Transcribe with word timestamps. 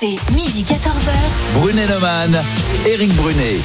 RMC, 0.00 0.18
midi 0.34 0.62
14h. 0.62 1.12
Brunet-Neumann, 1.54 2.40
Éric 2.86 3.12
Brunet. 3.14 3.58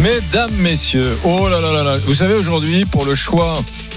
Mesdames, 0.00 0.52
messieurs, 0.56 1.16
oh 1.24 1.48
là 1.48 1.60
là 1.60 1.72
là 1.72 1.82
là, 1.82 1.98
vous 2.06 2.14
savez 2.14 2.34
aujourd'hui 2.34 2.84
pour 2.86 3.04
le 3.04 3.14
choix 3.14 3.54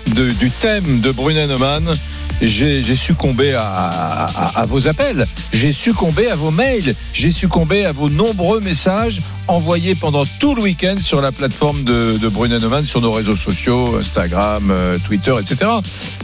de- 0.08 0.30
du 0.32 0.50
thème 0.50 1.00
de 1.02 1.12
Brunet-Neumann, 1.12 1.94
j'ai 2.42 2.82
j'ai 2.82 2.96
succombé 2.96 3.54
à, 3.54 3.64
à- 3.64 4.60
à 4.62 4.66
vos 4.66 4.88
appels, 4.88 5.26
j'ai 5.54 5.72
succombé 5.72 6.30
à 6.30 6.36
vos 6.36 6.52
mails, 6.52 6.94
j'ai 7.14 7.30
succombé 7.30 7.86
à 7.86 7.92
vos 7.92 8.10
nombreux 8.10 8.60
messages 8.60 9.22
envoyés 9.48 9.96
pendant 9.96 10.24
tout 10.40 10.56
le 10.56 10.62
week-end 10.62 10.96
sur 11.00 11.22
la 11.22 11.32
plateforme 11.32 11.84
de, 11.84 12.18
de 12.18 12.28
Brunet-Neumann, 12.28 12.86
sur 12.86 13.02
nos 13.02 13.12
réseaux 13.12 13.36
sociaux, 13.36 13.98
Instagram, 13.98 14.70
euh, 14.72 14.98
Twitter, 15.06 15.34
etc. 15.40 15.72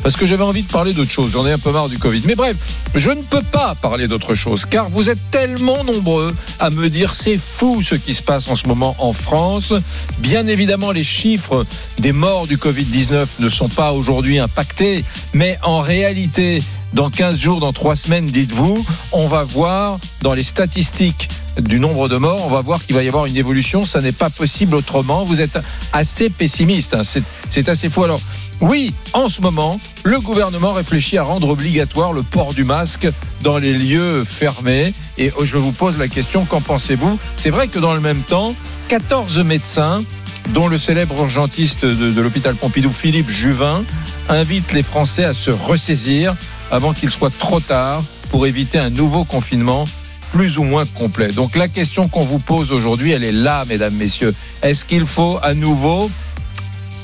Parce 0.04 0.16
que 0.16 0.26
j'avais 0.26 0.44
envie 0.44 0.64
de 0.64 0.71
parler 0.71 0.94
d'autre 0.94 1.12
chose, 1.12 1.32
j'en 1.32 1.46
ai 1.46 1.52
un 1.52 1.57
peu 1.57 1.71
marre 1.71 1.89
du 1.89 1.98
Covid. 1.98 2.21
Mais 2.26 2.36
bref, 2.36 2.56
je 2.96 3.10
ne 3.12 3.21
peux 3.21 3.42
pas 3.42 3.76
parler 3.82 4.07
d'autre 4.07 4.36
chose, 4.36 4.66
car 4.66 4.89
vous 4.89 5.10
êtes 5.10 5.32
tellement 5.32 5.84
nombreux 5.84 6.34
à 6.60 6.70
me 6.70 6.89
dire 6.89 7.15
c'est 7.15 7.38
fou 7.38 7.82
ce 7.82 7.96
qui 7.96 8.14
se 8.14 8.21
passe 8.21 8.50
en 8.50 8.56
ce 8.56 8.68
moment 8.68 8.96
en 9.00 9.14
France. 9.14 9.74
Bien 10.20 10.46
évidemment, 10.46 10.92
les 10.92 11.04
chiffres 11.04 11.64
des 12.00 12.14
morts 12.14 12.48
du 12.48 12.57
Covid-19 12.57 13.26
ne 13.40 13.50
sont 13.50 13.70
pas 13.70 13.93
aujourd'hui 13.93 14.40
impactés, 14.40 15.04
mais 15.34 15.57
en 15.64 15.82
réalité, 15.82 16.62
dans 16.93 17.10
15 17.10 17.38
jours, 17.38 17.60
dans 17.60 17.74
3 17.74 17.96
semaines, 17.96 18.26
dites-vous, 18.26 18.86
on 19.12 19.28
va 19.28 19.43
voir 19.43 20.00
dans 20.21 20.34
les 20.34 20.43
statistiques 20.43 21.29
du 21.60 21.79
nombre 21.79 22.07
de 22.07 22.18
morts, 22.18 22.46
on 22.46 22.50
va 22.50 22.61
voir 22.61 22.86
qu'il 22.86 22.96
va 22.96 23.04
y 23.04 23.07
avoir 23.07 23.25
une 23.25 23.37
évolution, 23.37 23.83
ça 23.83 24.01
n'est 24.01 24.11
pas 24.11 24.29
possible 24.29 24.75
autrement. 24.75 25.23
Vous 25.23 25.42
êtes 25.42 25.59
assez 25.93 26.29
pessimiste, 26.29 26.93
hein. 26.93 27.01
c'est 27.50 27.69
assez 27.69 27.89
fou. 27.89 28.04
Alors, 28.04 28.21
oui, 28.61 28.93
en 29.14 29.28
ce 29.28 29.42
moment, 29.42 29.78
le 30.04 30.19
gouvernement 30.19 30.73
réfléchit 30.73 31.18
à 31.18 31.23
rendre 31.23 31.50
obligatoire 31.50 32.14
le 32.14 32.22
port 32.22 32.53
du 32.53 32.64
masque 32.64 33.08
dans 33.42 33.58
les 33.58 33.73
lieux 33.73 34.23
fermés. 34.23 34.94
Et 35.17 35.33
je 35.44 35.58
vous 35.58 35.72
pose 35.72 35.97
la 35.97 36.08
question, 36.08 36.45
qu'en 36.45 36.61
pensez-vous? 36.61 37.17
C'est 37.38 37.50
vrai 37.50 37.67
que 37.67 37.80
dans 37.80 37.94
le 37.94 38.02
même 38.02 38.22
temps, 38.22 38.56
14 38.88 39.39
médecins, 39.39 40.04
dont 40.52 40.67
le 40.67 40.78
célèbre 40.78 41.17
urgentiste 41.20 41.86
de, 41.86 42.11
de 42.11 42.22
l'hôpital 42.22 42.56
Pompidou, 42.56 42.92
Philippe 42.92 43.30
Juvin, 43.30 43.83
invitent 44.30 44.73
les 44.73 44.83
Français 44.83 45.23
à 45.23 45.33
se 45.33 45.52
ressaisir 45.52 46.33
avant 46.70 46.94
qu'il 46.94 47.09
soit 47.09 47.36
trop 47.36 47.59
tard 47.59 48.04
pour 48.30 48.45
éviter 48.45 48.78
un 48.78 48.89
nouveau 48.89 49.26
confinement 49.26 49.86
plus 50.32 50.58
ou 50.58 50.64
moins 50.64 50.86
complet. 50.86 51.30
Donc 51.30 51.56
la 51.56 51.68
question 51.68 52.08
qu'on 52.08 52.24
vous 52.24 52.40
pose 52.40 52.72
aujourd'hui, 52.72 53.12
elle 53.12 53.24
est 53.24 53.32
là, 53.32 53.66
mesdames, 53.68 53.94
messieurs. 53.96 54.34
Est-ce 54.62 54.86
qu'il 54.86 55.06
faut 55.06 55.40
à 55.42 55.54
nouveau 55.54 56.10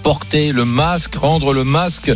porter 0.04 0.52
le 0.52 0.66
masque, 0.66 1.16
rendre 1.16 1.54
le 1.54 1.64
masque 1.64 2.12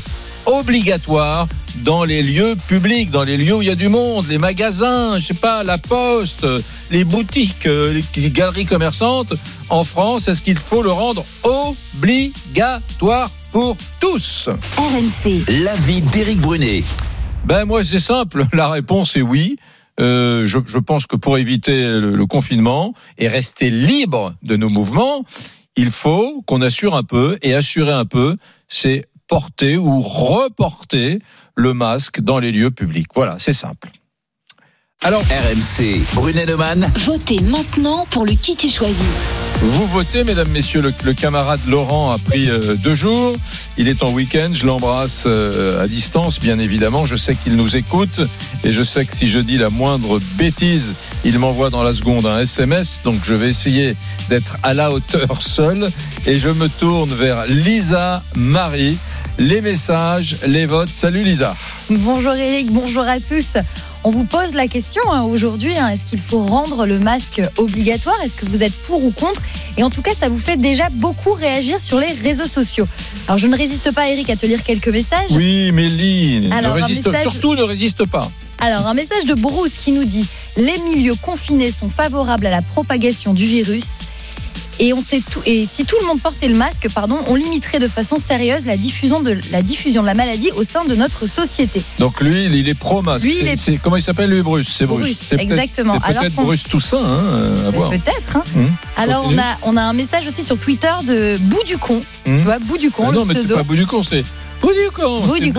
obligatoire 0.45 1.47
dans 1.83 2.03
les 2.03 2.23
lieux 2.23 2.55
publics, 2.67 3.11
dans 3.11 3.23
les 3.23 3.37
lieux 3.37 3.55
où 3.55 3.61
il 3.61 3.67
y 3.67 3.71
a 3.71 3.75
du 3.75 3.89
monde, 3.89 4.25
les 4.29 4.37
magasins, 4.37 5.17
je 5.19 5.27
sais 5.27 5.33
pas, 5.33 5.63
la 5.63 5.77
poste, 5.77 6.45
les 6.89 7.03
boutiques, 7.03 7.65
euh, 7.65 8.01
les 8.15 8.29
galeries 8.31 8.65
commerçantes 8.65 9.33
en 9.69 9.83
France, 9.83 10.27
est-ce 10.27 10.41
qu'il 10.41 10.57
faut 10.57 10.83
le 10.83 10.91
rendre 10.91 11.23
obligatoire 11.43 13.29
pour 13.51 13.77
tous? 13.99 14.49
RMC, 14.77 15.43
L'avis 15.63 16.01
d'Éric 16.01 16.39
Brunet. 16.39 16.83
Ben 17.45 17.65
moi 17.65 17.83
c'est 17.83 17.99
simple, 17.99 18.45
la 18.53 18.69
réponse 18.69 19.15
est 19.15 19.21
oui. 19.21 19.57
Euh, 20.01 20.45
je, 20.45 20.59
je 20.65 20.79
pense 20.79 21.05
que 21.05 21.15
pour 21.15 21.37
éviter 21.37 21.83
le, 21.83 22.15
le 22.15 22.25
confinement 22.25 22.93
et 23.17 23.27
rester 23.27 23.69
libre 23.69 24.33
de 24.41 24.55
nos 24.57 24.69
mouvements, 24.69 25.23
il 25.75 25.91
faut 25.91 26.41
qu'on 26.47 26.61
assure 26.61 26.95
un 26.95 27.03
peu 27.03 27.37
et 27.41 27.53
assurer 27.53 27.93
un 27.93 28.05
peu, 28.05 28.37
c'est 28.67 29.05
porter 29.27 29.77
ou 29.77 30.01
reporter 30.01 31.19
le 31.55 31.73
masque 31.73 32.19
dans 32.19 32.39
les 32.39 32.51
lieux 32.51 32.71
publics. 32.71 33.07
Voilà, 33.15 33.37
c'est 33.39 33.53
simple. 33.53 33.89
Alors, 35.03 35.21
RMC, 35.21 36.03
Brunet-Neumann. 36.13 36.91
votez 37.05 37.39
maintenant 37.39 38.05
pour 38.11 38.25
le 38.25 38.33
qui 38.33 38.55
tu 38.55 38.69
choisis. 38.69 39.50
Vous 39.63 39.85
votez, 39.85 40.23
mesdames, 40.23 40.49
messieurs. 40.49 40.81
Le, 40.81 41.13
camarade 41.13 41.59
Laurent 41.67 42.11
a 42.11 42.17
pris 42.17 42.49
euh, 42.49 42.75
deux 42.77 42.95
jours. 42.95 43.33
Il 43.77 43.87
est 43.87 44.01
en 44.01 44.11
week-end. 44.11 44.49
Je 44.53 44.65
l'embrasse 44.65 45.25
euh, 45.27 45.83
à 45.83 45.87
distance, 45.87 46.39
bien 46.39 46.57
évidemment. 46.57 47.05
Je 47.05 47.15
sais 47.15 47.35
qu'il 47.35 47.55
nous 47.55 47.77
écoute. 47.77 48.21
Et 48.63 48.71
je 48.71 48.83
sais 48.83 49.05
que 49.05 49.15
si 49.15 49.27
je 49.27 49.37
dis 49.37 49.59
la 49.59 49.69
moindre 49.69 50.19
bêtise, 50.35 50.93
il 51.23 51.37
m'envoie 51.37 51.69
dans 51.69 51.83
la 51.83 51.93
seconde 51.93 52.25
un 52.25 52.39
SMS. 52.39 53.01
Donc 53.03 53.19
je 53.23 53.35
vais 53.35 53.49
essayer 53.49 53.93
d'être 54.29 54.55
à 54.63 54.73
la 54.73 54.89
hauteur 54.89 55.39
seul. 55.41 55.91
Et 56.25 56.37
je 56.37 56.49
me 56.49 56.67
tourne 56.67 57.13
vers 57.13 57.45
Lisa 57.45 58.23
Marie. 58.35 58.97
Les 59.37 59.61
messages, 59.61 60.37
les 60.45 60.65
votes. 60.65 60.89
Salut 60.89 61.23
Lisa. 61.23 61.55
Bonjour 61.89 62.33
Eric, 62.33 62.71
bonjour 62.71 63.03
à 63.03 63.19
tous. 63.19 63.53
On 64.03 64.09
vous 64.11 64.23
pose 64.23 64.53
la 64.53 64.67
question 64.67 65.01
hein, 65.11 65.21
aujourd'hui, 65.23 65.77
hein, 65.77 65.89
est-ce 65.89 66.09
qu'il 66.09 66.19
faut 66.21 66.43
rendre 66.43 66.85
le 66.85 66.99
masque 66.99 67.41
obligatoire? 67.57 68.15
Est-ce 68.23 68.35
que 68.35 68.45
vous 68.47 68.63
êtes 68.63 68.73
pour 68.83 69.03
ou 69.03 69.11
contre? 69.11 69.41
Et 69.77 69.83
en 69.83 69.89
tout 69.89 70.01
cas, 70.01 70.11
ça 70.19 70.27
vous 70.27 70.39
fait 70.39 70.57
déjà 70.57 70.89
beaucoup 70.91 71.31
réagir 71.33 71.79
sur 71.79 71.99
les 71.99 72.11
réseaux 72.23 72.47
sociaux. 72.47 72.85
Alors 73.27 73.37
je 73.37 73.47
ne 73.47 73.55
résiste 73.57 73.91
pas 73.93 74.09
Eric 74.09 74.29
à 74.29 74.35
te 74.35 74.45
lire 74.45 74.63
quelques 74.63 74.87
messages. 74.89 75.29
Oui, 75.31 75.71
Méline. 75.71 76.51
Alors, 76.51 76.75
ne 76.75 76.81
résiste, 76.81 77.07
message- 77.07 77.23
Surtout 77.31 77.55
ne 77.55 77.63
résiste 77.63 78.07
pas. 78.09 78.27
Alors 78.59 78.87
un 78.87 78.93
message 78.93 79.25
de 79.25 79.33
Bruce 79.33 79.73
qui 79.79 79.91
nous 79.91 80.03
dit 80.05 80.27
les 80.57 80.77
milieux 80.79 81.15
confinés 81.21 81.71
sont 81.71 81.89
favorables 81.89 82.45
à 82.47 82.51
la 82.51 82.61
propagation 82.61 83.33
du 83.33 83.45
virus. 83.45 83.85
Et, 84.81 84.93
on 84.93 85.01
sait 85.01 85.21
tout, 85.31 85.39
et 85.45 85.67
si 85.71 85.85
tout 85.85 85.95
le 86.01 86.07
monde 86.07 86.19
portait 86.21 86.47
le 86.47 86.55
masque, 86.55 86.87
pardon, 86.93 87.19
on 87.27 87.35
limiterait 87.35 87.79
de 87.79 87.87
façon 87.87 88.17
sérieuse 88.17 88.65
la 88.65 88.77
diffusion 88.77 89.21
de 89.21 89.37
la, 89.51 89.61
diffusion 89.61 90.01
de 90.01 90.07
la 90.07 90.15
maladie 90.15 90.49
au 90.57 90.63
sein 90.63 90.83
de 90.85 90.95
notre 90.95 91.27
société. 91.27 91.81
Donc 91.99 92.19
lui, 92.19 92.45
il 92.45 92.67
est 92.67 92.73
pro-masque. 92.73 93.23
Lui, 93.23 93.37
il 93.41 93.47
est- 93.47 93.57
c'est- 93.57 93.77
Comment 93.77 93.97
il 93.97 94.01
s'appelle 94.01 94.29
lui, 94.31 94.41
Bruce? 94.41 94.67
C'est 94.75 94.85
Bruce. 94.87 95.01
Bruce, 95.05 95.19
C'est 95.29 95.39
exactement. 95.39 95.97
C'est 96.05 96.19
peut-être 96.19 96.35
Bruce 96.35 96.63
Toussaint, 96.63 96.97
hein, 96.97 97.23
euh, 97.23 97.67
à 97.67 97.71
voir. 97.71 97.89
Peut-être. 97.91 98.35
hein. 98.37 98.43
Hum. 98.55 98.71
Alors 98.97 99.25
on 99.27 99.37
a, 99.37 99.55
on 99.63 99.77
a 99.77 99.81
un 99.83 99.93
message 99.93 100.27
aussi 100.27 100.43
sur 100.43 100.57
Twitter 100.57 100.91
de 101.05 101.37
Bout 101.37 101.63
du 101.65 101.77
con. 101.77 102.01
Hum. 102.27 102.37
Tu 102.37 102.43
vois, 102.43 102.57
Bout 102.59 102.77
du 102.79 102.89
con, 102.91 103.05
Ah 103.09 103.11
non, 103.11 103.21
le 103.21 103.27
mais 103.27 103.33
c'est 103.35 103.39
pseudo. 103.41 103.55
pas 103.55 103.63
bout 103.63 103.75
du 103.75 103.85
con. 103.85 103.97
Bout 103.99 104.03
du 104.09 104.09
c'est 104.09 104.23
du 104.61 104.89
con. 104.93 105.21
boudi, 105.25 105.51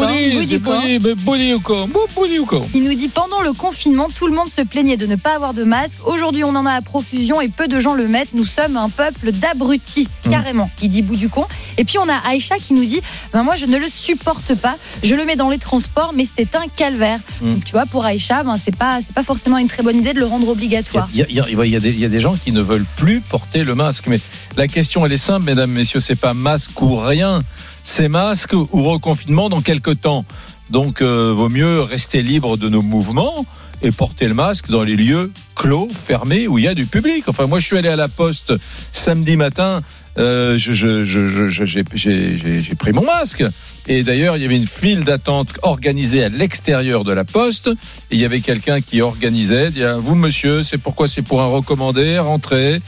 mais 1.02 1.14
bout 1.14 1.36
du 1.36 1.58
con, 1.60 1.88
bout- 1.88 2.06
bout 2.14 2.26
du 2.28 2.42
con. 2.42 2.64
Il 2.74 2.84
nous 2.84 2.94
dit 2.94 3.08
pendant 3.08 3.40
le 3.42 3.52
confinement, 3.52 4.08
tout 4.14 4.26
le 4.26 4.32
monde 4.34 4.48
se 4.48 4.62
plaignait 4.62 4.96
de 4.96 5.06
ne 5.06 5.16
pas 5.16 5.34
avoir 5.34 5.54
de 5.54 5.64
masque. 5.64 5.98
Aujourd'hui, 6.06 6.44
on 6.44 6.54
en 6.54 6.64
a 6.66 6.72
à 6.72 6.80
profusion 6.82 7.40
et 7.40 7.48
peu 7.48 7.66
de 7.68 7.80
gens 7.80 7.94
le 7.94 8.06
mettent. 8.06 8.32
Nous 8.34 8.44
sommes 8.44 8.76
un 8.76 8.88
peuple 8.88 9.32
d'abrutis, 9.32 10.08
Hum. 10.26 10.30
carrément. 10.32 10.70
Il 10.82 10.88
dit 10.88 11.02
bout 11.02 11.16
du 11.16 11.28
con. 11.28 11.46
Et 11.78 11.84
puis 11.84 11.98
on 11.98 12.08
a 12.08 12.14
Aïcha 12.28 12.56
qui 12.58 12.74
nous 12.74 12.84
dit 12.84 13.00
ben 13.32 13.42
moi 13.42 13.56
je 13.56 13.66
ne 13.66 13.76
le 13.78 13.86
supporte 13.92 14.54
pas. 14.54 14.76
Je 15.02 15.14
le 15.14 15.24
mets 15.24 15.36
dans 15.36 15.48
les 15.50 15.58
transports, 15.58 16.12
mais 16.14 16.24
c'est 16.26 16.54
un 16.54 16.66
calvaire. 16.74 17.19
Donc, 17.40 17.64
tu 17.64 17.72
vois, 17.72 17.86
pour 17.86 18.04
Aïcha, 18.04 18.42
ben, 18.44 18.56
c'est 18.62 18.76
pas 18.76 19.00
c'est 19.04 19.14
pas 19.14 19.22
forcément 19.24 19.58
une 19.58 19.69
très 19.69 19.82
bonne 19.82 19.96
idée 19.96 20.12
de 20.14 20.20
le 20.20 20.26
rendre 20.26 20.48
obligatoire. 20.48 21.08
Il 21.12 21.20
y, 21.20 21.32
y 21.32 21.34
y 21.34 21.76
a 21.76 21.80
des, 21.80 21.90
il 21.90 22.00
y 22.00 22.04
a 22.04 22.08
des 22.08 22.20
gens 22.20 22.34
qui 22.36 22.52
ne 22.52 22.60
veulent 22.60 22.86
plus 22.96 23.20
porter 23.20 23.64
le 23.64 23.74
masque. 23.74 24.04
Mais 24.06 24.20
la 24.56 24.69
question, 24.69 25.04
elle 25.04 25.12
est 25.12 25.16
simple, 25.16 25.44
mesdames, 25.46 25.70
messieurs. 25.70 26.00
C'est 26.00 26.14
pas 26.16 26.34
masque 26.34 26.80
ou 26.82 26.96
rien. 26.96 27.40
C'est 27.84 28.09
masque 28.09 28.53
ou 28.53 28.66
reconfinement 28.82 29.48
dans 29.48 29.60
quelques 29.60 30.00
temps. 30.00 30.25
Donc, 30.70 31.03
euh, 31.03 31.32
vaut 31.34 31.48
mieux 31.48 31.81
rester 31.82 32.22
libre 32.22 32.56
de 32.56 32.69
nos 32.69 32.82
mouvements 32.82 33.44
et 33.82 33.91
porter 33.91 34.28
le 34.28 34.34
masque 34.34 34.70
dans 34.70 34.82
les 34.84 34.97
lieux 34.97 35.32
clos, 35.56 35.88
fermés, 35.93 36.47
où 36.48 36.59
il 36.59 36.65
y 36.65 36.69
a 36.69 36.75
du 36.75 36.87
public. 36.87 37.25
Enfin, 37.26 37.47
moi, 37.47 37.59
je 37.60 37.66
suis 37.66 37.76
allé 37.76 37.88
à 37.88 37.97
la 37.97 38.09
poste 38.09 38.54
samedi 38.93 39.37
matin. 39.37 39.81
Euh, 40.19 40.56
je- 40.59 40.72
je- 40.72 41.04
je- 41.04 41.48
je- 41.48 41.65
j'ai 41.65 41.84
j'ai- 41.94 42.37
j'ai- 42.37 42.59
j'ai 42.60 42.75
pris 42.75 42.93
mon 42.93 43.04
masque. 43.04 43.43
Et 43.88 44.03
d'ailleurs, 44.03 44.37
il 44.37 44.43
y 44.43 44.47
avait 44.47 44.56
une 44.56 44.66
file 44.69 45.04
d'attente 45.04 45.54
organisée 45.62 46.22
à 46.22 46.28
l'extérieur 46.28 47.03
de 47.03 47.12
la 47.12 47.25
poste. 47.25 47.69
Et 47.69 48.14
il 48.16 48.20
y 48.20 48.25
avait 48.25 48.41
quelqu'un 48.41 48.81
qui 48.81 49.00
organisait, 49.00 49.70
dit 49.70 49.82
ah, 49.82 49.97
vous 49.97 50.14
monsieur, 50.14 50.62
c'est 50.62 50.78
pourquoi 50.78 51.09
c'est 51.09 51.22
pour 51.22 51.43
un 51.43 51.47
recommandé, 51.47 52.19
rentrez. 52.19 52.78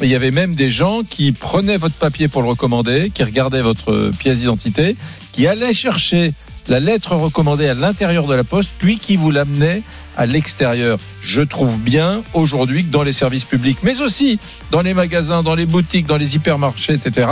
Et 0.00 0.06
il 0.06 0.10
y 0.10 0.16
avait 0.16 0.30
même 0.30 0.54
des 0.54 0.70
gens 0.70 1.02
qui 1.08 1.32
prenaient 1.32 1.76
votre 1.76 1.94
papier 1.94 2.28
pour 2.28 2.42
le 2.42 2.48
recommander, 2.48 3.10
qui 3.14 3.22
regardaient 3.22 3.62
votre 3.62 3.92
euh, 3.92 4.10
pièce 4.18 4.38
d'identité, 4.38 4.96
qui 5.32 5.46
allaient 5.46 5.72
chercher 5.72 6.32
la 6.68 6.80
lettre 6.80 7.14
recommandée 7.14 7.68
à 7.68 7.74
l'intérieur 7.74 8.26
de 8.26 8.34
la 8.34 8.44
poste, 8.44 8.70
puis 8.78 8.98
qui 8.98 9.16
vous 9.16 9.30
l'amenaient 9.30 9.82
à 10.16 10.26
l'extérieur. 10.26 10.98
Je 11.22 11.42
trouve 11.42 11.78
bien 11.78 12.22
aujourd'hui 12.32 12.84
que 12.84 12.90
dans 12.90 13.02
les 13.02 13.12
services 13.12 13.44
publics, 13.44 13.78
mais 13.82 14.00
aussi 14.00 14.38
dans 14.70 14.82
les 14.82 14.94
magasins, 14.94 15.42
dans 15.42 15.54
les 15.54 15.66
boutiques, 15.66 16.06
dans 16.06 16.16
les 16.16 16.36
hypermarchés, 16.36 16.94
etc., 16.94 17.28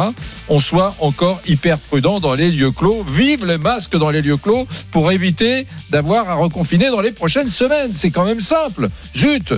on 0.49 0.61
soit 0.61 0.95
encore 1.01 1.41
hyper 1.47 1.79
prudent 1.79 2.21
dans 2.21 2.35
les 2.35 2.51
lieux 2.51 2.71
clos. 2.71 3.05
Vive 3.05 3.45
les 3.47 3.59
masques 3.59 3.97
dans 3.97 4.11
les 4.11 4.23
lieux 4.23 4.37
clos 4.37 4.67
pour 4.93 5.13
éviter 5.13 5.67
d'avoir 5.91 6.29
à 6.29 6.35
reconfiner 6.35 6.91
dans 6.91 7.01
les 7.01 7.13
prochaines 7.13 7.49
semaines. 7.49 7.93
C'est 7.95 8.11
quand 8.11 8.25
même 8.25 8.41
simple. 8.41 8.89
Zut 9.17 9.55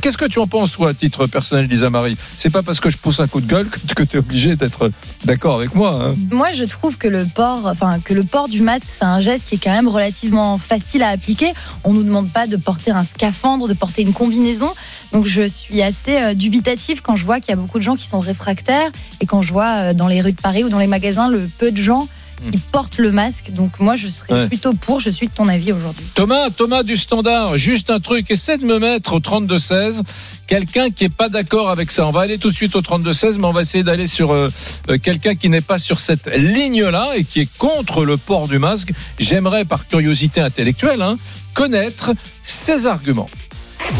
Qu'est-ce 0.00 0.18
que 0.18 0.24
tu 0.26 0.38
en 0.38 0.46
penses, 0.46 0.72
toi, 0.72 0.90
à 0.90 0.94
titre 0.94 1.26
personnel, 1.26 1.66
Lisa 1.66 1.90
Marie? 1.90 2.16
C'est 2.36 2.50
pas 2.50 2.62
parce 2.62 2.80
que 2.80 2.90
je 2.90 2.96
pousse 2.98 3.20
un 3.20 3.26
coup 3.26 3.40
de 3.40 3.46
gueule 3.46 3.68
que 3.94 4.02
tu 4.02 4.16
es 4.16 4.18
obligé 4.20 4.56
d'être 4.56 4.90
d'accord 5.24 5.56
avec 5.58 5.74
moi. 5.74 5.98
hein. 6.02 6.14
Moi, 6.30 6.52
je 6.52 6.64
trouve 6.64 6.96
que 6.96 7.08
le 7.08 7.26
port, 7.26 7.66
enfin 7.66 7.98
que 8.00 8.14
le 8.14 8.22
port 8.24 8.48
du 8.48 8.60
masque, 8.62 8.86
c'est 8.90 9.04
un 9.04 9.20
geste 9.20 9.48
qui 9.48 9.56
est 9.56 9.58
quand 9.58 9.72
même 9.72 9.88
relativement 9.88 10.58
facile 10.58 11.02
à 11.02 11.08
appliquer. 11.08 11.52
On 11.84 11.92
nous 11.92 12.02
demande 12.02 12.30
pas 12.30 12.46
de 12.46 12.55
porter 12.56 12.90
un 12.90 13.04
scaphandre, 13.04 13.68
de 13.68 13.74
porter 13.74 14.02
une 14.02 14.12
combinaison. 14.12 14.70
Donc, 15.12 15.26
je 15.26 15.42
suis 15.42 15.82
assez 15.82 16.16
euh, 16.16 16.34
dubitative 16.34 17.02
quand 17.02 17.16
je 17.16 17.24
vois 17.24 17.40
qu'il 17.40 17.50
y 17.50 17.52
a 17.52 17.56
beaucoup 17.56 17.78
de 17.78 17.84
gens 17.84 17.96
qui 17.96 18.06
sont 18.06 18.20
réfractaires 18.20 18.90
et 19.20 19.26
quand 19.26 19.42
je 19.42 19.52
vois 19.52 19.68
euh, 19.68 19.94
dans 19.94 20.08
les 20.08 20.20
rues 20.20 20.32
de 20.32 20.40
Paris 20.40 20.64
ou 20.64 20.68
dans 20.68 20.78
les 20.78 20.86
magasins 20.86 21.28
le 21.28 21.46
peu 21.58 21.70
de 21.70 21.76
gens 21.76 22.08
qui 22.50 22.58
portent 22.72 22.98
le 22.98 23.10
masque. 23.12 23.50
Donc 23.52 23.80
moi, 23.80 23.96
je 23.96 24.08
serais 24.08 24.32
Ouais. 24.32 24.46
plutôt 24.48 24.72
pour. 24.74 25.00
Je 25.00 25.10
suis 25.10 25.28
de 25.28 25.32
ton 25.34 25.48
avis 25.48 25.72
aujourd'hui. 25.72 26.04
Thomas, 26.14 26.50
Thomas 26.50 26.82
du 26.82 26.96
Standard, 26.96 27.56
juste 27.56 27.90
un 27.90 28.00
truc, 28.00 28.30
essaie 28.30 28.58
de 28.58 28.64
me 28.64 28.78
mettre 28.78 29.14
au 29.14 29.20
32-16 29.20 30.02
quelqu'un 30.46 30.90
qui 30.90 31.04
est 31.04 31.16
pas 31.16 31.28
d'accord 31.28 31.70
avec 31.70 31.90
ça. 31.90 32.06
On 32.06 32.10
va 32.12 32.20
aller 32.20 32.38
tout 32.38 32.50
de 32.50 32.54
suite 32.54 32.76
au 32.76 32.80
32-16, 32.82 33.38
mais 33.38 33.44
on 33.46 33.50
va 33.50 33.62
essayer 33.62 33.82
d'aller 33.84 34.06
sur 34.06 34.32
euh, 34.32 34.48
euh, 34.90 34.98
quelqu'un 34.98 35.34
qui 35.34 35.48
n'est 35.48 35.60
pas 35.60 35.78
sur 35.78 35.98
cette 36.00 36.32
ligne-là 36.36 37.10
et 37.16 37.24
qui 37.24 37.40
est 37.40 37.56
contre 37.58 38.04
le 38.04 38.16
port 38.16 38.46
du 38.48 38.58
masque. 38.58 38.90
J'aimerais, 39.18 39.64
par 39.64 39.86
curiosité 39.88 40.40
intellectuelle, 40.40 41.02
hein, 41.02 41.16
connaître 41.54 42.12
ses 42.42 42.86
arguments. 42.86 43.28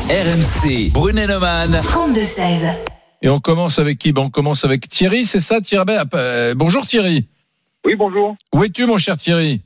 RMC, 0.09 0.91
Brunet-Neumann. 0.93 1.81
32-16. 1.83 2.75
Et 3.23 3.29
on 3.29 3.41
commence 3.41 3.79
avec 3.79 3.99
qui? 3.99 4.13
Ben, 4.13 4.23
On 4.23 4.31
commence 4.31 4.65
avec 4.65 4.89
Thierry, 4.89 5.25
c'est 5.25 5.41
ça 5.41 5.61
Thierry? 5.61 5.85
Ben, 5.87 6.05
euh, 6.15 6.55
Bonjour 6.55 6.85
Thierry. 6.87 7.27
Oui, 7.87 7.95
bonjour. 7.97 8.37
Où 8.55 8.65
es-tu 8.65 8.85
mon 8.87 8.99
cher 8.99 9.17
Thierry 9.17 9.61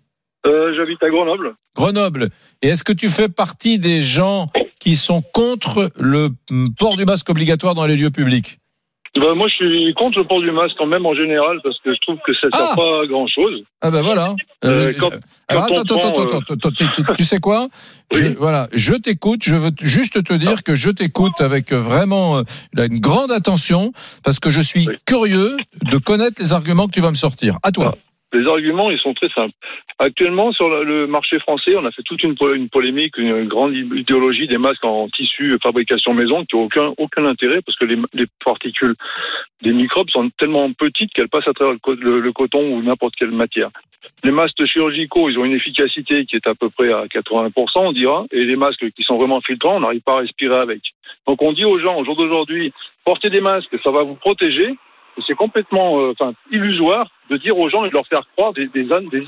Euh, 0.46 0.74
J'habite 0.76 1.02
à 1.02 1.08
Grenoble. 1.08 1.54
Grenoble. 1.74 2.28
Et 2.62 2.68
est-ce 2.68 2.84
que 2.84 2.92
tu 2.92 3.08
fais 3.10 3.28
partie 3.30 3.78
des 3.78 4.02
gens 4.02 4.46
qui 4.78 4.94
sont 4.96 5.22
contre 5.32 5.88
le 5.98 6.28
port 6.78 6.96
du 6.96 7.04
masque 7.06 7.30
obligatoire 7.30 7.74
dans 7.74 7.86
les 7.86 7.96
lieux 7.96 8.10
publics 8.10 8.58
Bah, 9.16 9.34
moi, 9.34 9.48
je 9.48 9.54
suis 9.54 9.94
contre 9.94 10.18
le 10.18 10.26
port 10.26 10.40
du 10.42 10.50
masque 10.50 10.74
quand 10.78 10.86
même 10.86 11.06
en 11.06 11.14
général 11.14 11.60
parce 11.62 11.78
que 11.80 11.94
je 11.94 12.00
trouve 12.02 12.18
que 12.26 12.34
ça 12.34 12.48
ne 12.48 12.52
sert 12.52 12.68
Ah 12.72 12.76
pas 12.76 13.02
à 13.02 13.06
grand-chose. 13.06 13.62
Ah 13.80 13.90
ben 13.90 14.02
voilà. 14.02 14.34
Euh, 14.64 14.92
quand- 14.98 15.10
alors 15.48 15.66
quand 15.66 15.76
on 15.78 15.80
attends, 15.80 15.96
attends, 15.96 16.26
prend, 16.26 16.54
attends, 16.54 17.14
tu- 17.16 17.24
sais 17.24 17.38
quoi 17.38 17.68
Oui. 18.12 18.18
Je- 18.18 18.26
Voilà, 18.38 18.68
je 18.72 18.94
t'écoute. 18.94 19.42
Je 19.44 19.56
veux 19.56 19.70
juste 19.80 20.22
te 20.22 20.34
dire 20.34 20.62
que 20.62 20.74
je 20.74 20.90
t'écoute 20.90 21.40
avec 21.40 21.72
euh, 21.72 21.80
vraiment 21.80 22.38
euh, 22.38 22.42
une 22.76 23.00
grande 23.00 23.30
attention 23.32 23.92
parce 24.22 24.38
que 24.40 24.50
je 24.50 24.60
suis 24.60 24.86
Oui. 24.88 24.94
curieux 25.06 25.56
de 25.90 25.96
connaître 25.96 26.40
les 26.42 26.52
arguments 26.52 26.86
que 26.86 26.92
tu 26.92 27.00
vas 27.00 27.10
me 27.10 27.16
sortir. 27.16 27.58
À 27.62 27.72
toi. 27.72 27.96
Les 28.32 28.46
arguments, 28.46 28.90
ils 28.90 28.98
sont 29.00 29.12
très 29.14 29.28
simples. 29.30 29.54
Actuellement, 29.98 30.52
sur 30.52 30.68
le- 30.68 31.06
marché 31.08 31.38
français, 31.40 31.74
on 31.76 31.84
a 31.84 31.90
fait 31.90 32.02
toute 32.04 32.22
une, 32.22 32.36
po- 32.36 32.54
une 32.54 32.68
polémique, 32.68 33.16
une 33.18 33.46
grande 33.48 33.74
idéologie 33.74 34.46
des 34.46 34.58
masques 34.58 34.84
en 34.84 35.08
tissu 35.08 35.58
fabrication 35.62 36.14
maison 36.14 36.44
qui 36.44 36.54
n'ont 36.56 36.62
aucun, 36.64 36.92
aucun 36.96 37.24
intérêt 37.26 37.60
parce 37.62 37.76
que 37.76 37.84
les, 37.84 37.98
les 38.14 38.26
particules 38.44 38.94
des 39.62 39.72
microbes 39.72 40.10
sont 40.10 40.30
tellement 40.38 40.72
petites 40.72 41.12
qu'elles 41.12 41.28
passent 41.28 41.48
à 41.48 41.52
travers 41.52 41.74
le, 41.98 42.20
le- 42.20 42.32
coton 42.32 42.72
ou 42.72 42.82
n'importe 42.82 43.14
quelle 43.18 43.32
matière. 43.32 43.70
Les 44.22 44.30
masques 44.30 44.64
chirurgicaux, 44.64 45.28
ils 45.28 45.38
ont 45.38 45.44
une 45.44 45.52
efficacité 45.52 46.24
qui 46.24 46.36
est 46.36 46.46
à 46.46 46.54
peu 46.54 46.70
près 46.70 46.92
à 46.92 47.06
80%, 47.06 47.52
on 47.76 47.92
dira, 47.92 48.26
et 48.30 48.44
les 48.44 48.56
masques 48.56 48.90
qui 48.92 49.02
sont 49.02 49.18
vraiment 49.18 49.40
filtrants, 49.40 49.76
on 49.76 49.80
n'arrive 49.80 50.00
pas 50.02 50.14
à 50.14 50.20
respirer 50.20 50.56
avec. 50.56 50.80
Donc 51.26 51.42
on 51.42 51.52
dit 51.52 51.64
aux 51.64 51.78
gens, 51.80 51.98
au 51.98 52.04
jour 52.04 52.16
d'aujourd'hui, 52.16 52.72
portez 53.04 53.28
des 53.28 53.40
masques, 53.40 53.76
ça 53.82 53.90
va 53.90 54.02
vous 54.04 54.14
protéger, 54.14 54.74
c'est 55.26 55.34
complètement 55.34 55.98
euh, 56.00 56.12
enfin, 56.18 56.32
illusoire 56.52 57.06
de 57.30 57.36
dire 57.36 57.56
aux 57.56 57.68
gens 57.70 57.84
et 57.84 57.88
de 57.88 57.94
leur 57.94 58.06
faire 58.08 58.22
croire 58.36 58.52
des, 58.52 58.66
des, 58.68 58.90
ânes- 58.92 59.08
des 59.08 59.20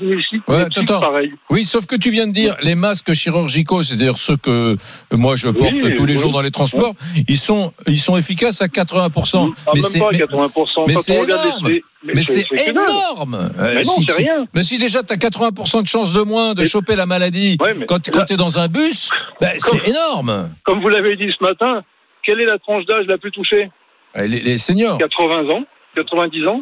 Ouais, 0.49 0.61
attends. 0.63 0.99
pareils. 0.99 1.31
Oui, 1.49 1.63
sauf 1.63 1.85
que 1.85 1.95
tu 1.95 2.09
viens 2.11 2.27
de 2.27 2.33
dire 2.33 2.55
les 2.61 2.75
masques 2.75 3.13
chirurgicaux, 3.13 3.81
c'est-à-dire 3.81 4.17
ceux 4.17 4.35
que 4.35 4.75
moi 5.11 5.35
je 5.37 5.47
porte 5.47 5.71
Oui, 5.73 5.93
tous 5.93 6.05
les 6.05 6.15
oui. 6.15 6.19
jours 6.19 6.31
dans 6.33 6.41
les 6.41 6.51
transports, 6.51 6.93
ils 7.29 7.37
sont 7.37 7.71
ils 7.87 7.99
sont 7.99 8.17
efficaces 8.17 8.61
à 8.61 8.67
80%. 8.67 9.53
Ah, 9.65 9.71
mais 9.73 9.81
même 9.81 9.89
c'est 9.89 9.99
pas 9.99 10.09
mais, 10.11 10.17
80%. 10.19 10.83
mais 10.87 10.95
c'est 10.95 11.15
énorme. 11.23 11.67
les- 11.69 11.83
mais 12.03 12.21
c'est 12.23 12.45
énorme. 12.69 13.35
Euh, 13.57 13.71
Mais 13.75 13.83
non, 13.83 13.93
si- 13.93 14.11
rien. 14.11 14.45
Mais 14.53 14.63
si 14.63 14.77
déjà 14.77 15.01
tu 15.03 15.13
as 15.13 15.17
80% 15.17 15.81
de 15.83 15.87
chances 15.87 16.11
de 16.11 16.21
moins 16.21 16.53
de 16.53 16.65
choper 16.65 16.97
la 16.97 17.05
maladie 17.05 17.57
Ouais, 17.61 17.73
quand, 17.87 17.99
tu 18.01 18.33
es 18.33 18.37
dans 18.37 18.59
un 18.59 18.67
bus, 18.67 19.09
Comme- 19.39 19.49
c'est 19.57 19.89
énorme. 19.89 20.49
Comme 20.63 20.81
vous 20.81 20.89
l'avez 20.89 21.15
dit 21.15 21.31
ce 21.37 21.41
matin, 21.41 21.81
quelle 22.23 22.41
est 22.41 22.45
la 22.45 22.57
tranche 22.57 22.85
d'âge 22.85 23.05
la 23.07 23.17
plus 23.17 23.31
touchée? 23.31 23.69
Euh, 24.17 24.27
Les, 24.27 24.41
les 24.41 24.57
seniors. 24.57 24.97
80 24.97 25.49
ans 25.49 25.63
90 25.95 26.47
ans 26.47 26.61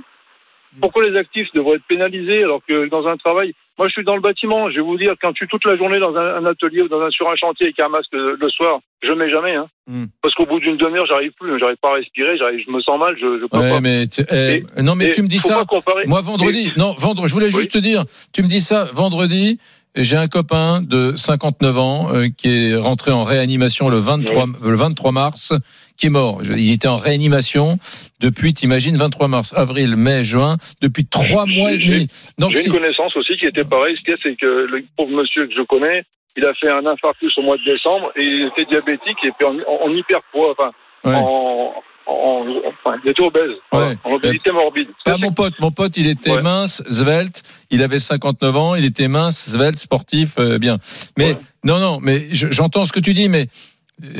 Pourquoi 0.80 1.04
les 1.08 1.18
actifs 1.18 1.48
devraient 1.54 1.76
être 1.78 1.88
pénalisés 1.88 2.44
alors 2.44 2.62
que 2.68 2.88
dans 2.90 3.06
un 3.08 3.18
travail 3.18 3.54
Moi, 3.78 3.88
je 3.88 3.94
suis 3.94 4.04
dans 4.04 4.16
le 4.16 4.22
bâtiment. 4.22 4.70
Je 4.70 4.76
vais 4.76 4.82
vous 4.82 4.98
dire, 4.98 5.14
quand 5.22 5.30
je 5.32 5.38
suis 5.38 5.48
toute 5.48 5.66
la 5.66 5.76
journée 5.78 6.00
dans 6.00 6.16
un, 6.16 6.46
atelier 6.46 6.82
ou 6.82 6.88
dans 6.88 7.02
un, 7.02 7.10
sur 7.10 7.30
un 7.30 7.36
chantier 7.36 7.68
avec 7.68 7.80
un 7.80 7.90
masque 7.90 8.12
le, 8.14 8.50
soir, 8.50 8.80
je 9.04 9.12
mets 9.12 9.30
jamais. 9.30 9.56
Hein. 9.56 9.68
Hmm. 9.88 10.06
Parce 10.22 10.34
qu'au 10.36 10.46
bout 10.46 10.60
d'une 10.60 10.78
demi-heure, 10.78 11.06
j'arrive 11.08 11.32
plus. 11.40 11.60
J'arrive 11.60 11.78
pas 11.82 11.90
à 11.90 11.96
respirer. 11.96 12.38
Je 12.38 12.72
me 12.72 12.80
sens 12.82 13.00
mal. 13.00 13.16
Je, 13.20 13.40
je 13.42 13.46
peux 13.48 13.58
Ouais, 13.58 13.70
pas. 13.70 13.82
mais 13.82 14.08
tu- 14.08 14.22
eh, 14.32 14.64
Et- 14.78 14.82
non 14.82 14.96
mais 14.96 15.10
tu 15.10 15.22
me 15.22 15.28
dis 15.28 15.40
ça. 15.40 15.64
Moi, 16.06 16.22
vendredi, 16.22 16.72
non, 16.78 16.94
vendredi, 16.98 17.28
je 17.28 17.34
voulais 17.34 17.46
Oui. 17.48 17.52
juste 17.52 17.72
te 17.74 17.80
dire, 17.80 18.04
tu 18.34 18.42
me 18.44 18.48
dis 18.48 18.62
ça, 18.62 18.88
vendredi, 18.94 19.60
j'ai 19.96 20.16
un 20.16 20.28
copain 20.28 20.82
de 20.82 21.16
59 21.18 21.78
ans 21.78 22.14
euh, 22.14 22.28
qui 22.38 22.48
est 22.70 22.76
rentré 22.76 23.12
en 23.12 23.26
réanimation 23.26 23.90
le 23.90 23.98
23, 23.98 24.46
le 24.64 24.76
23 24.76 25.12
mars, 25.12 25.54
qui 26.02 26.08
est 26.08 26.10
mort. 26.10 26.42
Il 26.44 26.72
était 26.74 26.88
en 26.88 26.98
réanimation 26.98 27.78
depuis, 28.20 28.54
t'imagines, 28.54 28.98
23 28.98 29.28
mars, 29.28 29.54
avril, 29.56 29.96
mai, 29.96 30.24
juin, 30.24 30.58
depuis 30.82 31.06
trois 31.06 31.46
mois 31.46 31.72
et 31.72 31.78
demi. 31.78 32.08
Donc, 32.40 32.56
J'ai 32.56 32.66
une 32.66 32.74
connaissance 32.74 33.16
aussi 33.16 33.38
qui 33.38 33.46
était 33.46 33.64
pareil. 33.64 33.96
Ce 33.98 34.02
qu'il 34.04 34.12
y 34.12 34.14
a, 34.16 34.18
c'est 34.24 34.36
que 34.36 34.46
le 34.70 34.84
pauvre 34.98 35.12
monsieur 35.12 35.48
que 35.48 35.54
je 35.56 35.62
connais, 35.64 36.04
il 36.36 36.44
a 36.46 36.54
fait 36.56 36.70
un 36.72 36.86
infarctus 36.86 37.38
au 37.38 37.44
mois 37.44 37.58
de 37.58 37.64
décembre 37.72 38.12
et 38.16 38.24
il 38.24 38.48
était 38.52 38.66
diabétique 38.66 39.18
et 39.24 39.32
puis 39.38 39.46
en, 39.46 39.56
en, 39.72 39.90
en 39.90 39.96
hyperpoids, 39.96 40.52
enfin, 40.58 40.72
Ouais. 41.04 41.16
en, 41.16 41.74
en, 42.08 42.46
enfin, 42.68 42.98
il 43.04 43.10
était 43.12 43.22
obèse, 43.24 43.52
Ouais. 43.72 43.96
en 44.04 44.12
obésité 44.14 44.52
morbide. 44.52 44.88
Pas 45.06 45.18
mon 45.18 45.32
pote. 45.32 45.54
Mon 45.60 45.72
pote, 45.72 45.98
il 45.98 46.08
était 46.08 46.32
Ouais. 46.32 46.42
mince, 46.42 46.84
svelte. 46.90 47.44
Il 47.72 47.82
avait 47.84 48.00
59 48.00 48.56
ans. 48.56 48.76
Il 48.76 48.86
était 48.86 49.08
mince, 49.08 49.52
svelte, 49.52 49.78
sportif, 49.78 50.36
euh, 50.40 50.58
bien. 50.60 50.78
Mais 51.18 51.34
Ouais. 51.34 51.38
non, 51.64 51.80
non. 51.80 52.00
Mais 52.02 52.28
je- 52.32 52.52
j'entends 52.52 52.86
ce 52.86 52.92
que 52.94 53.00
tu 53.00 53.14
dis, 53.14 53.30
mais 53.30 53.48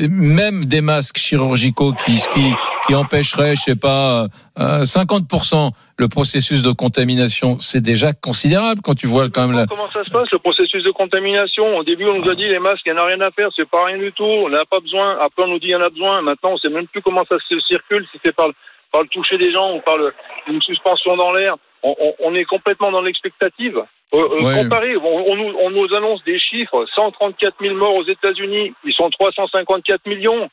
même 0.08 0.64
des 0.64 0.80
masques 0.80 1.18
chirurgicaux 1.18 1.92
qui 1.92 2.16
qui 2.32 2.52
qui 2.86 2.94
empêcheraient, 2.94 3.54
je 3.54 3.60
sais 3.62 3.76
pas, 3.76 4.26
euh, 4.58 4.82
50% 4.84 5.70
le 5.98 6.08
processus 6.08 6.62
de 6.62 6.72
contamination, 6.72 7.58
c'est 7.60 7.80
déjà 7.80 8.12
considérable 8.12 8.80
quand 8.82 8.94
tu 8.94 9.06
vois 9.06 9.28
quand 9.30 9.46
même 9.46 9.56
la. 9.56 9.66
Comment 9.66 9.90
ça 9.92 10.02
se 10.04 10.10
passe, 10.10 10.28
le 10.32 10.38
processus 10.38 10.82
de 10.82 10.90
contamination? 10.90 11.76
Au 11.76 11.84
début, 11.84 12.06
on 12.06 12.18
nous 12.18 12.28
a 12.28 12.34
dit 12.34 12.46
les 12.48 12.58
masques, 12.58 12.82
il 12.86 12.92
n'y 12.92 12.98
en 12.98 13.02
a 13.02 13.06
rien 13.06 13.20
à 13.20 13.30
faire, 13.30 13.48
c'est 13.54 13.68
pas 13.68 13.84
rien 13.86 13.98
du 13.98 14.12
tout, 14.12 14.24
on 14.24 14.48
n'a 14.48 14.64
pas 14.64 14.80
besoin. 14.80 15.18
Après, 15.20 15.42
on 15.44 15.48
nous 15.48 15.58
dit 15.60 15.66
il 15.68 15.70
y 15.70 15.76
en 15.76 15.82
a 15.82 15.90
besoin. 15.90 16.22
Maintenant, 16.22 16.50
on 16.52 16.58
sait 16.58 16.68
même 16.70 16.86
plus 16.88 17.02
comment 17.02 17.24
ça 17.28 17.36
se 17.48 17.60
circule, 17.60 18.06
si 18.12 18.18
c'est 18.24 18.34
par, 18.34 18.48
le- 18.48 18.54
par 18.90 19.02
le 19.02 19.08
toucher 19.08 19.38
des 19.38 19.52
gens 19.52 19.76
ou 19.76 19.80
par 19.80 19.96
le, 19.96 20.12
une 20.48 20.60
suspension 20.62 21.16
dans 21.16 21.32
l'air. 21.32 21.54
On, 21.82 21.94
on- 22.00 22.14
on 22.26 22.34
est 22.34 22.44
complètement 22.44 22.90
dans 22.90 23.00
l'expectative. 23.02 23.78
Euh, 24.14 24.18
euh, 24.18 24.42
Ouais. 24.42 24.96
On, 25.02 25.32
on 25.32 25.36
nous, 25.36 25.54
on 25.62 25.70
nous 25.70 25.94
annonce 25.94 26.22
des 26.24 26.38
chiffres 26.38 26.84
134 26.94 27.54
000 27.60 27.74
morts 27.76 27.94
aux 27.94 28.04
États-Unis, 28.04 28.72
ils 28.84 28.92
sont 28.92 29.08
354 29.10 30.06
millions. 30.06 30.48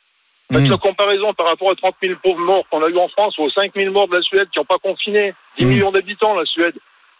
Faites 0.51 0.61
Hmm. 0.61 0.71
la 0.71 0.77
comparaison 0.77 1.33
par 1.35 1.47
rapport 1.47 1.67
aux 1.67 1.75
30 1.75 1.95
000 2.01 2.15
pauvres 2.23 2.39
morts 2.39 2.63
qu'on 2.71 2.81
a 2.83 2.87
eu 2.89 2.97
en 2.97 3.07
France 3.09 3.37
ou 3.37 3.43
aux 3.43 3.51
5 3.51 3.71
000 3.75 3.91
morts 3.91 4.07
de 4.07 4.15
la 4.15 4.21
Suède 4.23 4.47
qui 4.51 4.57
n'ont 4.57 4.65
pas 4.65 4.79
confiné. 4.79 5.33
10 5.59 5.65
Mm. 5.65 5.69
millions 5.69 5.91
d'habitants, 5.91 6.33
la 6.33 6.45
Suède. 6.45 6.73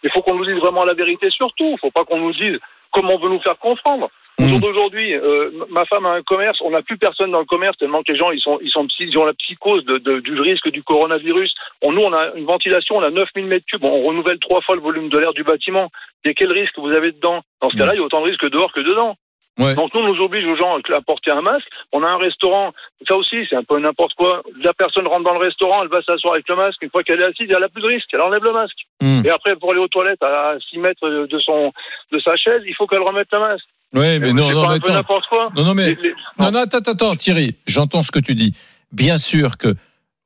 Il 0.03 0.09
faut 0.11 0.21
qu'on 0.23 0.33
nous 0.33 0.45
dise 0.45 0.55
vraiment 0.55 0.83
la 0.83 0.93
vérité 0.95 1.29
surtout. 1.29 1.65
Il 1.67 1.73
ne 1.73 1.77
faut 1.77 1.91
pas 1.91 2.05
qu'on 2.05 2.17
nous 2.17 2.33
dise 2.33 2.57
comment 2.91 3.13
on 3.13 3.19
veut 3.19 3.29
nous 3.29 3.41
faire 3.41 3.57
comprendre. 3.59 4.09
Au 4.39 4.47
jour 4.47 4.59
d'aujourd'hui, 4.59 5.13
euh, 5.13 5.51
ma 5.69 5.85
femme 5.85 6.05
a 6.05 6.11
un 6.11 6.21
commerce, 6.21 6.59
on 6.61 6.71
n'a 6.71 6.81
plus 6.81 6.97
personne 6.97 7.31
dans 7.31 7.39
le 7.39 7.45
commerce 7.45 7.77
tellement 7.77 8.01
que 8.03 8.11
les 8.11 8.17
gens 8.17 8.31
ils 8.31 8.39
sont 8.39 8.57
ils 8.61 8.69
sont 8.71 8.87
ils 8.99 9.17
ont 9.17 9.25
la 9.25 9.33
psychose 9.33 9.83
de, 9.85 9.97
de- 9.97 10.19
du 10.21 10.39
risque 10.39 10.69
du 10.69 10.81
coronavirus. 10.83 11.53
On, 11.81 11.91
nous 11.91 12.01
on 12.01 12.13
a 12.13 12.31
une 12.35 12.45
ventilation, 12.45 12.95
on 12.97 13.03
a 13.03 13.09
9000 13.11 13.45
mètres 13.45 13.65
cubes, 13.69 13.83
on 13.83 14.03
renouvelle 14.03 14.39
trois 14.39 14.61
fois 14.61 14.75
le 14.75 14.81
volume 14.81 15.09
de 15.09 15.17
l'air 15.17 15.33
du 15.33 15.43
bâtiment. 15.43 15.89
Et 16.23 16.33
quel 16.33 16.51
risque 16.51 16.77
vous 16.77 16.91
avez 16.91 17.11
dedans? 17.11 17.41
Dans 17.61 17.69
ce 17.69 17.75
Mm. 17.75 17.79
cas-là, 17.79 17.93
il 17.95 17.97
y 17.97 18.01
a 18.01 18.05
autant 18.05 18.21
de 18.21 18.29
risques 18.29 18.49
dehors 18.49 18.71
que 18.71 18.81
dedans. 18.81 19.15
Ouais. 19.59 19.75
Donc 19.75 19.93
nous, 19.93 19.99
on 20.01 20.13
nous 20.13 20.21
oblige 20.23 20.45
aux 20.45 20.55
gens 20.55 20.77
à 20.77 21.01
porter 21.01 21.31
un 21.31 21.41
masque. 21.41 21.67
On 21.91 22.01
a 22.03 22.07
un 22.07 22.17
restaurant, 22.17 22.71
ça 23.07 23.15
aussi, 23.15 23.35
c'est 23.49 23.55
un 23.55 23.63
peu 23.63 23.79
n'importe 23.79 24.13
quoi. 24.15 24.41
La 24.63 24.73
personne 24.73 25.05
rentre 25.07 25.25
dans 25.25 25.33
le 25.33 25.45
restaurant, 25.45 25.83
elle 25.83 25.89
va 25.89 26.01
s'asseoir 26.01 26.33
avec 26.35 26.47
le 26.47 26.55
masque. 26.55 26.81
Une 26.81 26.89
fois 26.89 27.03
qu'elle 27.03 27.21
est 27.21 27.25
assise, 27.25 27.47
elle 27.49 27.63
a 27.63 27.69
plus 27.69 27.81
de 27.81 27.87
risque. 27.87 28.07
Elle 28.13 28.21
enlève 28.21 28.43
le 28.43 28.53
masque. 28.53 28.77
Hmm. 29.01 29.21
Et 29.25 29.29
après, 29.29 29.55
pour 29.57 29.71
aller 29.71 29.81
aux 29.81 29.87
toilettes 29.87 30.23
à 30.23 30.55
6 30.69 30.77
mètres 30.79 31.07
de 31.07 31.39
son 31.39 31.71
de 32.11 32.19
sa 32.19 32.35
chaise, 32.37 32.61
il 32.65 32.73
faut 32.75 32.87
qu'elle 32.87 33.01
remette 33.01 33.27
le 33.31 33.39
masque. 33.39 33.65
Ouais, 33.93 34.19
mais 34.19 34.33
non, 34.33 34.51
non, 34.51 34.67
mais 34.67 34.75
attends. 34.75 35.03
quoi. 35.29 35.49
Non, 35.55 35.63
non, 35.63 35.73
mais 35.73 35.95
Les- 36.01 36.13
Non, 36.39 36.51
non, 36.51 36.59
attends, 36.59 36.77
attends, 36.77 36.91
attends, 36.91 37.15
Thierry, 37.15 37.55
j'entends 37.67 38.01
ce 38.01 38.11
que 38.11 38.19
tu 38.19 38.35
dis. 38.35 38.55
Bien 38.91 39.17
sûr 39.17 39.57
que 39.57 39.73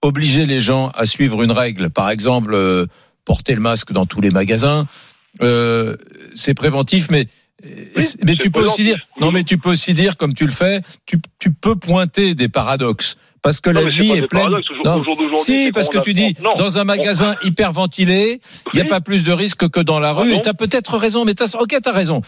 obliger 0.02 0.46
les 0.46 0.60
gens 0.60 0.90
à 0.96 1.06
suivre 1.06 1.44
une 1.44 1.52
règle, 1.52 1.90
par 1.90 2.10
exemple, 2.10 2.52
euh, 2.54 2.86
porter 3.26 3.56
le 3.56 3.62
masque 3.62 3.94
dans 3.94 4.06
tous 4.06 4.20
les 4.22 4.32
magasins, 4.32 4.86
euh, 5.42 5.96
c'est 6.36 6.54
préventif, 6.54 7.10
mais, 7.10 7.26
Oui, 7.64 8.06
mais 8.26 8.36
tu 8.36 8.52
peux 8.52 8.66
aussi 8.66 8.84
dire, 8.84 8.98
non, 9.22 9.32
mais 9.32 9.44
tu 9.44 9.58
peux 9.58 9.70
aussi 9.70 9.94
dire, 9.94 10.18
comme 10.18 10.34
tu 10.34 10.46
le 10.46 10.52
fais, 10.52 10.82
tu, 11.06 11.18
tu 11.40 11.52
peux 11.52 11.76
pointer 11.76 12.36
des 12.36 12.50
paradoxes. 12.50 13.16
Parce 13.42 13.60
que 13.60 13.70
Non, 13.70 13.82
la 13.82 13.90
vie 13.90 14.12
est 14.12 14.28
pleine. 14.28 14.48
Non. 14.86 15.04
Si, 15.36 15.72
parce 15.74 15.90
que 15.90 15.98
tu 15.98 16.14
dis, 16.14 16.34
Non. 16.42 16.56
dans 16.56 16.78
un 16.78 16.86
magasin 16.86 17.36
hyper 17.44 17.74
ventilé, 17.74 18.40
il 18.74 18.76
n'y 18.78 18.82
a 18.82 18.86
pas 18.86 19.02
plus 19.02 19.24
de 19.26 19.32
risques 19.34 19.70
que 19.70 19.82
dans 19.82 20.00
la 20.00 20.10
Ah 20.10 20.14
rue. 20.14 20.34
et 20.34 20.40
tu 20.42 20.48
as 20.48 20.54
peut-être 20.54 20.98
raison, 20.98 21.26
mais 21.26 21.34
t'as, 21.34 21.54
ok, 21.60 21.76
tu 21.84 21.90
as 21.90 21.92
raison. 21.92 22.22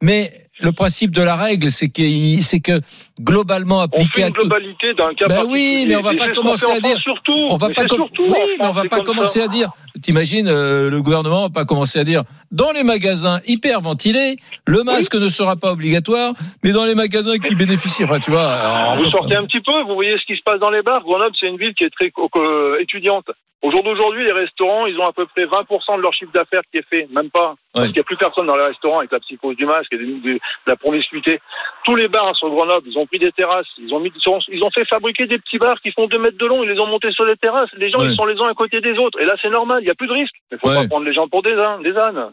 Mais 0.00 0.48
le 0.62 0.72
principe 0.72 1.10
de 1.10 1.22
la 1.22 1.36
règle, 1.36 1.70
c'est 1.70 1.88
que, 1.88 2.02
c'est 2.42 2.60
que 2.60 2.80
globalement 3.20 3.78
On 3.78 3.82
appliqué 3.82 4.20
fait 4.20 4.22
à 4.24 4.28
une 4.28 4.32
globalité 4.34 4.94
d'un 4.94 5.12
cas 5.14 5.26
Ben 5.26 5.44
oui, 5.48 5.84
mais 5.88 5.96
on 5.96 6.02
va 6.02 6.14
pas 6.14 6.28
commencer 6.28 6.66
fait 6.66 6.72
en 6.72 6.76
à 6.76 6.80
dire- 6.80 6.96
Surtout. 7.02 7.46
On 7.50 7.56
va 7.56 7.68
pas 7.70 7.88
surtout 7.88 8.24
oui, 8.26 8.56
mais 8.58 8.66
on 8.66 8.72
va 8.72 8.82
pas 8.84 8.96
comme 8.96 9.04
commencer 9.16 9.40
à 9.40 9.48
dire 9.48 9.70
t'imagines, 10.00 10.48
euh, 10.48 10.90
le 10.90 11.02
gouvernement 11.02 11.42
va 11.42 11.50
pas 11.50 11.64
commencer 11.64 11.98
à 11.98 12.04
dire 12.04 12.22
dans 12.50 12.72
les 12.72 12.82
magasins 12.82 13.40
hyper 13.46 13.80
ventilés, 13.80 14.36
le 14.66 14.82
masque 14.82 15.14
ne 15.14 15.28
sera 15.28 15.56
pas 15.56 15.72
obligatoire, 15.72 16.32
mais 16.64 16.72
dans 16.72 16.84
les 16.84 16.94
magasins 16.94 17.38
qui 17.38 17.54
bénéficient, 17.54 18.04
enfin, 18.04 18.18
tu 18.18 18.30
vois. 18.30 18.50
alors, 18.50 18.96
on 18.98 19.02
Vous 19.02 19.10
sortez 19.10 19.36
un 19.36 19.44
petit 19.44 19.60
peu, 19.60 19.82
vous 19.86 19.94
voyez 19.94 20.16
ce 20.18 20.24
qui 20.26 20.36
se 20.36 20.42
passe 20.42 20.60
dans 20.60 20.70
les 20.70 20.82
bars. 20.82 21.02
Grenoble, 21.02 21.34
c'est 21.38 21.46
une 21.48 21.58
ville 21.58 21.74
qui 21.74 21.84
est 21.84 21.90
très 21.90 22.10
euh, 22.36 22.78
étudiante. 22.80 23.26
Au 23.62 23.70
jour 23.70 23.82
d'aujourd'hui, 23.82 24.24
les 24.24 24.32
restaurants, 24.32 24.86
ils 24.86 24.98
ont 24.98 25.06
à 25.06 25.12
peu 25.12 25.26
près 25.26 25.44
20% 25.44 25.96
de 25.98 26.02
leur 26.02 26.14
chiffre 26.14 26.32
d'affaires 26.32 26.62
qui 26.72 26.78
est 26.78 26.86
fait, 26.88 27.06
même 27.14 27.30
pas. 27.30 27.56
Parce 27.72 27.86
qu'il 27.86 27.94
n'y 27.94 28.00
a 28.00 28.04
plus 28.04 28.16
personne 28.16 28.46
dans 28.46 28.56
les 28.56 28.64
restaurants 28.64 28.98
avec 28.98 29.12
la 29.12 29.20
psychose 29.20 29.56
du 29.56 29.64
masque 29.64 29.92
et 29.92 29.98
de, 29.98 30.40
la 30.66 30.76
promiscuité. 30.76 31.40
Tous 31.84 31.94
les 31.94 32.08
bars 32.08 32.34
sur 32.36 32.50
Grenoble, 32.50 32.88
ils 32.88 32.98
ont 32.98 33.06
pris 33.06 33.18
des 33.20 33.30
terrasses, 33.30 33.68
ils 33.78 33.94
ont 33.94 34.00
mis, 34.00 34.12
ils 34.14 34.28
ont, 34.28 34.40
ils 34.48 34.62
ont 34.64 34.70
fait 34.70 34.84
fabriquer 34.84 35.26
des 35.26 35.38
petits 35.38 35.58
bars 35.58 35.80
qui 35.80 35.92
font 35.92 36.06
2 36.08 36.18
mètres 36.18 36.38
de 36.38 36.46
long, 36.46 36.64
ils 36.64 36.70
les 36.70 36.80
ont 36.80 36.86
montés 36.86 37.12
sur 37.12 37.24
les 37.24 37.36
terrasses. 37.36 37.70
Les 37.76 37.88
gens, 37.90 37.98
Ouais. 38.00 38.06
ils 38.10 38.16
sont 38.16 38.26
les 38.26 38.38
uns 38.40 38.48
à 38.48 38.54
côté 38.54 38.80
des 38.80 38.98
autres. 38.98 39.20
Et 39.20 39.24
là, 39.24 39.36
c'est 39.40 39.50
normal, 39.50 39.82
il 39.82 39.84
n'y 39.84 39.90
a 39.90 39.94
plus 39.94 40.08
de 40.08 40.12
risque. 40.12 40.34
Il 40.50 40.58
faut 40.58 40.68
Ouais. 40.68 40.82
pas 40.82 40.88
prendre 40.88 41.06
les 41.06 41.12
gens 41.12 41.28
pour 41.28 41.42
des 41.42 41.54
ânes. 41.54 41.82
Des 41.82 41.96
ânes. 41.96 42.30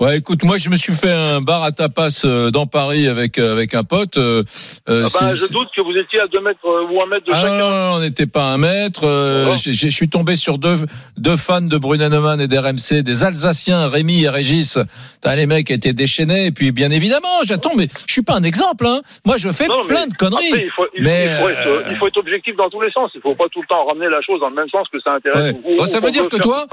Ouais, 0.00 0.18
écoute, 0.18 0.44
moi, 0.44 0.58
je 0.58 0.70
me 0.70 0.76
suis 0.76 0.94
fait 0.94 1.10
un 1.10 1.40
bar 1.40 1.64
à 1.64 1.72
tapas 1.72 2.22
euh, 2.24 2.52
dans 2.52 2.68
Paris 2.68 3.08
avec 3.08 3.36
euh, 3.36 3.50
avec 3.52 3.74
un 3.74 3.82
pote. 3.82 4.16
euh, 4.16 4.44
euh, 4.88 5.08
Ah 5.12 5.18
ben, 5.20 5.34
je 5.34 5.46
doute 5.48 5.66
que 5.74 5.80
vous 5.80 5.90
étiez 5.98 6.20
à 6.20 6.28
2 6.28 6.40
mètres 6.40 6.60
euh, 6.66 6.86
ou 6.88 7.02
1 7.02 7.06
mètre 7.06 7.24
de 7.24 7.32
Ah 7.32 7.40
chacun. 7.42 7.58
non, 7.58 7.68
non, 7.70 7.94
on 7.96 8.00
n'était 8.00 8.28
pas 8.28 8.44
un 8.44 8.58
mètre. 8.58 9.02
euh, 9.02 9.56
j'ai- 9.56 9.72
j'ai- 9.72 9.90
Je 9.90 9.94
suis 9.96 10.08
tombé 10.08 10.36
sur 10.36 10.58
deux, 10.58 10.76
deux 11.16 11.36
fans 11.36 11.62
de 11.62 11.76
Brunenoman 11.76 12.40
et 12.40 12.46
d'RMC, 12.46 13.02
des 13.02 13.24
Alsaciens, 13.24 13.88
Rémi 13.88 14.22
et 14.22 14.28
Régis. 14.28 14.78
T'as 15.20 15.34
les 15.34 15.46
mecs 15.46 15.68
étaient 15.68 15.92
déchaînés. 15.94 16.46
Et 16.46 16.52
puis, 16.52 16.70
bien 16.70 16.92
évidemment, 16.92 17.26
j'attends, 17.44 17.74
mais 17.76 17.88
je 18.06 18.12
suis 18.12 18.22
pas 18.22 18.34
un 18.36 18.44
exemple. 18.44 18.86
Hein. 18.86 19.00
Moi, 19.26 19.36
je 19.36 19.48
fais 19.48 19.66
Non, 19.66 19.82
plein 19.82 20.06
de 20.06 20.14
conneries. 20.14 20.46
Après, 20.46 20.62
il 20.64 20.70
faut, 20.70 20.86
il, 20.96 21.02
Mais, 21.02 21.24
il 21.24 21.42
faut 21.42 21.48
être, 21.48 21.84
il 21.90 21.96
faut 21.96 22.06
être 22.06 22.18
objectif 22.18 22.54
dans 22.54 22.68
tous 22.70 22.80
les 22.82 22.92
sens. 22.92 23.10
Il 23.16 23.20
faut 23.20 23.34
pas 23.34 23.46
tout 23.50 23.62
le 23.62 23.66
temps 23.66 23.84
ramener 23.84 24.08
la 24.08 24.20
chose 24.22 24.38
dans 24.38 24.48
le 24.50 24.54
même 24.54 24.68
sens 24.70 24.86
que 24.92 25.00
ça 25.00 25.10
intéresse. 25.14 25.54
Ouais. 25.54 25.60
ou- 25.64 25.72
ou- 25.72 25.76
Bon, 25.78 25.86
ça 25.86 25.98
veut 25.98 26.12
dire 26.12 26.28
que 26.28 26.36
toi-. 26.36 26.66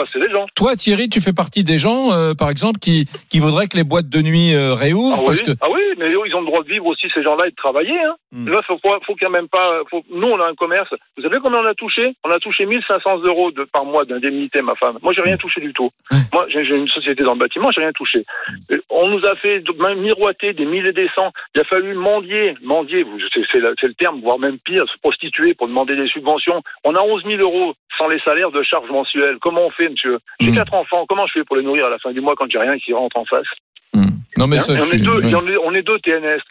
Toi, 0.53 0.75
Thierry, 0.75 1.09
tu 1.09 1.21
fais 1.21 1.33
partie 1.33 1.63
des 1.63 1.79
gens, 1.79 2.11
euh, 2.13 2.35
par 2.35 2.51
exemple, 2.51 2.77
qui, 2.79 3.07
qui 3.29 3.39
voudraient 3.39 3.67
que 3.67 3.77
les 3.77 3.83
boîtes 3.83 4.09
de 4.09 4.21
nuit 4.21 4.53
euh, 4.55 4.73
réouvrent 4.73 5.17
Ah 5.19 5.25
parce 5.25 5.39
oui, 5.41 5.45
que. 5.53 5.57
ah 5.61 5.67
oui, 5.71 5.81
mais 5.97 6.11
ils 6.11 6.35
ont 6.35 6.41
le 6.41 6.45
droit 6.47 6.63
de 6.63 6.67
vivre 6.69 6.85
aussi, 6.87 7.07
ces 7.13 7.23
gens-là, 7.23 7.47
et 7.47 7.51
de 7.51 7.55
travailler. 7.55 7.97
Hein. 7.99 8.15
Hmm. 8.31 8.49
Là, 8.49 8.61
faut, 8.67 8.77
faut, 8.81 8.93
faut 9.05 9.15
quand 9.19 9.29
même 9.29 9.47
pas. 9.47 9.81
Faut... 9.89 10.03
Nous, 10.11 10.27
on 10.27 10.39
a 10.39 10.49
un 10.49 10.55
commerce. 10.55 10.93
Vous 11.17 11.23
savez 11.23 11.37
combien 11.41 11.59
on 11.59 11.65
a 11.65 11.73
touché? 11.73 12.13
On 12.23 12.31
a 12.31 12.39
touché 12.39 12.65
1500 12.65 13.19
euros 13.23 13.51
de, 13.51 13.63
par 13.63 13.85
mois 13.85 14.05
d'indemnité, 14.05 14.61
ma 14.61 14.75
femme. 14.75 14.97
Moi, 15.01 15.13
j'ai 15.13 15.21
rien 15.21 15.37
touché 15.37 15.61
du 15.61 15.73
tout. 15.73 15.89
Moi, 16.33 16.45
j'ai 16.49 16.61
une 16.75 16.87
société 16.87 17.23
dans 17.23 17.33
le 17.33 17.39
bâtiment, 17.39 17.71
j'ai 17.71 17.81
rien 17.81 17.91
touché. 17.93 18.25
Et 18.69 18.75
On 18.89 19.07
nous 19.07 19.25
a 19.25 19.35
fait 19.35 19.63
même 19.79 19.99
miroiter 19.99 20.53
des 20.53 20.65
milliers 20.65 20.89
et 20.89 20.93
des 20.93 21.09
cents. 21.15 21.31
Il 21.53 21.61
a 21.61 21.63
fallu 21.63 21.93
mendier, 21.95 22.55
mendier, 22.63 23.05
c'est 23.51 23.59
le 23.59 23.93
terme, 23.93 24.19
voire 24.21 24.39
même 24.39 24.57
pire, 24.59 24.85
se 24.91 24.97
prostituer 24.99 25.53
pour 25.53 25.67
demander 25.67 25.95
des 25.95 26.07
subventions. 26.07 26.61
On 26.83 26.95
a 26.95 27.01
11 27.03 27.23
000 27.25 27.41
euros 27.41 27.73
sans 27.97 28.07
les 28.09 28.19
salaires 28.19 28.51
de 28.51 28.61
charges 28.63 28.89
mensuelles. 28.89 29.37
Comment 29.41 29.65
on 29.67 29.69
fait, 29.71 29.89
monsieur? 29.89 30.19
J'ai 30.39 30.51
Hmm. 30.51 30.55
quatre 30.55 30.73
enfants. 30.73 31.05
Comment 31.07 31.25
je 31.27 31.33
fais 31.39 31.43
pour 31.45 31.55
les 31.55 31.63
nourrir 31.63 31.85
à 31.85 31.89
la 31.89 31.97
fin 31.99 32.11
du 32.11 32.21
mois 32.21 32.35
quand 32.35 32.49
j'ai 32.49 32.57
rien 32.59 32.77
qui 32.77 32.93
rentre? 32.93 33.04
En 33.15 33.25
face. 33.25 33.49
Non, 34.37 34.47
mais 34.47 34.57
Hein 34.57 34.61
ça, 34.61 34.73
on, 34.73 34.75
est 34.93 34.97
deux, 34.99 35.21
on, 35.63 35.73
est, 35.73 35.81
deux 35.83 35.99
TNS. 35.99 36.41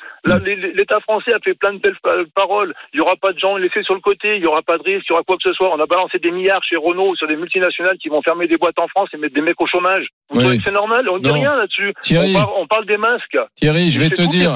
L'État 0.75 1.01
français 1.01 1.33
a 1.35 1.39
fait 1.41 1.55
plein 1.55 1.75
de 1.75 1.79
belles 1.79 1.97
pa- 2.03 2.11
paroles. 2.35 2.75
Il 2.93 2.97
n'y 2.97 3.01
aura 3.03 3.17
pas 3.17 3.33
de 3.33 3.39
gens 3.39 3.57
laissés 3.57 3.83
sur 3.83 3.95
le 3.95 4.01
côté, 4.01 4.37
il 4.37 4.41
n'y 4.41 4.47
aura 4.47 4.63
pas 4.63 4.79
de 4.79 4.83
risque, 4.83 5.05
il 5.09 5.11
y 5.11 5.13
aura 5.13 5.23
quoi 5.23 5.37
que 5.37 5.43
ce 5.45 5.53
soit. 5.53 5.71
On 5.75 5.81
a 5.81 5.87
balancé 5.87 6.19
des 6.19 6.31
milliards 6.31 6.63
chez 6.69 6.77
Renault 6.77 7.15
sur 7.17 7.27
des 7.29 7.37
multinationales 7.37 7.99
qui 7.99 8.09
vont 8.09 8.23
fermer 8.23 8.47
des 8.47 8.57
boîtes 8.57 8.79
en 8.79 8.89
France 8.89 9.09
et 9.13 9.17
mettre 9.19 9.35
des 9.35 9.41
mecs 9.43 9.61
au 9.61 9.67
chômage. 9.67 10.07
Vous 10.31 10.41
Oui. 10.41 10.61
c'est 10.65 10.71
normal? 10.73 11.09
On 11.11 11.19
dit 11.19 11.29
Non. 11.29 11.35
rien 11.35 11.55
là-dessus. 11.57 11.93
On, 12.13 12.33
parle, 12.33 12.51
on 12.59 12.67
parle 12.67 12.87
des 12.87 12.97
masques. 12.97 13.37
Thierry, 13.57 13.91
je 13.91 14.01
vais 14.01 14.09
te 14.11 14.23
dire, 14.23 14.55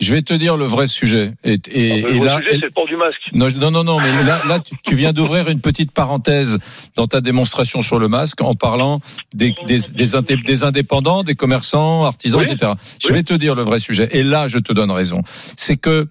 je 0.00 0.14
vais 0.14 0.22
te 0.22 0.34
dire 0.34 0.56
le 0.56 0.64
vrai 0.66 0.86
sujet. 0.86 1.32
Et, 1.44 1.54
et, 1.54 1.58
Ah, 2.04 2.08
et 2.08 2.18
le 2.18 2.24
là, 2.24 2.36
sujet, 2.38 2.50
c'est 2.52 2.56
le 2.58 2.70
port 2.70 2.86
du 2.86 2.96
masque. 2.96 3.20
Non, 3.32 3.48
non, 3.60 3.70
non, 3.70 3.84
non, 3.84 4.00
mais 4.00 4.22
là, 4.22 4.42
là, 4.46 4.58
tu- 4.84 4.94
viens 4.94 5.12
d'ouvrir 5.12 5.48
une 5.48 5.60
petite 5.60 5.92
parenthèse 5.92 6.58
dans 6.96 7.06
ta 7.06 7.20
démonstration 7.20 7.82
sur 7.82 7.98
le 7.98 8.08
masque 8.08 8.40
en 8.40 8.54
parlant 8.54 9.00
des, 9.34 9.54
des, 9.66 9.78
des, 9.94 10.16
indé- 10.16 10.36
des 10.42 10.64
indépendants, 10.64 11.22
des 11.22 11.34
commerçants, 11.34 12.04
artisans, 12.04 12.40
Oui. 12.40 12.50
etc. 12.50 12.67
Je 13.00 13.12
vais 13.12 13.22
te 13.22 13.34
dire 13.34 13.54
le 13.54 13.62
vrai 13.62 13.78
sujet. 13.78 14.08
Et 14.12 14.22
là, 14.22 14.48
je 14.48 14.58
te 14.58 14.72
donne 14.72 14.90
raison. 14.90 15.22
C'est 15.56 15.76
que 15.76 16.08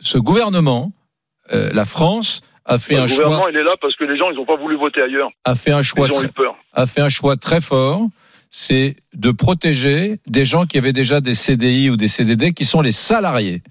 ce 0.00 0.18
gouvernement, 0.18 0.92
euh, 1.52 1.70
la 1.72 1.84
France, 1.84 2.40
a 2.64 2.78
fait 2.78 2.94
le 2.94 3.00
un 3.02 3.06
gouvernement, 3.06 3.38
choix, 3.38 3.50
il 3.50 3.56
est 3.56 3.64
là 3.64 3.74
parce 3.80 3.96
que 3.96 4.04
les 4.04 4.16
gens, 4.16 4.30
ils 4.30 4.36
n'ont 4.36 4.46
pas 4.46 4.56
voulu 4.56 4.76
voter 4.76 5.02
ailleurs. 5.02 5.30
a 5.44 5.54
fait 5.56 5.72
un 5.72 5.80
Ils 5.80 5.84
choix, 5.84 6.06
ont 6.06 6.10
très, 6.12 6.26
eu 6.26 6.32
peur. 6.32 6.54
a 6.72 6.86
fait 6.86 7.00
un 7.00 7.08
choix 7.08 7.36
très 7.36 7.60
fort. 7.60 8.02
C'est 8.50 8.96
de 9.14 9.30
protéger 9.30 10.18
des 10.26 10.44
gens 10.44 10.64
qui 10.64 10.78
avaient 10.78 10.92
déjà 10.92 11.20
des 11.20 11.34
CDI 11.34 11.90
ou 11.90 11.96
des 11.96 12.08
CDD, 12.08 12.52
qui 12.52 12.64
sont 12.64 12.80
les 12.80 12.92
salariés. 12.92 13.62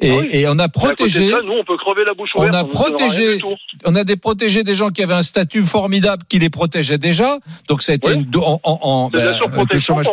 Et, 0.00 0.10
Ah 0.10 0.16
oui. 0.20 0.28
et 0.32 0.48
on 0.48 0.58
a 0.58 0.66
de 0.66 0.72
protégé. 0.72 1.30
ça, 1.30 1.38
nous, 1.44 1.52
on 1.52 1.64
peut 1.64 1.76
crever 1.78 2.02
la 2.06 2.12
bouche 2.14 2.30
On 2.34 2.40
ouverte. 2.40 2.54
a 2.54 2.64
protégé- 2.64 3.40
on 3.84 3.94
a 3.94 4.04
des 4.04 4.16
protégés 4.16 4.64
des 4.64 4.74
gens 4.74 4.90
qui 4.90 5.02
avaient 5.02 5.14
un 5.14 5.22
statut 5.22 5.62
formidable 5.62 6.24
qui 6.28 6.38
les 6.38 6.50
protégeait 6.50 6.98
déjà. 6.98 7.38
Donc 7.68 7.82
ça 7.82 7.92
a 7.92 7.94
été 7.94 8.08
Oui. 8.08 8.14
une 8.14 8.30
en, 8.42 8.60
en, 8.64 9.08
ben, 9.10 9.24
la 9.24 9.36
surprotection. 9.36 9.98
Hein. 9.98 10.04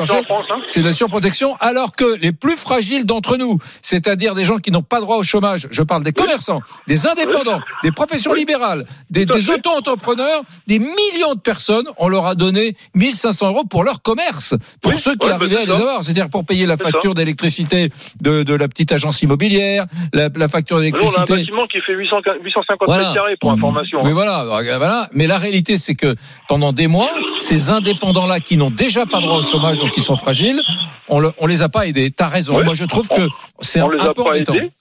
C'est 0.67 0.81
la 0.81 0.93
surprotection, 0.93 1.55
alors 1.59 1.93
que 1.95 2.17
les 2.21 2.31
plus 2.31 2.55
fragiles 2.55 3.05
d'entre 3.05 3.38
nous, 3.38 3.57
c'est-à-dire 3.81 4.36
des 4.36 4.45
gens 4.45 4.57
qui 4.57 4.71
n'ont 4.71 4.81
pas 4.83 5.01
droit 5.01 5.17
au 5.17 5.24
chômage, 5.24 5.67
je 5.71 5.83
parle 5.83 6.03
des 6.03 6.13
commerçants, 6.13 6.62
des 6.88 7.07
indépendants, 7.07 7.59
des 7.83 7.91
professions 7.91 8.33
libérales, 8.33 8.86
des, 9.09 9.25
des 9.25 9.50
auto-entrepreneurs, 9.50 10.41
des 10.67 10.79
millions 10.79 11.33
de 11.36 11.39
personnes, 11.39 11.88
on 11.98 12.07
leur 12.07 12.25
a 12.27 12.36
donné 12.36 12.75
1500 12.95 13.48
euros 13.50 13.63
pour 13.65 13.83
leur 13.83 14.01
commerce, 14.01 14.53
pour 14.81 14.91
Oui, 14.93 14.97
ceux 14.97 15.15
qui 15.15 15.27
ouais, 15.27 15.33
arrivaient 15.33 15.55
bah, 15.55 15.61
à 15.61 15.65
les 15.65 15.71
avoir, 15.71 16.03
c'est-à-dire 16.03 16.29
pour 16.29 16.45
payer 16.45 16.65
la 16.65 16.77
facture 16.77 17.13
d'électricité 17.13 17.89
de, 18.21 18.43
de 18.43 18.53
la 18.55 18.67
petite 18.67 18.91
agence 18.91 19.21
immobilière, 19.21 19.85
la, 20.13 20.29
la 20.35 20.47
facture 20.47 20.77
Nous, 20.77 20.81
on 20.83 20.85
a 20.85 20.88
un 20.88 20.91
d'électricité. 20.91 21.33
bâtiment 21.35 21.65
qui 21.67 21.79
fait 21.81 21.93
800 21.93 22.17
850 22.43 22.88
Voilà. 22.88 23.03
mètres 23.03 23.13
carrés 23.15 23.35
pour 23.39 23.51
information. 23.51 23.99
Oui, 24.03 24.11
voilà, 24.11 24.38
Alors, 24.38 24.57
euh, 24.59 24.77
voilà. 24.77 25.09
Mais 25.13 25.27
la 25.27 25.38
réalité, 25.38 25.77
c'est 25.77 25.95
que 25.95 26.15
pendant 26.47 26.71
des 26.73 26.88
mois, 26.88 27.09
ces 27.35 27.69
indépendants-là 27.69 28.39
qui 28.39 28.57
n'ont 28.57 28.69
déjà 28.71 29.05
pas 29.05 29.19
droit 29.19 29.38
au 29.38 29.43
chômage, 29.43 29.77
donc 29.77 29.91
qui 29.91 30.01
sont 30.01 30.15
fragiles, 30.15 30.61
on, 31.07 31.19
le, 31.19 31.31
on 31.39 31.47
les 31.47 31.61
a 31.61 31.69
pas 31.69 31.88
aidés. 31.88 32.11
T'as 32.11 32.27
raison. 32.27 32.57
Ouais. 32.57 32.63
Moi, 32.63 32.73
je 32.75 32.85
trouve 32.85 33.07
que 33.09 33.21
c'est 33.61 33.79
un, 33.79 33.85
on 33.85 33.89
pas 33.89 34.23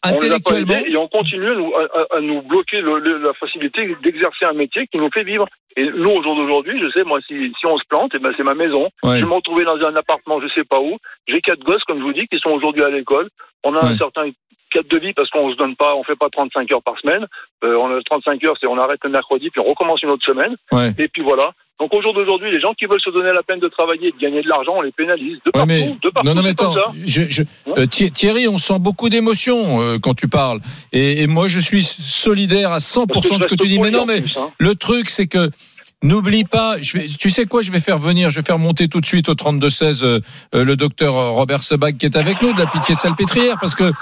Intellectuellement, 0.03 0.75
et 0.87 0.97
on 0.97 1.09
continue 1.09 1.51
à 1.51 1.55
nous, 1.55 1.73
à, 1.75 1.83
à- 2.15 2.19
à 2.19 2.21
nous 2.21 2.43
bloquer 2.43 2.81
le- 2.81 2.99
le- 3.01 3.19
la 3.19 3.33
facilité 3.35 3.97
d'exercer 4.03 4.45
un 4.45 4.53
métier 4.53 4.87
qui 4.91 4.99
nous 4.99 5.11
fait 5.13 5.25
vivre. 5.25 5.47
Et 5.77 5.85
nous, 5.97 6.11
au 6.11 6.23
jour 6.23 6.35
d'aujourd'hui, 6.35 6.79
je 6.81 6.91
sais, 6.91 7.05
moi, 7.05 7.21
si, 7.27 7.35
si 7.59 7.67
on 7.67 7.77
se 7.79 7.85
plante, 7.89 8.11
eh 8.15 8.19
ben, 8.19 8.33
c'est 8.37 8.43
ma 8.43 8.55
maison. 8.55 8.89
ouais. 9.05 9.19
Je 9.19 9.25
vais 9.25 9.29
me 9.31 9.35
retrouver 9.35 9.65
dans 9.65 9.77
un 9.85 9.97
appartement, 9.97 10.41
je 10.41 10.49
sais 10.55 10.65
pas 10.65 10.81
où. 10.81 10.97
J'ai 11.29 11.41
quatre 11.41 11.61
gosses, 11.65 11.85
comme 11.85 11.99
je 11.99 12.05
vous 12.05 12.13
dis, 12.13 12.27
qui 12.29 12.39
sont 12.39 12.51
aujourd'hui 12.51 12.83
à 12.85 12.91
l'école. 12.91 13.29
On 13.65 13.75
a 13.75 13.79
Ouais. 13.85 13.93
un 13.93 13.97
certain 13.97 14.29
cadre 14.71 14.89
de 14.89 14.99
vie 14.99 15.13
parce 15.15 15.31
qu'on 15.31 15.51
se 15.51 15.57
donne 15.57 15.77
pas, 15.77 15.95
on 15.97 16.05
fait 16.05 16.17
pas 16.17 16.29
35 16.31 16.71
heures 16.73 16.83
par 16.83 16.99
semaine. 17.01 17.27
Euh, 17.65 17.75
on 17.77 17.91
a 17.97 18.01
35 18.03 18.43
heures, 18.45 18.57
c'est 18.61 18.67
on 18.67 18.77
arrête 18.79 19.01
le 19.03 19.11
mercredi, 19.11 19.49
puis 19.51 19.61
on 19.61 19.65
recommence 19.69 20.03
une 20.03 20.11
autre 20.11 20.25
semaine. 20.27 20.55
Ouais. 20.73 20.93
Et 20.99 21.09
puis 21.09 21.23
voilà. 21.23 21.53
Donc 21.81 21.95
au 21.95 22.03
jour 22.03 22.13
d'aujourd'hui, 22.13 22.51
les 22.51 22.61
gens 22.61 22.75
qui 22.75 22.87
veulent 22.87 23.01
se 23.01 23.09
donner 23.11 23.33
la 23.33 23.43
peine 23.45 23.61
de 23.61 23.69
travailler 23.69 24.09
et 24.09 24.13
de 24.13 24.19
gagner 24.19 24.43
de 24.43 24.49
l'argent, 24.49 24.73
on 24.77 24.83
les 24.83 24.91
pénalise. 24.91 25.39
De 25.45 25.47
Ouais, 25.47 25.53
partout, 25.53 25.67
mais, 25.69 25.87
de 26.03 26.09
partout. 26.11 26.29
non, 26.29 26.35
non, 26.35 26.43
mais 26.43 26.51
attends, 26.51 26.75
je, 27.07 27.23
je- 27.31 27.43
euh, 27.69 27.87
Thi- 27.87 28.11
Thierry, 28.11 28.47
on 28.49 28.59
sent 28.59 28.79
beaucoup 28.81 29.09
d'émotions 29.09 29.81
euh, 29.81 29.97
quand 30.03 30.13
tu 30.15 30.29
parles. 30.29 30.59
Et, 30.93 31.23
et 31.23 31.27
moi, 31.29 31.47
je 31.49 31.61
suis 31.61 31.85
solidaire 31.85 32.73
à 32.73 32.79
100% 32.79 33.07
Parce 33.07 33.29
que 33.29 33.35
de 33.37 33.43
ce 33.43 33.49
que 33.49 33.55
tu 33.55 33.69
dis. 33.69 33.79
Mais 33.81 33.91
non, 33.91 34.07
mais 34.07 34.21
plus, 34.21 34.37
hein. 34.39 34.51
Le 34.59 34.75
truc, 34.75 35.09
c'est 35.09 35.29
que 35.29 35.51
n'oublie 36.03 36.45
pas. 36.45 36.77
Tu 36.81 37.31
sais 37.31 37.47
quoi 37.47 37.63
Je 37.63 37.73
vais 37.73 37.81
faire 37.81 37.99
venir, 37.99 38.31
je 38.31 38.41
vais 38.41 38.47
faire 38.47 38.59
monter 38.59 38.89
tout 38.89 39.01
de 39.01 39.07
suite 39.07 39.29
au 39.29 39.35
32-16 39.35 40.05
euh, 40.05 40.21
euh, 40.55 40.65
le 40.65 40.77
docteur 40.77 41.15
Robert 41.35 41.63
Sebag 41.63 41.97
qui 41.97 42.07
est 42.07 42.17
avec 42.17 42.41
nous 42.43 42.53
de 42.53 42.59
la 42.59 42.67
Pitié 42.67 42.95
Salpêtrière 42.95 43.57
parce 43.61 43.75
que 43.75 43.93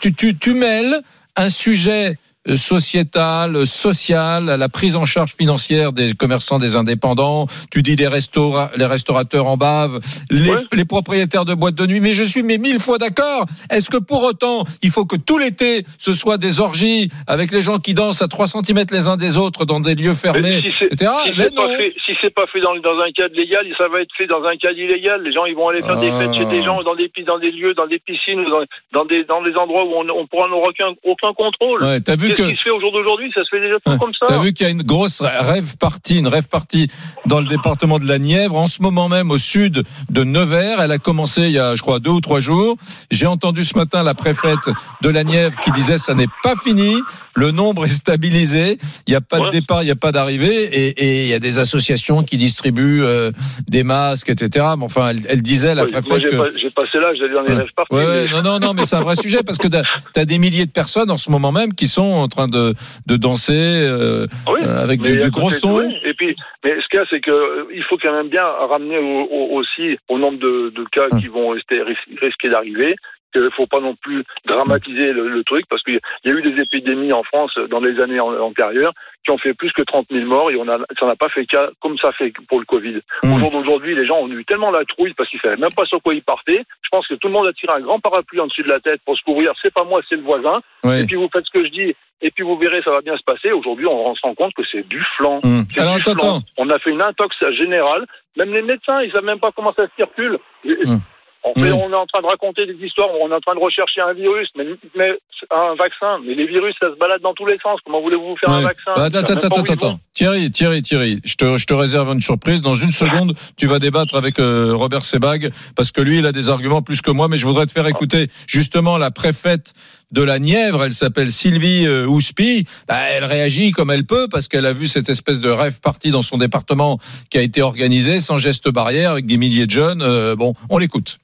tu, 0.00 0.36
tu 0.36 0.54
mêles 0.54 1.00
un 1.36 1.50
sujet 1.50 2.18
euh, 2.48 2.56
sociétal, 2.56 3.54
euh, 3.54 3.64
social, 3.66 4.44
la 4.46 4.68
prise 4.68 4.96
en 4.96 5.04
charge 5.04 5.34
financière 5.38 5.92
des 5.92 6.14
commerçants, 6.14 6.58
des 6.58 6.74
indépendants. 6.76 7.46
Tu 7.70 7.82
dis 7.82 7.96
les, 7.96 8.08
restaura- 8.08 8.70
les 8.76 8.86
restaurateurs 8.86 9.46
en 9.46 9.56
bave, 9.56 10.00
les, 10.30 10.50
Ouais. 10.50 10.56
les 10.72 10.84
propriétaires 10.84 11.44
de 11.44 11.54
boîtes 11.54 11.74
de 11.74 11.86
nuit. 11.86 12.00
Mais 12.00 12.14
je 12.14 12.24
suis 12.24 12.42
mais 12.42 12.56
mille 12.58 12.78
fois 12.80 12.98
d'accord. 12.98 13.44
Est-ce 13.70 13.90
que 13.90 13.98
pour 13.98 14.22
autant, 14.24 14.64
il 14.82 14.90
faut 14.90 15.04
que 15.04 15.16
tout 15.16 15.36
l'été, 15.38 15.84
ce 15.98 16.14
soit 16.14 16.38
des 16.38 16.60
orgies 16.60 17.10
avec 17.26 17.52
les 17.52 17.62
gens 17.62 17.78
qui 17.78 17.92
dansent 17.94 18.22
à 18.22 18.28
3 18.28 18.46
cm 18.46 18.84
les 18.90 19.08
uns 19.08 19.16
des 19.16 19.36
autres 19.36 19.64
dans 19.66 19.80
des 19.80 19.94
lieux 19.94 20.14
fermés, 20.14 20.60
Mais 20.64 20.70
si 20.70 20.76
c'est 20.78 20.86
etc. 20.86 21.10
si 21.24 21.32
Mais 21.36 21.50
pas 21.50 21.68
non. 21.68 21.76
fait, 21.76 21.92
si 22.06 22.12
c'est 22.22 22.34
pas 22.34 22.46
fait 22.46 22.60
dans, 22.60 22.74
dans 22.76 22.98
un 23.00 23.12
cadre 23.12 23.34
légal, 23.36 23.66
ça 23.76 23.88
va 23.88 24.00
être 24.00 24.10
fait 24.16 24.26
dans 24.26 24.42
un 24.44 24.56
cadre 24.56 24.78
illégal. 24.78 25.22
Les 25.22 25.32
gens, 25.32 25.44
ils 25.44 25.54
vont 25.54 25.68
aller 25.68 25.82
faire 25.82 26.00
des 26.00 26.10
fêtes 26.10 26.34
chez 26.34 26.46
des 26.46 26.62
gens, 26.64 26.82
dans 26.82 26.94
des 26.96 27.08
pi- 27.08 27.24
dans 27.24 27.38
des 27.38 27.50
lieux, 27.50 27.74
dans 27.74 27.86
des 27.86 27.98
piscines, 27.98 28.42
dans, 28.44 28.64
dans 29.00 29.04
des 29.04 29.24
dans 29.24 29.42
des 29.42 29.54
endroits 29.56 29.84
où 29.84 29.92
on, 29.94 30.08
on 30.08 30.26
pourra 30.26 30.48
n'aura 30.48 30.68
aucun 30.68 30.92
aucun 31.04 31.32
contrôle. 31.34 31.82
Ouais, 31.82 32.00
t'as 32.00 32.16
vu 32.16 32.29
Que 32.34 32.42
qui 32.50 32.56
se 32.56 32.62
fait 32.62 32.70
au 32.70 32.80
jour 32.80 32.92
d'aujourd'hui? 32.92 33.30
Ça 33.34 33.42
se 33.44 33.48
fait 33.50 33.60
déjà 33.60 33.76
tout 33.84 33.92
Ouais. 33.92 33.98
comme 33.98 34.12
ça. 34.18 34.26
T'as 34.28 34.38
vu 34.40 34.52
qu'il 34.52 34.64
y 34.66 34.68
a 34.68 34.72
une 34.72 34.82
grosse 34.82 35.20
rêve 35.22 35.76
partie, 35.78 36.18
une 36.18 36.28
rêve 36.28 36.48
partie 36.48 36.88
dans 37.26 37.40
le 37.40 37.46
département 37.46 37.98
de 37.98 38.06
la 38.06 38.18
Nièvre, 38.18 38.56
en 38.56 38.66
ce 38.66 38.82
moment 38.82 39.08
même 39.08 39.30
au 39.30 39.38
sud 39.38 39.82
de 40.10 40.24
Nevers. 40.24 40.80
Elle 40.80 40.92
a 40.92 40.98
commencé 40.98 41.42
il 41.42 41.52
y 41.52 41.58
a, 41.58 41.74
je 41.76 41.82
crois, 41.82 41.98
deux 41.98 42.10
ou 42.10 42.20
trois 42.20 42.40
jours. 42.40 42.76
J'ai 43.10 43.26
entendu 43.26 43.64
ce 43.64 43.76
matin 43.76 44.02
la 44.02 44.14
préfète 44.14 44.70
de 45.02 45.08
la 45.08 45.24
Nièvre 45.24 45.58
qui 45.60 45.70
disait 45.72 45.98
ça 45.98 46.14
n'est 46.14 46.26
pas 46.42 46.54
fini, 46.56 46.94
le 47.34 47.50
nombre 47.50 47.84
est 47.84 47.88
stabilisé, 47.88 48.78
il 49.06 49.10
n'y 49.10 49.16
a 49.16 49.20
pas 49.20 49.40
de 49.40 49.50
départ, 49.50 49.82
il 49.82 49.86
n'y 49.86 49.90
a 49.92 49.96
pas 49.96 50.12
d'arrivée, 50.12 50.64
et, 50.64 50.88
et 51.04 51.22
il 51.24 51.28
y 51.28 51.34
a 51.34 51.38
des 51.38 51.58
associations 51.58 52.22
qui 52.22 52.36
distribuent 52.36 53.02
euh, 53.02 53.30
des 53.68 53.82
masques, 53.84 54.28
etc. 54.30 54.66
Mais 54.78 54.84
enfin, 54.84 55.10
elle, 55.10 55.20
elle 55.28 55.42
disait 55.42 55.74
la 55.74 55.82
Ouais, 55.82 55.88
préfète 55.88 56.22
j'ai 56.22 56.28
que 56.30 56.36
pas- 56.36 56.56
j'ai 56.56 56.70
passé 56.70 56.98
l'âge 56.98 57.18
d'aller 57.18 57.34
dans 57.34 57.42
les 57.42 57.52
Ouais. 57.52 57.58
rêves 57.58 57.68
parties. 57.76 57.94
Mais- 57.94 58.28
non, 58.28 58.42
non, 58.42 58.58
non, 58.60 58.74
mais 58.74 58.84
c'est 58.84 58.96
un 58.96 59.00
vrai 59.00 59.16
sujet 59.16 59.42
parce 59.44 59.58
que 59.58 59.68
t'as 59.68 59.82
as 60.16 60.24
des 60.24 60.38
milliers 60.38 60.66
de 60.66 60.70
personnes 60.70 61.10
en 61.10 61.16
ce 61.16 61.30
moment 61.30 61.52
même 61.52 61.72
qui 61.74 61.86
sont 61.88 62.19
en 62.20 62.28
train 62.28 62.48
de, 62.48 62.74
de 63.06 63.16
danser 63.16 63.52
euh, 63.56 64.26
Ah 64.46 64.52
oui, 64.52 64.60
euh, 64.62 64.82
avec 64.82 65.00
du, 65.00 65.18
gros 65.30 65.50
son. 65.50 65.78
oui. 65.78 65.96
Et 66.04 66.14
puis, 66.14 66.36
mais 66.64 66.80
ce 66.80 66.86
qu'il 66.88 66.98
y 67.00 67.02
a, 67.02 67.06
c'est 67.10 67.20
que 67.20 67.30
euh, 67.30 67.64
faut 67.88 67.98
quand 67.98 68.12
même 68.12 68.28
bien 68.28 68.44
ramener 68.44 68.98
au- 68.98 69.28
au- 69.30 69.58
aussi 69.58 69.98
au 70.08 70.18
nombre 70.18 70.38
de, 70.38 70.70
de 70.70 70.84
cas 70.92 71.06
Hum. 71.10 71.20
qui 71.20 71.28
vont 71.28 71.48
rester, 71.50 71.82
ris- 71.82 72.16
risquer 72.20 72.50
d'arriver. 72.50 72.94
Qu'il 73.32 73.42
ne 73.42 73.50
faut 73.50 73.66
pas 73.66 73.80
non 73.80 73.94
plus 73.96 74.24
dramatiser 74.46 75.12
le, 75.12 75.28
le 75.28 75.44
truc 75.44 75.64
parce 75.68 75.82
qu'il 75.82 76.00
y 76.24 76.28
a 76.28 76.32
eu 76.32 76.42
des 76.42 76.60
épidémies 76.60 77.12
en 77.12 77.22
France 77.22 77.56
dans 77.70 77.80
les 77.80 78.00
années 78.00 78.20
an- 78.20 78.38
antérieures 78.40 78.92
qui 79.24 79.30
ont 79.30 79.38
fait 79.38 79.54
plus 79.54 79.72
que 79.72 79.82
30 79.82 80.06
000 80.10 80.24
morts 80.26 80.50
et 80.50 80.56
on 80.56 80.68
a, 80.68 80.78
ça 80.98 81.06
n'a 81.06 81.16
pas 81.16 81.28
fait 81.28 81.44
cas 81.46 81.68
comme 81.80 81.98
ça 81.98 82.12
fait 82.12 82.32
pour 82.48 82.58
le 82.58 82.64
Covid. 82.64 83.00
Mmh. 83.22 83.32
Au 83.32 83.38
jour 83.38 83.50
d'aujourd'hui, 83.50 83.94
les 83.94 84.06
gens 84.06 84.18
ont 84.18 84.28
eu 84.30 84.44
tellement 84.44 84.70
la 84.70 84.84
trouille 84.84 85.14
parce 85.14 85.28
qu'ils 85.28 85.40
savaient 85.40 85.56
même 85.56 85.72
pas 85.76 85.84
sur 85.84 86.02
quoi 86.02 86.14
ils 86.14 86.22
partaient. 86.22 86.64
Je 86.82 86.88
pense 86.90 87.06
que 87.06 87.14
tout 87.14 87.28
le 87.28 87.34
monde 87.34 87.46
a 87.46 87.52
tiré 87.52 87.72
un 87.72 87.80
grand 87.80 88.00
parapluie 88.00 88.40
en 88.40 88.46
dessus 88.46 88.62
de 88.62 88.68
la 88.68 88.80
tête 88.80 89.00
pour 89.04 89.16
se 89.16 89.22
couvrir. 89.24 89.52
C'est 89.62 89.72
pas 89.72 89.84
moi, 89.84 90.00
c'est 90.08 90.16
le 90.16 90.22
voisin. 90.22 90.60
Et 91.02 91.06
puis 91.06 91.16
vous 91.16 91.28
faites 91.32 91.44
ce 91.44 91.50
que 91.50 91.64
je 91.64 91.70
dis 91.70 91.94
et 92.22 92.30
puis 92.30 92.44
vous 92.44 92.56
verrez, 92.56 92.82
ça 92.82 92.90
va 92.90 93.00
bien 93.00 93.16
se 93.16 93.22
passer. 93.22 93.50
Aujourd'hui, 93.50 93.86
on 93.86 94.14
se 94.14 94.20
rend 94.22 94.34
compte 94.34 94.52
que 94.54 94.62
c'est 94.70 94.86
du 94.86 95.02
flanc. 95.16 95.40
Alors, 95.78 95.96
du 96.00 96.10
attends. 96.10 96.40
On 96.58 96.68
a 96.68 96.78
fait 96.78 96.90
une 96.90 97.00
intox 97.02 97.34
générale. 97.52 98.04
Même 98.36 98.52
les 98.52 98.62
médecins, 98.62 99.00
ils 99.02 99.10
savent 99.10 99.24
même 99.24 99.40
pas 99.40 99.52
comment 99.52 99.72
ça 99.72 99.84
circule. 99.96 100.38
Hum. 100.66 100.98
On, 101.42 101.54
fait- 101.54 101.70
Oui. 101.70 101.78
on 101.82 101.90
est 101.90 101.96
en 101.96 102.04
train 102.06 102.20
de 102.20 102.26
raconter 102.26 102.66
des 102.66 102.76
histoires, 102.84 103.08
on 103.20 103.30
est 103.30 103.34
en 103.34 103.40
train 103.40 103.54
de 103.54 103.60
rechercher 103.60 104.02
un 104.02 104.12
virus, 104.12 104.48
mais, 104.56 104.64
mais 104.94 105.10
un 105.50 105.74
vaccin. 105.74 106.18
Mais 106.24 106.34
les 106.34 106.46
virus, 106.46 106.74
ça 106.78 106.90
se 106.92 106.98
balade 106.98 107.22
dans 107.22 107.32
tous 107.32 107.46
les 107.46 107.58
sens. 107.62 107.80
Comment 107.84 108.02
voulez-vous 108.02 108.36
faire 108.36 108.50
un 108.50 108.60
vaccin? 108.62 108.92
Bah, 108.94 109.04
attends, 109.04 109.18
attends, 109.20 109.46
attends, 109.46 109.72
attends. 109.72 110.00
Thierry, 110.12 110.50
Thierry, 110.50 110.82
Thierry, 110.82 111.20
je 111.24 111.34
te, 111.36 111.56
je 111.56 111.64
te 111.64 111.72
réserve 111.72 112.12
une 112.12 112.20
surprise. 112.20 112.60
Dans 112.60 112.74
une 112.74 112.92
seconde, 112.92 113.32
tu 113.56 113.66
vas 113.66 113.78
débattre 113.78 114.16
avec 114.16 114.38
euh, 114.38 114.72
Robert 114.74 115.02
Sebag 115.02 115.50
parce 115.76 115.92
que 115.92 116.02
lui, 116.02 116.18
il 116.18 116.26
a 116.26 116.32
des 116.32 116.50
arguments 116.50 116.82
plus 116.82 117.00
que 117.00 117.10
moi. 117.10 117.28
Mais 117.28 117.38
je 117.38 117.46
voudrais 117.46 117.64
te 117.64 117.72
faire 117.72 117.86
écouter 117.86 118.26
justement 118.46 118.98
la 118.98 119.10
préfète 119.10 119.72
de 120.12 120.22
la 120.22 120.38
Nièvre. 120.38 120.84
Elle 120.84 120.92
s'appelle 120.92 121.32
Sylvie 121.32 121.86
euh, 121.86 122.04
Houspy. 122.06 122.66
Bah, 122.86 122.96
elle 123.12 123.24
réagit 123.24 123.72
comme 123.72 123.90
elle 123.90 124.04
peut 124.04 124.26
parce 124.30 124.46
qu'elle 124.46 124.66
a 124.66 124.74
vu 124.74 124.86
cette 124.88 125.08
espèce 125.08 125.40
de 125.40 125.48
rêve 125.48 125.80
parti 125.80 126.10
dans 126.10 126.20
son 126.22 126.36
département 126.36 126.98
qui 127.30 127.38
a 127.38 127.42
été 127.42 127.62
organisé 127.62 128.20
sans 128.20 128.36
geste 128.36 128.68
barrière 128.68 129.12
avec 129.12 129.24
des 129.24 129.38
milliers 129.38 129.64
de 129.64 129.70
jeunes. 129.70 130.02
Euh, 130.02 130.36
bon, 130.36 130.52
on 130.68 130.76
l'écoute. 130.76 131.16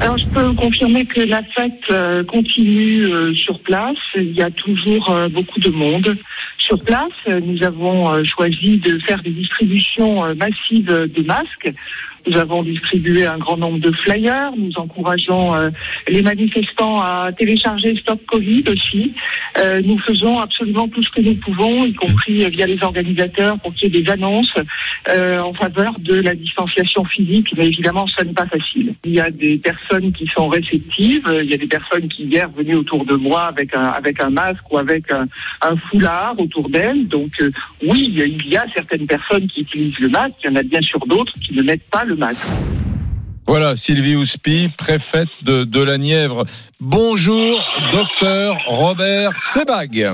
Alors, 0.00 0.18
je 0.18 0.26
peux 0.26 0.52
confirmer 0.52 1.06
que 1.06 1.20
la 1.22 1.42
fête 1.42 1.84
euh, 1.90 2.22
continue 2.24 3.06
euh, 3.06 3.34
sur 3.34 3.58
place. 3.58 3.96
Il 4.14 4.32
y 4.32 4.42
a 4.42 4.50
toujours 4.50 5.10
euh, 5.10 5.28
beaucoup 5.28 5.60
de 5.60 5.70
monde 5.70 6.14
sur 6.58 6.78
place. 6.78 7.08
Nous 7.26 7.62
avons 7.62 8.22
choisi 8.24 8.76
de 8.76 8.98
faire 8.98 9.22
des 9.22 9.30
distributions 9.30 10.34
massives 10.36 10.86
de 10.86 11.22
masques. 11.22 11.72
Nous 12.26 12.36
avons 12.36 12.62
distribué 12.62 13.26
un 13.26 13.38
grand 13.38 13.56
nombre 13.56 13.78
de 13.78 13.90
flyers. 13.90 14.52
Nous 14.56 14.70
encourageons 14.76 15.54
euh, 15.54 15.70
les 16.08 16.22
manifestants 16.22 17.00
à 17.00 17.30
télécharger 17.36 17.96
Stop 17.96 18.24
Covid 18.26 18.64
aussi. 18.68 19.12
Euh, 19.58 19.82
nous 19.84 19.98
faisons 19.98 20.38
absolument 20.38 20.88
tout 20.88 21.02
ce 21.02 21.10
que 21.10 21.20
nous 21.20 21.34
pouvons, 21.34 21.84
y 21.84 21.92
compris 21.94 22.44
euh, 22.44 22.48
via 22.48 22.66
les 22.66 22.82
organisateurs, 22.82 23.58
pour 23.58 23.74
qu'il 23.74 23.92
y 23.94 23.98
ait 23.98 24.02
des 24.02 24.10
annonces 24.10 24.54
euh, 25.08 25.40
en 25.40 25.52
faveur 25.52 25.98
de 25.98 26.14
la 26.20 26.34
distanciation 26.34 27.04
physique. 27.04 27.52
Mais 27.56 27.66
évidemment, 27.66 28.06
ça 28.06 28.22
n'est 28.24 28.32
pas 28.32 28.46
facile. 28.46 28.94
Il 29.04 29.12
y 29.12 29.20
a 29.20 29.30
des 29.30 29.58
personnes 29.58 30.12
qui 30.12 30.26
sont 30.26 30.48
réceptives. 30.48 31.28
Il 31.42 31.50
y 31.50 31.54
a 31.54 31.58
des 31.58 31.66
personnes 31.66 32.08
qui 32.08 32.24
hier 32.24 32.48
venaient 32.50 32.74
autour 32.74 33.04
de 33.04 33.14
moi 33.14 33.42
avec 33.44 33.74
un, 33.74 33.86
avec 33.86 34.20
un 34.22 34.30
masque 34.30 34.70
ou 34.70 34.78
avec 34.78 35.10
un, 35.10 35.26
un 35.60 35.76
foulard 35.76 36.34
autour 36.38 36.68
d'elles. 36.68 37.08
Donc 37.08 37.32
euh, 37.40 37.50
oui, 37.84 38.12
il 38.14 38.48
y 38.48 38.56
a- 38.56 38.62
certaines 38.74 39.06
personnes 39.06 39.46
qui 39.48 39.62
utilisent 39.62 39.98
le 39.98 40.08
masque. 40.08 40.34
Il 40.44 40.46
y 40.46 40.50
en 40.50 40.56
a 40.56 40.62
bien 40.62 40.80
sûr 40.80 41.00
d'autres 41.06 41.34
qui 41.40 41.52
ne 41.52 41.62
mettent 41.62 41.88
pas 41.90 42.04
le 42.04 42.11
masque. 42.16 42.46
Voilà, 43.46 43.74
Sylvie 43.76 44.14
Houspy, 44.14 44.70
préfète 44.78 45.42
de, 45.42 45.64
de 45.64 45.82
la 45.82 45.98
Nièvre. 45.98 46.44
Bonjour, 46.80 47.60
docteur 47.90 48.56
Robert 48.66 49.40
Sebag. 49.40 50.12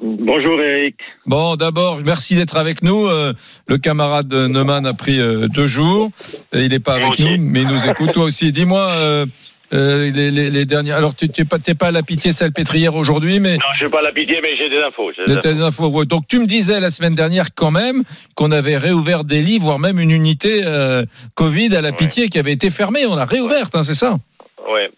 Bonjour 0.00 0.60
Eric. 0.60 0.96
Bon, 1.24 1.56
d'abord, 1.56 1.98
merci 2.04 2.36
d'être 2.36 2.56
avec 2.56 2.82
nous. 2.82 3.06
Euh, 3.06 3.32
le 3.66 3.78
camarade 3.78 4.32
Neumann 4.32 4.84
a 4.86 4.92
pris 4.92 5.18
euh, 5.18 5.48
deux 5.48 5.66
jours. 5.66 6.10
Il 6.52 6.68
n'est 6.68 6.80
pas 6.80 6.94
avec 6.94 7.18
nous, 7.18 7.36
mais 7.38 7.62
il 7.62 7.68
nous 7.68 7.86
écoute. 7.86 8.12
Toi 8.12 8.24
aussi, 8.24 8.52
dis-moi 8.52 8.90
euh, 8.92 9.26
euh, 9.72 10.10
les, 10.12 10.30
les, 10.30 10.50
les 10.50 10.64
derniers. 10.64 10.92
Alors, 10.92 11.14
tu 11.14 11.26
n'es 11.26 11.44
pas, 11.44 11.86
à 11.86 11.90
la 11.90 12.02
pitié 12.02 12.32
salpêtrière 12.32 12.94
aujourd'hui, 12.94 13.40
mais 13.40 13.54
Non, 13.54 13.64
je 13.74 13.78
suis 13.78 13.88
pas 13.90 13.98
à 13.98 14.02
la 14.02 14.12
pitié, 14.12 14.38
mais 14.42 14.56
j'ai 14.56 14.68
des 14.68 14.78
infos. 14.78 15.10
j'ai 15.16 15.24
des 15.24 15.34
de 15.34 15.40
tes 15.40 15.60
infos. 15.60 15.88
Ouais, 15.88 16.06
Donc, 16.06 16.28
tu 16.28 16.38
me 16.38 16.46
disais 16.46 16.78
la 16.80 16.90
semaine 16.90 17.14
dernière 17.14 17.46
quand 17.54 17.70
même 17.70 18.02
qu'on 18.34 18.50
avait 18.52 18.76
réouvert 18.76 19.24
des 19.24 19.42
lits, 19.42 19.58
voire 19.58 19.78
même 19.78 19.98
une 19.98 20.10
unité 20.12 20.62
euh, 20.64 21.04
Covid 21.34 21.74
à 21.76 21.80
la 21.80 21.90
Ouais. 21.90 21.96
pitié 21.96 22.28
qui 22.28 22.38
avait 22.38 22.52
été 22.52 22.70
fermée. 22.70 23.06
On 23.06 23.16
l'a 23.16 23.24
réouverte, 23.24 23.74
hein, 23.74 23.82
c'est 23.82 23.94
ça. 23.94 24.16
Ouais. 24.68 24.90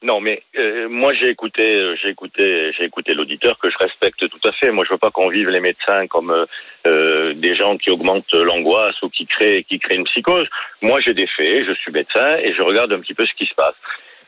Non, 0.00 0.20
mais 0.20 0.42
euh, 0.56 0.88
moi 0.88 1.12
j'ai 1.12 1.28
écouté, 1.28 1.94
j'ai 2.00 2.10
écouté, 2.10 2.70
j'ai 2.78 2.84
écouté 2.84 3.14
l'auditeur 3.14 3.58
que 3.58 3.68
je 3.68 3.76
respecte 3.78 4.20
tout 4.28 4.48
à 4.48 4.52
fait. 4.52 4.70
Moi, 4.70 4.84
je 4.86 4.92
veux 4.92 4.98
pas 4.98 5.10
qu'on 5.10 5.28
vive 5.28 5.48
les 5.48 5.58
médecins 5.58 6.06
comme 6.06 6.32
euh, 6.86 7.34
des 7.34 7.56
gens 7.56 7.76
qui 7.76 7.90
augmentent 7.90 8.32
l'angoisse 8.32 8.94
ou 9.02 9.08
qui 9.08 9.26
créent, 9.26 9.64
qui 9.64 9.80
créent 9.80 9.96
une 9.96 10.04
psychose. 10.04 10.46
Moi, 10.82 11.00
j'ai 11.00 11.14
des 11.14 11.26
faits. 11.26 11.66
Je 11.66 11.72
suis 11.74 11.90
médecin 11.90 12.36
et 12.44 12.54
je 12.54 12.62
regarde 12.62 12.92
un 12.92 13.00
petit 13.00 13.14
peu 13.14 13.26
ce 13.26 13.34
qui 13.34 13.46
se 13.46 13.54
passe. 13.56 13.74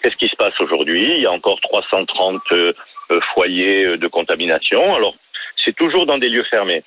Qu'est-ce 0.02 0.16
qui 0.16 0.28
se 0.28 0.36
passe 0.36 0.58
aujourd'hui? 0.60 1.14
Il 1.16 1.22
y 1.22 1.26
a 1.26 1.32
encore 1.32 1.60
330 1.60 2.40
euh, 2.52 2.72
euh, 3.10 3.20
foyers 3.34 3.84
euh, 3.84 3.96
de 3.98 4.06
contamination. 4.06 4.94
Alors, 4.94 5.14
c'est 5.62 5.76
toujours 5.76 6.06
dans 6.06 6.18
des 6.18 6.28
lieux 6.28 6.44
fermés. 6.44 6.82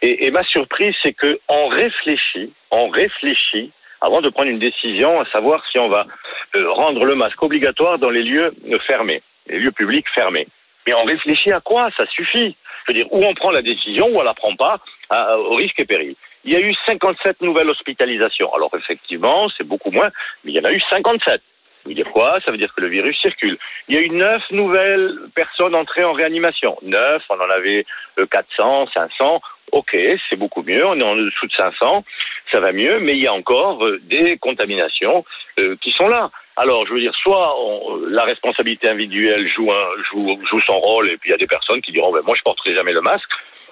Et, 0.00 0.30
ma 0.30 0.44
surprise, 0.44 0.94
c'est 1.02 1.12
que 1.12 1.40
on 1.48 1.66
réfléchit, 1.66 2.52
on 2.70 2.88
réfléchit 2.88 3.72
avant 4.00 4.20
de 4.20 4.28
prendre 4.28 4.48
une 4.48 4.60
décision, 4.60 5.20
à 5.20 5.24
savoir 5.26 5.64
si 5.72 5.80
on 5.80 5.88
va 5.88 6.06
rendre 6.54 7.04
le 7.04 7.16
masque 7.16 7.42
obligatoire 7.42 7.98
dans 7.98 8.10
les 8.10 8.22
lieux 8.22 8.54
fermés, 8.86 9.22
les 9.48 9.58
lieux 9.58 9.72
publics 9.72 10.06
fermés. 10.14 10.46
Mais 10.86 10.94
on 10.94 11.02
réfléchit 11.02 11.50
à 11.50 11.60
quoi? 11.60 11.90
Ça 11.96 12.06
suffit. 12.06 12.54
Je 12.86 12.92
veux 12.92 12.94
dire, 12.94 13.12
ou 13.12 13.24
on 13.24 13.34
prend 13.34 13.50
la 13.50 13.60
décision, 13.60 14.06
ou 14.06 14.20
on 14.20 14.22
la 14.22 14.34
prend 14.34 14.54
pas, 14.54 14.78
au 15.10 15.56
risque 15.56 15.80
et 15.80 15.84
péril. 15.84 16.14
Il 16.44 16.52
y 16.52 16.56
a 16.56 16.60
eu 16.60 16.72
57 16.86 17.40
nouvelles 17.40 17.70
hospitalisations. 17.70 18.54
Alors 18.54 18.70
effectivement, 18.76 19.48
c'est 19.56 19.66
beaucoup 19.66 19.90
moins, 19.90 20.10
mais 20.44 20.52
il 20.52 20.54
y 20.54 20.60
en 20.60 20.64
a 20.64 20.72
eu 20.72 20.80
57. 20.90 21.42
Ça 21.82 21.88
veut 21.88 21.94
dire 21.94 22.10
quoi? 22.12 22.38
Ça 22.44 22.50
veut 22.52 22.58
dire 22.58 22.72
que 22.74 22.80
le 22.80 22.88
virus 22.88 23.18
circule. 23.20 23.56
Il 23.88 23.94
y 23.94 23.98
a 23.98 24.02
eu 24.02 24.10
neuf 24.10 24.42
nouvelles 24.50 25.14
personnes 25.34 25.74
entrées 25.74 26.04
en 26.04 26.12
réanimation. 26.12 26.76
Neuf, 26.82 27.22
on 27.30 27.36
en 27.40 27.48
avait 27.50 27.86
euh, 28.18 28.26
400, 28.26 28.88
500. 28.92 29.40
Ok, 29.72 29.96
c'est 30.28 30.36
beaucoup 30.36 30.62
mieux. 30.62 30.84
On 30.86 30.98
est 30.98 31.02
en 31.02 31.16
dessous 31.16 31.46
de 31.46 31.52
500, 31.52 32.04
ça 32.50 32.60
va 32.60 32.72
mieux. 32.72 33.00
Mais 33.00 33.12
il 33.12 33.18
y 33.22 33.26
a 33.26 33.32
encore 33.34 33.84
euh, 33.84 33.98
des 34.04 34.38
contaminations 34.38 35.24
euh, 35.60 35.76
qui 35.80 35.92
sont 35.92 36.08
là. 36.08 36.30
Alors, 36.56 36.86
je 36.86 36.92
veux 36.92 37.00
dire, 37.00 37.14
soit 37.14 37.54
on- 37.60 37.96
la 38.08 38.24
responsabilité 38.24 38.88
individuelle 38.88 39.46
joue, 39.48 39.70
joue, 40.10 40.60
son 40.66 40.78
rôle, 40.80 41.08
et 41.10 41.16
puis 41.18 41.28
il 41.30 41.32
y 41.32 41.34
a 41.34 41.38
des 41.38 41.46
personnes 41.46 41.80
qui 41.82 41.92
diront, 41.92 42.12
ben, 42.12 42.22
moi, 42.26 42.34
je 42.36 42.42
porterai 42.42 42.74
jamais 42.74 42.92
le 42.92 43.00
masque. 43.02 43.28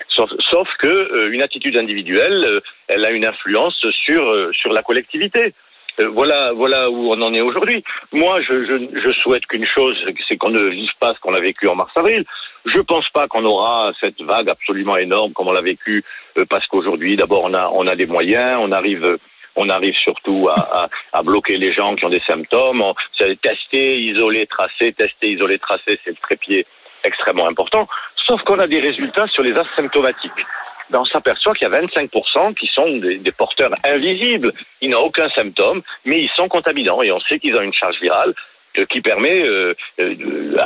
Sauf, 0.08 0.30
sauf 0.38 0.68
que 0.78 0.86
euh, 0.86 1.32
une 1.32 1.42
attitude 1.42 1.76
individuelle, 1.76 2.44
euh, 2.46 2.60
elle 2.88 3.04
a 3.04 3.10
une 3.10 3.24
influence 3.24 3.84
sur 4.04 4.22
euh, 4.30 4.52
sur 4.52 4.72
la 4.72 4.82
collectivité. 4.82 5.52
Euh, 6.00 6.08
voilà, 6.08 6.52
voilà 6.52 6.90
où 6.90 7.12
on 7.12 7.20
en 7.22 7.32
est 7.32 7.40
aujourd'hui. 7.40 7.82
Moi, 8.12 8.40
je, 8.42 8.64
je, 8.66 9.00
je 9.00 9.10
souhaite 9.12 9.46
qu'une 9.46 9.66
chose, 9.66 9.96
c'est 10.28 10.36
qu'on 10.36 10.50
ne 10.50 10.62
vive 10.68 10.90
pas 11.00 11.14
ce 11.14 11.20
qu'on 11.20 11.34
a 11.34 11.40
vécu 11.40 11.68
en 11.68 11.74
mars-avril. 11.74 12.24
Je 12.64 12.80
pense 12.80 13.08
pas 13.10 13.28
qu'on 13.28 13.44
aura 13.44 13.92
cette 14.00 14.20
vague 14.20 14.50
absolument 14.50 14.96
énorme 14.96 15.32
comme 15.32 15.48
on 15.48 15.52
l'a 15.52 15.62
vécu, 15.62 16.04
euh, 16.36 16.44
parce 16.48 16.66
qu'aujourd'hui, 16.66 17.16
d'abord, 17.16 17.44
on 17.44 17.54
a, 17.54 17.70
on 17.72 17.86
a 17.86 17.96
des 17.96 18.06
moyens, 18.06 18.58
on 18.60 18.72
arrive, 18.72 19.18
on 19.54 19.68
arrive 19.68 19.94
surtout 19.94 20.48
à, 20.54 20.82
à, 20.82 20.88
à 21.12 21.22
bloquer 21.22 21.56
les 21.56 21.72
gens 21.72 21.94
qui 21.96 22.04
ont 22.04 22.10
des 22.10 22.22
symptômes. 22.26 22.82
C'est 23.16 23.40
tester, 23.40 24.00
isoler, 24.00 24.46
tracer, 24.46 24.92
tester, 24.92 25.30
isoler, 25.30 25.58
tracer, 25.58 25.98
c'est 26.04 26.10
le 26.10 26.16
trépied 26.16 26.66
extrêmement 27.04 27.46
important. 27.46 27.88
Sauf 28.26 28.42
qu'on 28.42 28.58
a 28.58 28.66
des 28.66 28.80
résultats 28.80 29.28
sur 29.28 29.42
les 29.44 29.54
asymptomatiques. 29.56 30.32
Ben, 30.90 31.00
on 31.00 31.04
s'aperçoit 31.04 31.54
qu'il 31.54 31.68
y 31.68 31.74
a 31.74 31.80
25% 31.80 32.54
qui 32.54 32.66
sont 32.68 32.98
des, 32.98 33.18
des 33.18 33.32
porteurs 33.32 33.72
invisibles. 33.84 34.52
Ils 34.80 34.90
n'ont 34.90 35.00
aucun 35.00 35.28
symptôme, 35.30 35.82
mais 36.04 36.20
ils 36.22 36.30
sont 36.36 36.48
contaminants 36.48 37.02
et 37.02 37.10
on 37.12 37.20
sait 37.20 37.38
qu'ils 37.38 37.56
ont 37.56 37.62
une 37.62 37.72
charge 37.74 37.98
virale 38.00 38.34
euh, 38.78 38.86
qui 38.86 39.00
permet 39.00 39.42
euh, 39.42 39.74
euh, 40.00 40.14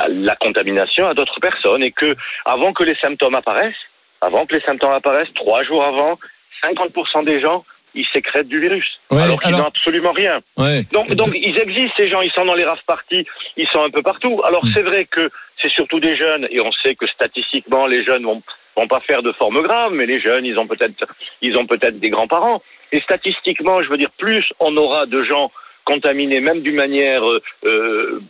la- 0.07 0.35
contamination 0.35 1.07
à 1.07 1.13
d'autres 1.13 1.39
personnes 1.39 1.83
et 1.83 1.91
que 1.91 2.15
avant 2.45 2.73
que 2.73 2.83
les 2.83 2.95
symptômes 2.95 3.35
apparaissent, 3.35 3.83
avant 4.21 4.45
que 4.45 4.55
les 4.55 4.61
symptômes 4.61 4.91
apparaissent, 4.93 5.33
trois 5.33 5.63
jours 5.63 5.83
avant, 5.83 6.19
50% 6.63 7.25
des 7.25 7.39
gens 7.41 7.63
ils 7.93 8.05
sécrètent 8.13 8.47
du 8.47 8.61
virus 8.61 8.85
Ouais, 9.09 9.21
alors 9.21 9.41
qu'ils 9.41 9.51
n'ont 9.51 9.65
absolument 9.65 10.13
rien. 10.13 10.39
Ouais. 10.57 10.83
Donc, 10.93 11.11
donc 11.13 11.31
ils 11.35 11.59
existent 11.59 11.93
ces 11.97 12.07
gens, 12.09 12.21
ils 12.21 12.31
sont 12.31 12.45
dans 12.45 12.53
les 12.53 12.63
rave 12.63 12.79
parties, 12.87 13.25
ils 13.57 13.67
sont 13.67 13.83
un 13.83 13.89
peu 13.89 14.01
partout. 14.01 14.41
Alors 14.45 14.63
Mm. 14.63 14.71
c'est 14.73 14.81
vrai 14.83 15.03
que 15.05 15.29
c'est 15.61 15.69
surtout 15.71 15.99
des 15.99 16.15
jeunes 16.15 16.47
et 16.51 16.61
on 16.61 16.71
sait 16.71 16.95
que 16.95 17.05
statistiquement 17.07 17.87
les 17.87 18.05
jeunes 18.05 18.23
vont 18.23 18.41
vont 18.81 18.87
pas 18.87 18.99
faire 19.01 19.21
de 19.23 19.31
formes 19.33 19.61
graves, 19.61 19.93
mais 19.93 20.05
les 20.05 20.19
jeunes 20.19 20.45
ils 20.45 20.57
ont 20.59 20.67
peut-être 20.67 21.05
ils 21.41 21.57
ont 21.57 21.65
peut-être 21.65 21.99
des 21.99 22.09
grands-parents. 22.09 22.61
Et 22.91 22.99
statistiquement, 23.01 23.81
je 23.81 23.89
veux 23.89 23.97
dire, 23.97 24.11
plus 24.17 24.45
on 24.59 24.75
aura 24.75 25.05
de 25.05 25.23
gens 25.23 25.51
contaminés, 25.85 26.41
même 26.41 26.61
d'une 26.61 26.75
manière 26.75 27.23
euh, 27.27 27.41
euh, 27.65 28.21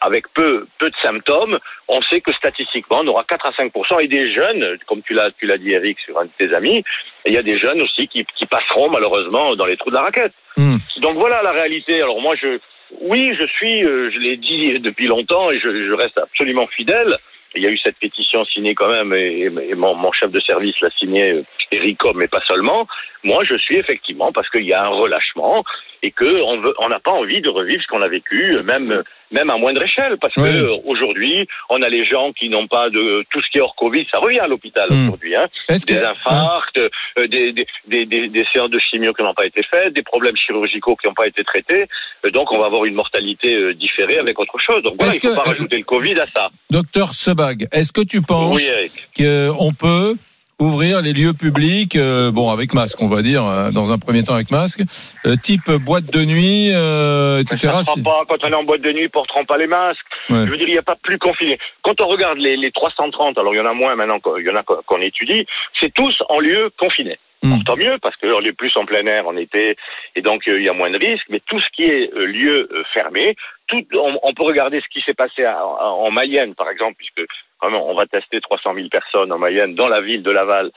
avec 0.00 0.24
peu 0.34 0.66
peu 0.78 0.90
de 0.90 0.96
symptômes, 1.02 1.58
on 1.88 2.02
sait 2.02 2.20
que 2.20 2.32
statistiquement 2.32 2.98
on 3.00 3.06
aura 3.08 3.24
4 3.24 3.46
à 3.46 3.52
5 3.52 3.72
et 4.00 4.08
des 4.08 4.32
jeunes, 4.32 4.78
comme 4.86 5.02
tu 5.02 5.14
l'as 5.14 5.30
tu 5.38 5.46
l'as 5.46 5.58
dit 5.58 5.72
Eric 5.72 5.98
sur 6.00 6.18
un 6.18 6.26
de 6.26 6.30
tes 6.38 6.54
amis, 6.54 6.84
il 7.26 7.32
y 7.32 7.38
a 7.38 7.42
des 7.42 7.58
jeunes 7.58 7.80
aussi 7.82 8.08
qui, 8.08 8.24
qui 8.36 8.46
passeront 8.46 8.90
malheureusement 8.90 9.56
dans 9.56 9.66
les 9.66 9.76
trous 9.76 9.90
de 9.90 9.94
la 9.94 10.02
raquette. 10.02 10.32
Hmm. 10.56 10.76
Donc 10.98 11.16
voilà 11.16 11.42
la 11.42 11.52
réalité. 11.52 12.02
Alors 12.02 12.20
moi, 12.20 12.34
je, 12.34 12.58
oui, 13.00 13.34
je 13.38 13.46
suis, 13.46 13.84
euh, 13.84 14.10
je 14.10 14.18
l'ai 14.18 14.36
dit 14.36 14.78
depuis 14.80 15.06
longtemps 15.06 15.50
et 15.50 15.58
je, 15.58 15.68
je 15.68 15.92
reste 15.92 16.18
absolument 16.18 16.66
fidèle 16.66 17.18
il 17.54 17.62
y 17.62 17.66
a 17.66 17.70
eu 17.70 17.78
cette 17.78 17.96
pétition 17.96 18.44
signée 18.44 18.74
quand 18.74 18.88
même, 18.88 19.12
et, 19.14 19.48
mon, 19.74 20.12
chef 20.12 20.30
de 20.30 20.40
service 20.40 20.80
l'a 20.80 20.90
signée, 20.90 21.42
Eric 21.70 21.98
mais 22.14 22.28
pas 22.28 22.42
seulement. 22.46 22.86
Moi, 23.24 23.44
je 23.44 23.56
suis 23.56 23.76
effectivement 23.76 24.32
parce 24.32 24.48
qu'il 24.50 24.64
y 24.64 24.72
a 24.72 24.84
un 24.84 24.88
relâchement 24.88 25.64
et 26.02 26.10
que 26.10 26.42
on 26.42 26.60
veut, 26.60 26.74
on 26.78 26.88
n'a 26.88 27.00
pas 27.00 27.10
envie 27.10 27.40
de 27.40 27.48
revivre 27.48 27.82
ce 27.82 27.88
qu'on 27.88 28.02
a 28.02 28.08
vécu, 28.08 28.58
même 28.62 29.02
même 29.30 29.50
à 29.50 29.56
moindre 29.56 29.82
échelle, 29.82 30.16
parce 30.20 30.34
Oui. 30.36 30.44
que 30.50 30.86
aujourd'hui, 30.88 31.46
on 31.70 31.82
a 31.82 31.88
les 31.88 32.04
gens 32.04 32.32
qui 32.32 32.48
n'ont 32.48 32.66
pas 32.66 32.90
de 32.90 33.24
tout 33.30 33.40
ce 33.42 33.50
qui 33.50 33.58
est 33.58 33.60
hors 33.60 33.74
Covid, 33.76 34.06
ça 34.10 34.18
revient 34.18 34.40
à 34.40 34.46
l'hôpital 34.46 34.88
Hmm. 34.90 35.06
aujourd'hui, 35.08 35.34
hein. 35.36 35.46
Est-ce 35.68 35.84
que 35.86 35.92
Des 35.94 36.02
infarcts, 36.02 36.78
euh, 36.78 37.26
des, 37.28 37.52
des, 37.52 37.66
des, 37.86 38.06
des, 38.06 38.28
des 38.28 38.46
séances 38.52 38.70
de 38.70 38.78
chimio 38.78 39.12
qui 39.12 39.22
n'ont 39.22 39.34
pas 39.34 39.46
été 39.46 39.62
faites, 39.62 39.92
des 39.94 40.02
problèmes 40.02 40.36
chirurgicaux 40.36 40.96
qui 40.96 41.06
n'ont 41.06 41.14
pas 41.14 41.26
été 41.26 41.44
traités. 41.44 41.86
Euh, 42.24 42.30
donc, 42.30 42.52
on 42.52 42.58
va 42.58 42.66
avoir 42.66 42.84
une 42.84 42.94
mortalité 42.94 43.54
euh, 43.54 43.74
différée 43.74 44.18
avec 44.18 44.38
autre 44.38 44.58
chose. 44.58 44.82
Donc, 44.82 44.94
voilà, 44.98 45.12
il 45.12 45.16
ne 45.16 45.20
faut 45.20 45.28
que- 45.28 45.34
pas 45.44 45.50
rajouter 45.50 45.76
le 45.78 45.84
Covid 45.84 46.20
à 46.20 46.26
ça. 46.34 46.50
Docteur 46.70 47.12
Sebag, 47.14 47.66
est-ce 47.72 47.92
que 47.92 48.00
tu 48.02 48.22
penses 48.22 48.58
Oui, 48.58 48.90
qu'on 49.16 49.72
peut 49.72 50.16
ouvrir 50.58 51.02
les 51.02 51.12
lieux 51.12 51.32
publics, 51.32 51.96
euh, 51.96 52.30
bon 52.30 52.50
avec 52.50 52.74
masque, 52.74 53.00
on 53.00 53.08
va 53.08 53.22
dire, 53.22 53.44
euh, 53.44 53.70
dans 53.70 53.92
un 53.92 53.98
premier 53.98 54.24
temps 54.24 54.34
avec 54.34 54.50
masque, 54.50 54.82
euh, 55.26 55.36
type 55.36 55.70
boîte 55.70 56.06
de 56.06 56.24
nuit, 56.24 56.70
euh, 56.72 57.40
etc. 57.40 57.78
Ça 57.82 57.92
pas, 58.02 58.24
quand 58.28 58.42
on 58.42 58.48
est 58.48 58.54
en 58.54 58.64
boîte 58.64 58.82
de 58.82 58.92
nuit, 58.92 59.04
ne 59.04 59.08
porteront 59.08 59.44
pas 59.44 59.56
les 59.56 59.66
masques. 59.66 60.04
Ouais. 60.30 60.44
Je 60.46 60.50
veux 60.50 60.56
dire, 60.56 60.68
il 60.68 60.72
n'y 60.72 60.78
a 60.78 60.82
pas 60.82 60.96
plus 60.96 61.18
confiné. 61.18 61.58
Quand 61.82 62.00
on 62.00 62.08
regarde 62.08 62.38
les, 62.38 62.56
les 62.56 62.72
330, 62.72 63.38
alors 63.38 63.54
il 63.54 63.58
y 63.58 63.60
en 63.60 63.66
a 63.66 63.74
moins 63.74 63.94
maintenant, 63.94 64.18
qu'il 64.18 64.44
y 64.44 64.50
en 64.50 64.56
a 64.56 64.62
qu'on 64.62 65.00
étudie, 65.00 65.46
c'est 65.78 65.92
tous 65.94 66.22
en 66.28 66.40
lieu 66.40 66.70
confiné. 66.78 67.18
Alors, 67.44 67.58
tant 67.64 67.76
mieux, 67.76 67.98
parce 68.02 68.16
qu'on 68.16 68.40
est 68.42 68.52
plus 68.52 68.76
en 68.76 68.84
plein 68.84 69.06
air 69.06 69.26
en 69.28 69.36
été, 69.36 69.76
et 70.16 70.22
donc 70.22 70.48
euh, 70.48 70.58
il 70.58 70.64
y 70.64 70.68
a 70.68 70.72
moins 70.72 70.90
de 70.90 70.98
risques. 70.98 71.26
Mais 71.28 71.40
tout 71.46 71.60
ce 71.60 71.68
qui 71.70 71.84
est 71.84 72.12
euh, 72.14 72.24
lieu 72.26 72.68
euh, 72.72 72.82
fermé, 72.92 73.36
tout, 73.68 73.84
on, 73.94 74.18
on 74.22 74.34
peut 74.34 74.42
regarder 74.42 74.80
ce 74.80 74.88
qui 74.88 75.00
s'est 75.02 75.14
passé 75.14 75.44
à- 75.44 75.58
à- 75.58 75.90
en 75.90 76.10
Mayenne, 76.10 76.54
par 76.54 76.68
exemple, 76.70 76.96
puisque 76.98 77.22
quand 77.58 77.70
même, 77.70 77.80
on 77.80 77.94
va 77.94 78.06
tester 78.06 78.40
300 78.40 78.74
000 78.74 78.88
personnes 78.88 79.30
en 79.32 79.38
Mayenne, 79.38 79.74
dans 79.74 79.88
la 79.88 80.00
ville 80.00 80.22
de 80.22 80.30
Laval, 80.30 80.70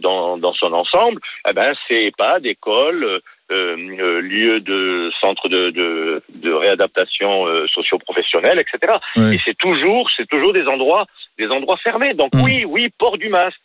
dans, 0.00 0.38
dans 0.38 0.52
son 0.54 0.72
ensemble. 0.72 1.20
Eh 1.48 1.52
ben, 1.52 1.72
c'est 1.86 2.06
EHPAD, 2.06 2.44
école, 2.46 3.20
lieu 3.48 4.60
de 4.60 5.10
centre 5.20 5.48
de, 5.48 5.70
de, 5.70 6.22
de 6.34 6.52
réadaptation 6.52 7.46
socio-professionnelle, 7.68 8.58
etc. 8.58 8.94
Et 9.34 9.38
c'est 9.44 9.56
toujours, 9.56 10.10
c'est 10.16 10.26
toujours 10.28 10.52
des 10.52 10.66
endroits, 10.66 11.06
des 11.38 11.48
endroits 11.48 11.76
fermés. 11.78 12.14
Donc 12.14 12.34
Mm. 12.34 12.42
oui, 12.42 12.64
oui, 12.64 12.88
port 12.98 13.18
du 13.18 13.28
masque 13.28 13.60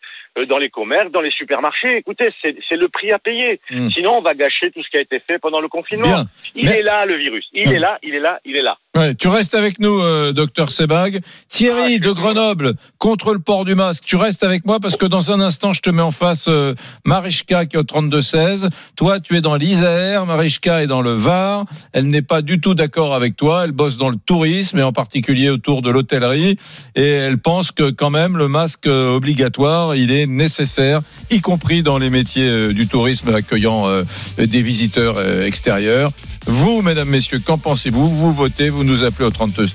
dans 0.48 0.58
les 0.58 0.70
commerces, 0.70 1.12
dans 1.12 1.22
les 1.22 1.32
supermarchés. 1.32 1.98
Écoutez, 1.98 2.30
c'est 2.42 2.76
le 2.76 2.88
prix 2.90 3.12
à 3.12 3.20
payer. 3.20 3.60
Mm. 3.70 3.90
Sinon, 3.92 4.18
on 4.18 4.22
va 4.22 4.34
gâcher 4.34 4.72
tout 4.72 4.82
ce 4.84 4.90
qui 4.90 4.98
a 4.98 5.02
été 5.02 5.20
fait 5.20 5.38
pendant 5.40 5.62
le 5.62 5.68
confinement. 5.68 6.08
Bien. 6.08 6.26
Il 6.56 6.66
Mais- 6.66 6.80
est 6.80 6.82
là, 6.82 7.06
le 7.06 7.16
virus. 7.18 7.48
Il 7.54 7.70
Mm. 7.70 7.74
est 7.74 7.80
là, 7.80 8.00
il 8.04 8.16
est 8.16 8.20
là, 8.20 8.40
il 8.46 8.56
est 8.56 8.62
là. 8.62 8.78
Ouais, 8.96 9.16
tu 9.16 9.28
restes 9.28 9.56
avec 9.56 9.80
nous, 9.80 10.02
euh, 10.02 10.34
docteur 10.34 10.70
Sebag. 10.70 11.22
Thierry 11.50 11.96
Ah, 11.96 11.98
de 11.98 12.12
Grenoble 12.12 12.76
contre 13.00 13.34
le 13.34 13.40
port 13.40 13.66
du 13.66 13.74
masque. 13.74 14.04
Tu 14.06 14.16
restes 14.18 14.44
avec 14.44 14.68
moi 14.68 14.80
parce 14.80 14.98
que 14.98 15.08
dans 15.08 15.32
un 15.32 15.40
instant, 15.40 15.74
je 15.74 15.82
te 15.82 15.90
mets 15.90 16.04
en 16.04 16.12
face 16.12 16.46
euh, 16.48 16.76
Marichka 17.04 17.66
qui 17.66 17.76
est 17.76 17.80
au 17.80 17.84
32-16. 17.84 18.70
Toi, 18.96 19.20
tu 19.20 19.36
es 19.36 19.42
dans 19.42 19.56
l'Isère. 19.56 20.28
Marichka 20.28 20.84
est 20.84 20.88
dans 20.88 21.02
le 21.02 21.14
Var. 21.14 21.66
Elle 21.92 22.08
n'est 22.12 22.22
pas 22.22 22.44
du 22.44 22.62
tout 22.62 22.76
d'accord 22.76 23.16
avec 23.16 23.36
toi. 23.36 23.64
Elle 23.64 23.72
bosse 23.72 23.98
dans 23.98 24.12
le 24.12 24.18
tourisme 24.18 24.78
et 24.78 24.84
en 24.84 24.94
particulier 24.94 25.50
autour 25.50 25.82
de 25.82 25.90
l'hôtellerie. 25.90 26.58
Et 26.94 27.10
elle 27.10 27.40
pense 27.40 27.72
que 27.72 27.90
quand 27.90 28.12
même 28.12 28.38
le 28.38 28.48
masque 28.48 28.86
euh, 28.86 29.16
obligatoire, 29.16 29.96
il 29.96 30.12
est 30.12 30.28
nécessaire, 30.28 31.02
y 31.32 31.42
compris 31.42 31.82
dans 31.82 31.98
les 31.98 32.12
métiers 32.12 32.48
euh, 32.48 32.74
du 32.74 32.88
tourisme 32.88 33.34
accueillant 33.34 33.88
euh, 33.88 34.04
des 34.38 34.62
visiteurs 34.62 35.20
extérieurs. 35.44 36.12
Vous, 36.46 36.82
mesdames, 36.82 37.08
messieurs, 37.08 37.40
qu'en 37.40 37.58
pensez-vous? 37.58 38.10
Vous 38.10 38.34
votez, 38.34 38.70
vous 38.70 38.83
nous 38.84 39.04
appelez 39.04 39.26
au 39.26 39.32
32 39.32 39.66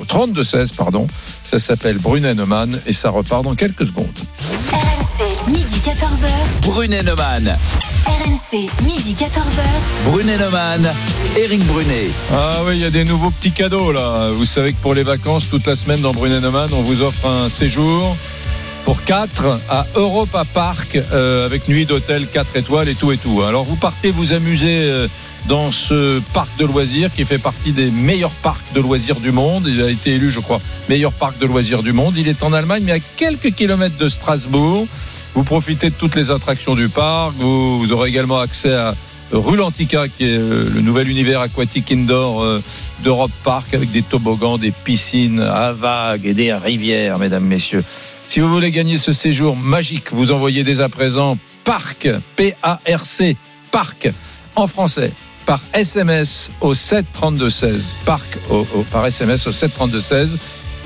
au 0.00 0.04
32 0.04 0.44
16, 0.44 0.72
pardon. 0.72 1.06
Ça 1.44 1.58
s'appelle 1.58 1.98
Brunet 1.98 2.34
Neumann 2.34 2.78
et 2.86 2.92
ça 2.92 3.10
repart 3.10 3.42
dans 3.42 3.54
quelques 3.54 3.86
secondes. 3.86 4.06
RMC, 4.72 5.50
midi 5.50 5.80
14h. 5.84 6.66
Brunet 6.66 7.02
Neumann. 7.02 7.52
RMC, 8.06 8.68
midi 8.84 9.14
14h. 9.14 10.10
Brunet 10.10 10.38
Neumann. 10.38 10.90
Eric 11.36 11.64
Brunet. 11.66 12.10
Ah 12.32 12.60
oui, 12.66 12.74
il 12.74 12.80
y 12.80 12.84
a 12.84 12.90
des 12.90 13.04
nouveaux 13.04 13.30
petits 13.30 13.52
cadeaux 13.52 13.92
là. 13.92 14.30
Vous 14.32 14.44
savez 14.44 14.72
que 14.72 14.80
pour 14.80 14.94
les 14.94 15.02
vacances, 15.02 15.48
toute 15.50 15.66
la 15.66 15.74
semaine 15.74 16.00
dans 16.00 16.12
Brunet 16.12 16.40
Neumann, 16.40 16.70
on 16.72 16.82
vous 16.82 17.02
offre 17.02 17.26
un 17.26 17.48
séjour 17.48 18.16
pour 18.84 19.04
4 19.04 19.60
à 19.68 19.86
Europa 19.94 20.44
Park 20.52 20.96
euh, 20.96 21.46
avec 21.46 21.68
nuit 21.68 21.86
d'hôtel 21.86 22.26
4 22.26 22.56
étoiles 22.56 22.88
et 22.88 22.94
tout 22.94 23.12
et 23.12 23.16
tout. 23.16 23.42
Alors 23.42 23.64
vous 23.64 23.76
partez 23.76 24.10
vous 24.10 24.32
amuser 24.32 24.82
euh, 24.82 25.08
dans 25.46 25.72
ce 25.72 26.20
parc 26.32 26.56
de 26.58 26.64
loisirs 26.64 27.10
qui 27.12 27.24
fait 27.24 27.38
partie 27.38 27.72
des 27.72 27.90
meilleurs 27.90 28.30
parcs 28.30 28.72
de 28.74 28.80
loisirs 28.80 29.20
du 29.20 29.32
monde. 29.32 29.66
Il 29.66 29.82
a 29.82 29.90
été 29.90 30.14
élu, 30.14 30.30
je 30.30 30.40
crois, 30.40 30.60
meilleur 30.88 31.12
parc 31.12 31.38
de 31.38 31.46
loisirs 31.46 31.82
du 31.82 31.92
monde. 31.92 32.16
Il 32.16 32.28
est 32.28 32.42
en 32.42 32.52
Allemagne, 32.52 32.84
mais 32.84 32.92
à 32.92 33.00
quelques 33.00 33.54
kilomètres 33.54 33.98
de 33.98 34.08
Strasbourg. 34.08 34.86
Vous 35.34 35.44
profitez 35.44 35.90
de 35.90 35.94
toutes 35.94 36.14
les 36.14 36.30
attractions 36.30 36.74
du 36.74 36.88
parc. 36.88 37.34
Vous, 37.36 37.90
aurez 37.90 38.10
également 38.10 38.38
accès 38.38 38.72
à 38.72 38.94
Rulantica, 39.32 40.08
qui 40.08 40.24
est 40.24 40.38
euh, 40.38 40.68
le 40.68 40.80
nouvel 40.82 41.08
univers 41.08 41.40
aquatique 41.40 41.90
indoor 41.90 42.42
euh, 42.42 42.62
d'Europe 43.02 43.30
Park, 43.42 43.72
avec 43.72 43.90
des 43.90 44.02
toboggans, 44.02 44.58
des 44.58 44.72
piscines 44.72 45.40
à 45.40 45.72
vagues 45.72 46.26
et 46.26 46.34
des 46.34 46.52
rivières, 46.52 47.18
mesdames, 47.18 47.44
messieurs. 47.44 47.82
Si 48.28 48.40
vous 48.40 48.48
voulez 48.48 48.70
gagner 48.70 48.98
ce 48.98 49.12
séjour 49.12 49.56
magique, 49.56 50.12
vous 50.12 50.32
envoyez 50.32 50.64
dès 50.64 50.82
à 50.82 50.88
présent 50.88 51.38
Parc, 51.64 52.08
P-A-R-C, 52.36 53.36
Parc, 53.70 54.10
en 54.54 54.66
français, 54.66 55.12
par 55.46 55.60
SMS 55.72 56.50
au 56.60 56.74
732-16. 56.74 57.94
Parc 58.04 58.38
au- 58.50 58.66
au- 58.74 58.82
par 58.90 59.06
SMS 59.06 59.46
au 59.46 59.52
732-16. 59.52 60.36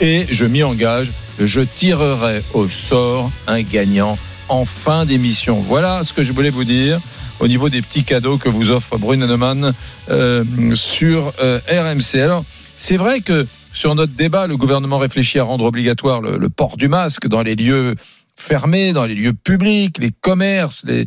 Et 0.01 0.27
je 0.31 0.45
m'y 0.45 0.63
engage, 0.63 1.11
je 1.39 1.61
tirerai 1.63 2.43
au 2.55 2.69
sort 2.69 3.31
un 3.47 3.63
gagnant 3.63 4.19
en 4.49 4.65
fin 4.65 5.05
d'émission. 5.05 5.61
Voilà 5.61 6.03
ce 6.03 6.13
que 6.13 6.23
je 6.23 6.33
voulais 6.33 6.51
vous 6.51 6.65
dire 6.65 7.01
au 7.41 7.49
niveau 7.49 7.69
des 7.69 7.83
petits 7.83 8.05
cadeaux 8.05 8.39
que 8.39 8.49
vous 8.49 8.71
offre 8.71 8.97
Bruno 8.99 9.27
Neumann 9.27 9.73
euh, 10.11 10.45
sur 10.75 11.33
euh, 11.43 11.61
RMC. 11.69 12.21
Alors, 12.23 12.45
c'est 12.77 12.97
vrai 12.97 13.21
que 13.21 13.47
sur 13.73 13.95
notre 13.95 14.13
débat, 14.15 14.47
le 14.47 14.57
gouvernement 14.57 14.99
réfléchit 14.99 15.39
à 15.39 15.45
rendre 15.45 15.65
obligatoire 15.67 16.21
le, 16.23 16.39
le 16.39 16.49
port 16.49 16.77
du 16.79 16.89
masque 16.89 17.27
dans 17.29 17.43
les 17.43 17.55
lieux 17.55 17.95
fermés, 18.37 18.93
dans 18.93 19.07
les 19.07 19.15
lieux 19.15 19.33
publics, 19.33 19.99
les 19.99 20.13
commerces, 20.13 20.85
les, 20.87 21.07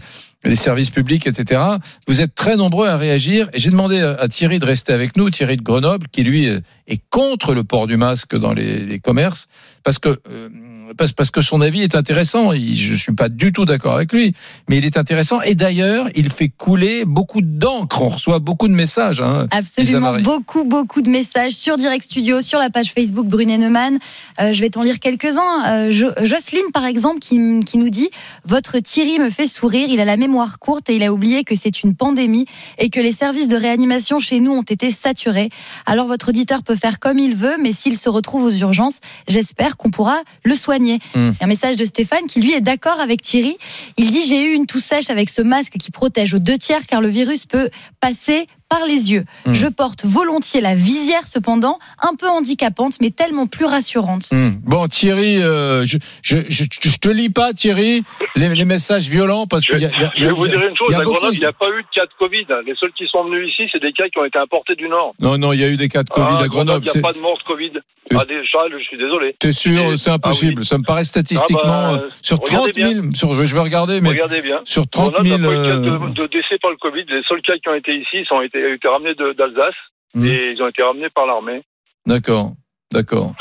services 0.56 0.90
publics, 0.90 1.28
etc. 1.28 1.62
Vous 2.08 2.22
êtes 2.22 2.34
très 2.34 2.56
nombreux 2.56 2.88
à 2.88 2.98
réagir 2.98 3.50
et 3.54 3.60
j'ai 3.60 3.70
demandé 3.70 4.00
à 4.00 4.28
Thierry 4.28 4.60
de 4.60 4.66
rester 4.66 4.94
avec 4.94 5.18
nous, 5.18 5.30
Thierry 5.30 5.58
de 5.58 5.62
Grenoble, 5.62 6.08
qui 6.12 6.24
lui 6.24 6.46
est 6.46 7.02
contre 7.10 7.54
le 7.54 7.64
port 7.64 7.88
du 7.88 7.98
masque 7.98 8.36
dans 8.36 8.54
les, 8.54 8.80
les 8.80 9.00
commerces, 9.00 9.48
parce 9.84 10.00
que 10.00 10.20
euh, 10.30 10.50
parce, 10.98 11.12
parce 11.12 11.32
que 11.32 11.42
son 11.42 11.62
avis 11.62 11.82
est 11.82 11.96
intéressant. 11.96 12.52
Il- 12.54 12.76
je 12.78 12.96
suis 12.96 13.14
pas 13.14 13.30
du 13.30 13.52
tout 13.52 13.66
d'accord 13.66 13.96
avec 13.96 14.12
lui, 14.14 14.34
mais 14.70 14.78
il 14.78 14.86
est 14.86 14.98
intéressant. 14.98 15.42
Et 15.42 15.56
d'ailleurs, 15.56 16.08
il 16.16 16.32
fait 16.32 16.50
couler 16.50 17.06
beaucoup 17.06 17.42
d'encre. 17.42 18.02
On 18.02 18.10
reçoit 18.10 18.40
beaucoup 18.40 18.68
de 18.68 18.74
messages. 18.74 19.22
Hein. 19.22 19.48
Absolument, 19.52 20.14
beaucoup, 20.24 20.64
beaucoup 20.64 21.02
de 21.02 21.10
messages 21.10 21.54
sur 21.54 21.78
Direct 21.78 22.04
Studio, 22.06 22.42
sur 22.42 22.60
la 22.60 22.70
page 22.70 22.92
Facebook 22.94 23.28
Brunet 23.28 23.58
Neumann. 23.58 24.00
Euh, 24.42 24.54
je 24.54 24.62
vais 24.62 24.70
t'en 24.70 24.84
lire 24.84 25.00
quelques-uns. 25.00 25.88
Euh, 25.88 25.90
Jo- 25.92 26.12
Jocelyne, 26.24 26.72
par 26.74 26.86
exemple, 26.86 27.20
qui 27.20 27.38
nous 27.38 27.90
dit 27.90 28.10
Votre 28.46 28.80
Thierry 28.80 29.20
me 29.20 29.30
fait 29.30 29.48
sourire, 29.48 29.88
il 29.90 30.00
a 30.00 30.06
la 30.06 30.18
mémoire 30.18 30.58
courte 30.60 30.90
et 30.90 30.96
il 30.96 31.04
a 31.04 31.14
oublié 31.14 31.44
que 31.44 31.56
c'est 31.56 31.84
une 31.84 31.96
pandémie 31.96 32.46
et 32.78 32.90
que 32.90 33.00
les 33.00 33.12
services 33.12 33.48
de 33.48 33.58
réanimation 33.58 34.20
chez 34.20 34.40
nous 34.40 34.52
ont 34.54 34.64
été 34.64 34.92
saturés. 34.92 35.50
Alors 35.86 36.08
votre 36.08 36.30
auditeur 36.30 36.64
peut 36.64 36.76
faire 36.76 37.00
comme 37.00 37.20
il 37.20 37.36
veut, 37.36 37.58
mais 37.62 37.74
s'il 37.74 37.98
se 37.98 38.10
retrouve 38.10 38.44
aux 38.46 38.52
urgences, 38.52 39.00
j'espère 39.28 39.78
qu'on 39.78 39.92
pourra 39.92 40.18
le 40.44 40.56
soigner. 40.56 40.79
Mm. 40.80 41.32
Un 41.42 41.48
message 41.48 41.76
de 41.76 41.86
Stéphane 41.86 42.28
qui 42.28 42.42
lui 42.42 42.54
est 42.54 42.62
d'accord 42.62 43.00
avec 43.00 43.22
Thierry. 43.22 43.58
Il 43.98 44.10
dit 44.10 44.22
J'ai 44.28 44.44
eu 44.44 44.54
une 44.54 44.66
toux 44.66 44.80
sèche 44.80 45.10
avec 45.10 45.30
ce 45.30 45.42
masque 45.42 45.74
qui 45.74 45.92
protège 45.92 46.34
aux 46.34 46.40
deux 46.40 46.58
tiers 46.58 46.86
car 46.86 47.02
le 47.02 47.10
virus 47.10 47.46
peut 47.46 47.70
passer 48.00 48.48
par 48.70 48.86
les 48.86 49.12
yeux. 49.12 49.24
Mm. 49.46 49.54
Je 49.54 49.68
porte 49.68 50.06
volontiers 50.06 50.62
la 50.62 50.76
visière 50.76 51.28
cependant, 51.28 51.80
un 52.02 52.16
peu 52.16 52.28
handicapante 52.28 52.94
mais 53.02 53.10
tellement 53.10 53.48
plus 53.48 53.66
rassurante. 53.66 54.28
Hmm. 54.32 54.52
Bon, 54.64 54.88
Thierry, 54.88 55.42
euh, 55.42 55.84
je, 55.86 55.98
je, 56.22 56.38
je, 56.48 56.64
je 56.82 56.98
te 56.98 57.10
lis 57.10 57.30
pas, 57.30 57.54
Thierry, 57.54 58.04
les, 58.36 58.54
les 58.54 58.66
messages 58.66 59.08
violents 59.08 59.48
parce 59.48 59.64
Je, 59.66 59.72
qu'il 59.74 59.82
y 59.82 59.86
a, 59.86 59.90
y 59.90 60.04
a- 60.06 60.12
je 60.16 60.26
vais 60.26 60.32
vous 60.32 60.48
dire 60.48 60.62
une 60.62 60.76
chose, 60.78 60.94
à 60.94 61.00
Grenoble, 61.02 61.34
il 61.34 61.40
n'y 61.40 61.46
a 61.46 61.54
pas 61.54 61.70
eu 61.70 61.82
de 61.82 61.88
cas 61.94 62.06
de 62.06 62.12
Covid. 62.20 62.46
Les 62.66 62.76
seuls 62.76 62.92
qui 62.98 63.06
sont 63.08 63.24
venus 63.26 63.50
ici, 63.52 63.70
c'est 63.72 63.82
des 63.82 63.92
cas 63.92 64.08
qui 64.10 64.20
ont 64.20 64.26
été 64.26 64.38
importés 64.40 64.76
du 64.76 64.88
Nord. 64.88 65.14
Non, 65.20 65.38
non, 65.38 65.52
il 65.54 65.60
y 65.60 65.64
a 65.64 65.68
eu 65.70 65.78
des 65.78 65.88
cas 65.90 66.04
de 66.04 66.10
Covid 66.10 66.36
Ah, 66.40 66.44
à 66.44 66.48
Grenoble. 66.48 66.86
Il 66.86 66.92
n'y 67.00 67.06
a 67.06 67.08
pas 67.08 67.14
de 67.18 67.22
mort 67.22 67.38
de 67.38 67.44
Covid. 67.44 67.72
Ah, 68.12 68.26
des, 68.28 68.44
Charles, 68.46 68.72
je 68.78 68.84
suis 68.84 68.98
désolé. 68.98 69.36
T'es 69.40 69.52
sûr, 69.52 69.98
c'est 69.98 70.10
impossible. 70.10 70.54
ah 70.58 70.62
oui. 70.62 70.66
Ça 70.66 70.78
me 70.80 70.84
paraît 70.84 71.04
statistiquement 71.04 71.62
Ah 71.66 71.98
bah, 71.98 72.02
euh, 72.06 72.10
sur 72.24 72.38
regardez 72.40 72.72
30 72.82 72.94
000. 72.94 73.06
Sur, 73.14 73.46
je 73.46 73.54
vais 73.54 73.62
regarder, 73.62 74.02
mais 74.02 74.10
Regardez 74.10 74.42
bien. 74.42 74.62
sur 74.64 74.88
30 74.88 75.14
Grenoble 75.14 75.28
000. 75.28 75.38
n'a 75.40 75.48
pas 75.48 75.54
eu 75.54 75.58
de 75.58 75.64
cas 75.64 75.76
euh, 75.76 76.10
de, 76.10 76.14
de 76.14 76.28
décès 76.28 76.58
par 76.62 76.72
le 76.72 76.78
Covid. 76.78 77.04
Les 77.08 77.22
seuls 77.28 77.42
cas 77.44 77.54
qui 77.62 77.70
ont 77.70 77.76
été 77.76 77.94
ici 77.96 78.08
ils 78.14 78.28
ont 78.32 78.42
été, 78.60 78.74
été 78.74 78.88
ramenés 78.88 79.16
d'Alsace 79.16 79.76
Hmm. 80.16 80.26
et 80.26 80.54
ils 80.56 80.62
ont 80.64 80.68
été 80.68 80.82
ramenés 80.82 81.10
par 81.14 81.28
l'armée. 81.28 81.62
D'accord, 82.08 82.54
d'accord. 82.92 83.34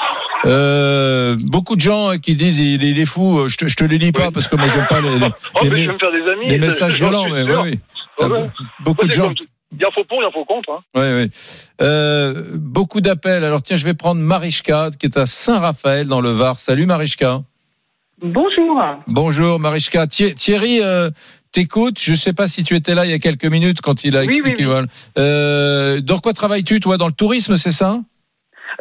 Euh, 0.44 1.34
beaucoup 1.40 1.76
de 1.76 1.80
gens 1.80 2.18
qui 2.22 2.34
disent 2.36 2.58
il, 2.60 2.82
il 2.82 2.98
est 3.00 3.06
fou. 3.06 3.48
Je 3.48 3.56
te, 3.56 3.66
je 3.68 3.74
te 3.74 3.84
les 3.84 3.96
lis 3.96 4.12
pas 4.12 4.26
Oui. 4.26 4.32
parce 4.34 4.48
que 4.48 4.56
moi 4.56 4.68
j'aime 4.68 4.86
pas 4.86 5.00
les, 5.00 5.18
les, 5.18 5.26
Oh, 5.54 5.58
les 5.62 5.70
mais 5.70 5.76
mé- 5.76 5.84
je 5.86 5.90
me 5.92 5.98
faire 5.98 6.12
des 6.12 6.30
amis. 6.30 6.46
les 6.46 6.58
messages 6.58 6.96
violents, 6.96 7.26
mais 7.30 7.42
oui. 7.42 7.80
Ouais, 8.20 8.26
ouais. 8.26 8.50
Beaucoup 8.80 9.06
de 9.06 9.10
gens. 9.10 9.32
Il 9.72 9.80
y 9.80 9.84
en 9.86 9.90
faut 9.90 10.04
pour, 10.04 10.18
il 10.20 10.24
y 10.24 10.26
en 10.26 10.30
faut 10.30 10.44
contre. 10.44 10.70
Hein. 10.72 10.80
Oui, 10.94 11.22
oui. 11.24 11.30
Euh, 11.80 12.42
beaucoup 12.54 13.00
d'appels. 13.00 13.42
Alors 13.44 13.62
tiens, 13.62 13.76
je 13.76 13.84
vais 13.86 13.94
prendre 13.94 14.20
Marichka, 14.20 14.90
qui 14.98 15.06
est 15.06 15.16
à 15.16 15.24
Saint-Raphaël 15.24 16.06
dans 16.06 16.20
le 16.20 16.30
Var. 16.32 16.58
Salut 16.58 16.84
Marichka. 16.84 17.40
Bonjour. 18.20 18.80
Bonjour 19.06 19.58
Marichka. 19.60 20.06
Thi- 20.06 20.34
Thierry, 20.34 20.80
euh, 20.82 21.10
t'écoutes. 21.52 21.98
Je 22.00 22.14
sais 22.14 22.32
pas 22.32 22.48
si 22.48 22.64
tu 22.64 22.74
étais 22.74 22.94
là 22.94 23.04
il 23.04 23.10
y 23.10 23.14
a 23.14 23.18
quelques 23.18 23.44
minutes 23.46 23.80
quand 23.80 24.04
il 24.04 24.16
a 24.16 24.20
Oui, 24.20 24.26
expliqué. 24.26 24.50
oui, 24.50 24.56
oui. 24.60 24.64
voilà. 24.64 24.86
Euh, 25.18 26.00
dans 26.00 26.18
quoi 26.18 26.32
travailles-tu, 26.32 26.80
toi? 26.80 26.96
Dans 26.96 27.06
le 27.06 27.12
tourisme, 27.12 27.56
c'est 27.56 27.70
ça? 27.70 28.00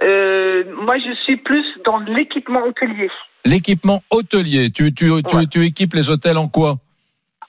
Euh, 0.03 0.63
moi, 0.81 0.97
je 0.97 1.13
suis 1.25 1.37
plus 1.37 1.63
dans 1.85 1.99
l'équipement 1.99 2.61
hôtelier. 2.65 3.09
L'équipement 3.45 4.03
hôtelier. 4.09 4.69
Tu, 4.71 4.93
tu, 4.93 5.09
tu 5.49 5.65
équipes 5.65 5.93
les 5.93 6.09
hôtels 6.09 6.37
en 6.37 6.47
quoi? 6.49 6.77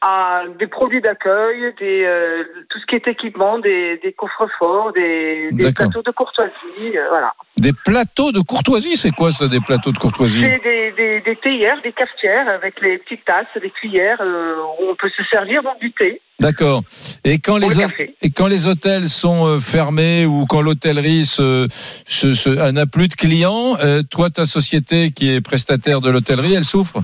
À 0.00 0.42
des 0.60 0.68
produits 0.68 1.00
d'accueil, 1.00 1.74
des, 1.80 2.04
euh, 2.04 2.44
tout 2.70 2.78
ce 2.78 2.86
qui 2.86 2.94
est 2.94 3.08
équipement, 3.08 3.58
des, 3.58 3.98
des 4.00 4.12
coffres-forts, 4.12 4.92
des, 4.92 5.50
plateaux 5.74 6.02
de 6.02 6.12
courtoisie, 6.12 6.52
euh, 6.96 7.08
voilà. 7.08 7.32
Des 7.56 7.72
plateaux 7.72 8.30
de 8.30 8.38
courtoisie, 8.38 8.96
c'est 8.96 9.10
quoi 9.10 9.32
ça, 9.32 9.48
des 9.48 9.58
plateaux 9.58 9.90
de 9.90 9.98
courtoisie 9.98 10.40
C'est 10.40 10.62
des, 10.62 10.92
des, 10.92 11.20
des 11.22 11.34
théières, 11.36 11.82
des 11.82 11.90
cafetières 11.90 12.48
avec 12.48 12.80
les 12.80 12.98
petites 12.98 13.24
tasses, 13.24 13.46
des 13.60 13.70
cuillères 13.70 14.20
euh, 14.20 14.62
où 14.78 14.90
on 14.90 14.94
peut 14.94 15.10
se 15.16 15.24
servir 15.24 15.62
du 15.80 15.90
thé 15.90 16.20
D'accord. 16.38 16.82
Et 17.24 17.40
quand 17.40 17.56
les 17.56 17.66
le 17.66 18.10
et 18.22 18.30
quand 18.30 18.46
les 18.46 18.68
hôtels 18.68 19.08
sont 19.08 19.58
fermés 19.58 20.24
ou 20.26 20.46
quand 20.48 20.60
l'hôtellerie 20.60 21.24
se, 21.24 21.66
se, 22.06 22.30
se- 22.30 22.70
n'a 22.70 22.86
plus 22.86 23.08
de 23.08 23.14
clients, 23.14 23.76
toi 24.08 24.30
ta 24.30 24.46
société 24.46 25.10
qui 25.10 25.34
est 25.34 25.40
prestataire 25.40 26.00
de 26.00 26.08
l'hôtellerie, 26.08 26.54
elle 26.54 26.62
souffre? 26.62 27.02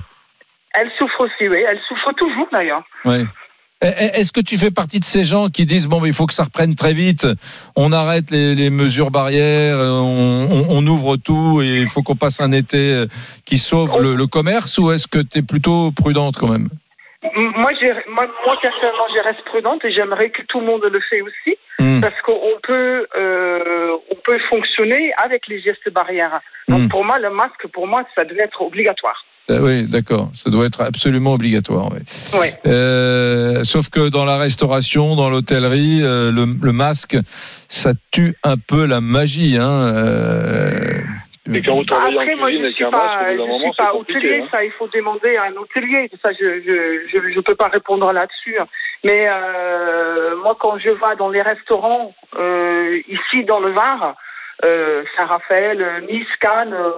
Elle 0.77 0.91
souffre 0.97 1.21
aussi, 1.21 1.47
oui. 1.47 1.63
Elle 1.67 1.79
souffre 1.87 2.11
toujours 2.17 2.47
d'ailleurs. 2.51 2.83
Ouais. 3.05 3.23
Eh, 3.81 3.87
eh, 3.87 4.19
Est-ce 4.19 4.31
que 4.31 4.39
tu 4.41 4.57
fais 4.57 4.71
partie 4.71 4.99
de 4.99 5.03
ces 5.03 5.23
gens 5.25 5.47
qui 5.47 5.65
disent 5.65 5.87
bon 5.87 5.99
mais 5.99 6.07
il 6.07 6.13
faut 6.13 6.25
que 6.25 6.33
ça 6.33 6.45
reprenne 6.45 6.75
très 6.75 6.93
vite, 6.93 7.27
on 7.75 7.91
arrête 7.91 8.31
les, 8.31 8.55
les 8.55 8.69
mesures 8.69 9.11
barrières, 9.11 9.77
euh, 9.77 9.89
on, 9.99 10.47
on- 10.49 10.65
on 10.69 10.87
ouvre 10.87 11.17
tout 11.17 11.61
et 11.61 11.81
il 11.81 11.87
faut 11.87 12.01
qu'on 12.01 12.15
passe 12.15 12.39
un 12.39 12.51
été 12.53 12.77
euh, 12.93 13.05
qui 13.45 13.57
sauve 13.57 14.01
le, 14.01 14.15
le 14.15 14.27
commerce 14.27 14.77
ou 14.77 14.91
est-ce 14.91 15.07
que 15.07 15.19
tu 15.19 15.39
es 15.39 15.41
plutôt 15.41 15.91
prudente 15.91 16.35
quand 16.39 16.47
même? 16.47 16.69
Moi, 17.35 17.71
moi, 18.07 18.27
moi, 18.45 18.55
personnellement, 18.61 19.07
je 19.13 19.23
reste 19.23 19.43
prudente 19.45 19.83
et 19.83 19.91
j'aimerais 19.91 20.29
que 20.29 20.43
tout 20.43 20.59
le 20.61 20.67
monde 20.67 20.83
le 20.89 21.01
fait 21.09 21.21
aussi. 21.21 21.57
Hmm. 21.77 21.99
parce 21.99 22.15
qu'on 22.21 22.53
peut 22.63 23.05
euh, 23.17 23.91
on 24.09 24.15
peut 24.23 24.39
fonctionner 24.49 25.11
avec 25.21 25.45
les 25.49 25.59
gestes 25.61 25.89
barrières. 25.91 26.39
Donc 26.69 26.83
Mm. 26.83 26.87
pour 26.87 27.03
moi 27.03 27.19
le 27.19 27.29
masque 27.29 27.67
pour 27.73 27.85
moi 27.85 28.05
ça 28.15 28.23
devait 28.23 28.43
être 28.43 28.61
obligatoire. 28.61 29.25
Euh, 29.51 29.59
Oui, 29.61 29.83
d'accord, 29.87 30.29
ça 30.33 30.49
doit 30.49 30.65
être 30.65 30.81
absolument 30.81 31.33
obligatoire. 31.33 31.89
oui. 31.91 31.99
Ouais. 32.39 32.49
Euh, 32.65 33.63
sauf 33.63 33.89
que 33.89 34.09
dans 34.09 34.25
la 34.25 34.37
restauration, 34.37 35.15
dans 35.15 35.29
l'hôtellerie, 35.29 36.01
euh, 36.01 36.31
le, 36.31 36.45
le 36.61 36.71
masque, 36.71 37.15
ça 37.69 37.91
tue 38.11 38.33
un 38.43 38.55
peu 38.57 38.85
la 38.85 39.01
magie. 39.01 39.57
Hein, 39.59 39.69
euh, 39.69 40.99
Et 41.53 41.61
quand 41.61 41.75
vous 41.75 41.83
travaillez 41.85 42.17
Après 42.17 42.33
en 42.33 42.37
moi 42.37 42.51
je 42.51 42.57
avec 42.57 42.73
suis 42.73 42.83
un 42.85 42.89
pas 42.89 43.33
moment, 43.35 43.71
suis 43.71 43.83
hôtelier 43.93 44.41
hein. 44.43 44.47
ça 44.49 44.63
il 44.63 44.71
faut 44.71 44.87
demander 44.87 45.35
à 45.37 45.43
un 45.43 45.55
hôtelier 45.55 46.09
ça 46.23 46.29
je 46.33 46.61
je 46.65 47.01
je, 47.11 47.33
je 47.35 47.39
peux 47.41 47.53
pas 47.55 47.67
répondre 47.67 48.11
là-dessus. 48.11 48.57
Mais 49.03 49.27
euh, 49.29 50.35
moi 50.41 50.57
quand 50.59 50.79
je 50.79 50.89
vais 50.89 51.15
dans 51.19 51.29
les 51.29 51.43
restaurants 51.43 52.15
euh, 52.39 52.97
ici 53.07 53.43
dans 53.45 53.59
le 53.59 53.71
Var 53.73 54.15
euh, 54.63 55.03
Saint-Raphaël, 55.15 56.03
Nice, 56.09 56.25
Cannes, 56.39 56.73
euh, 56.73 56.89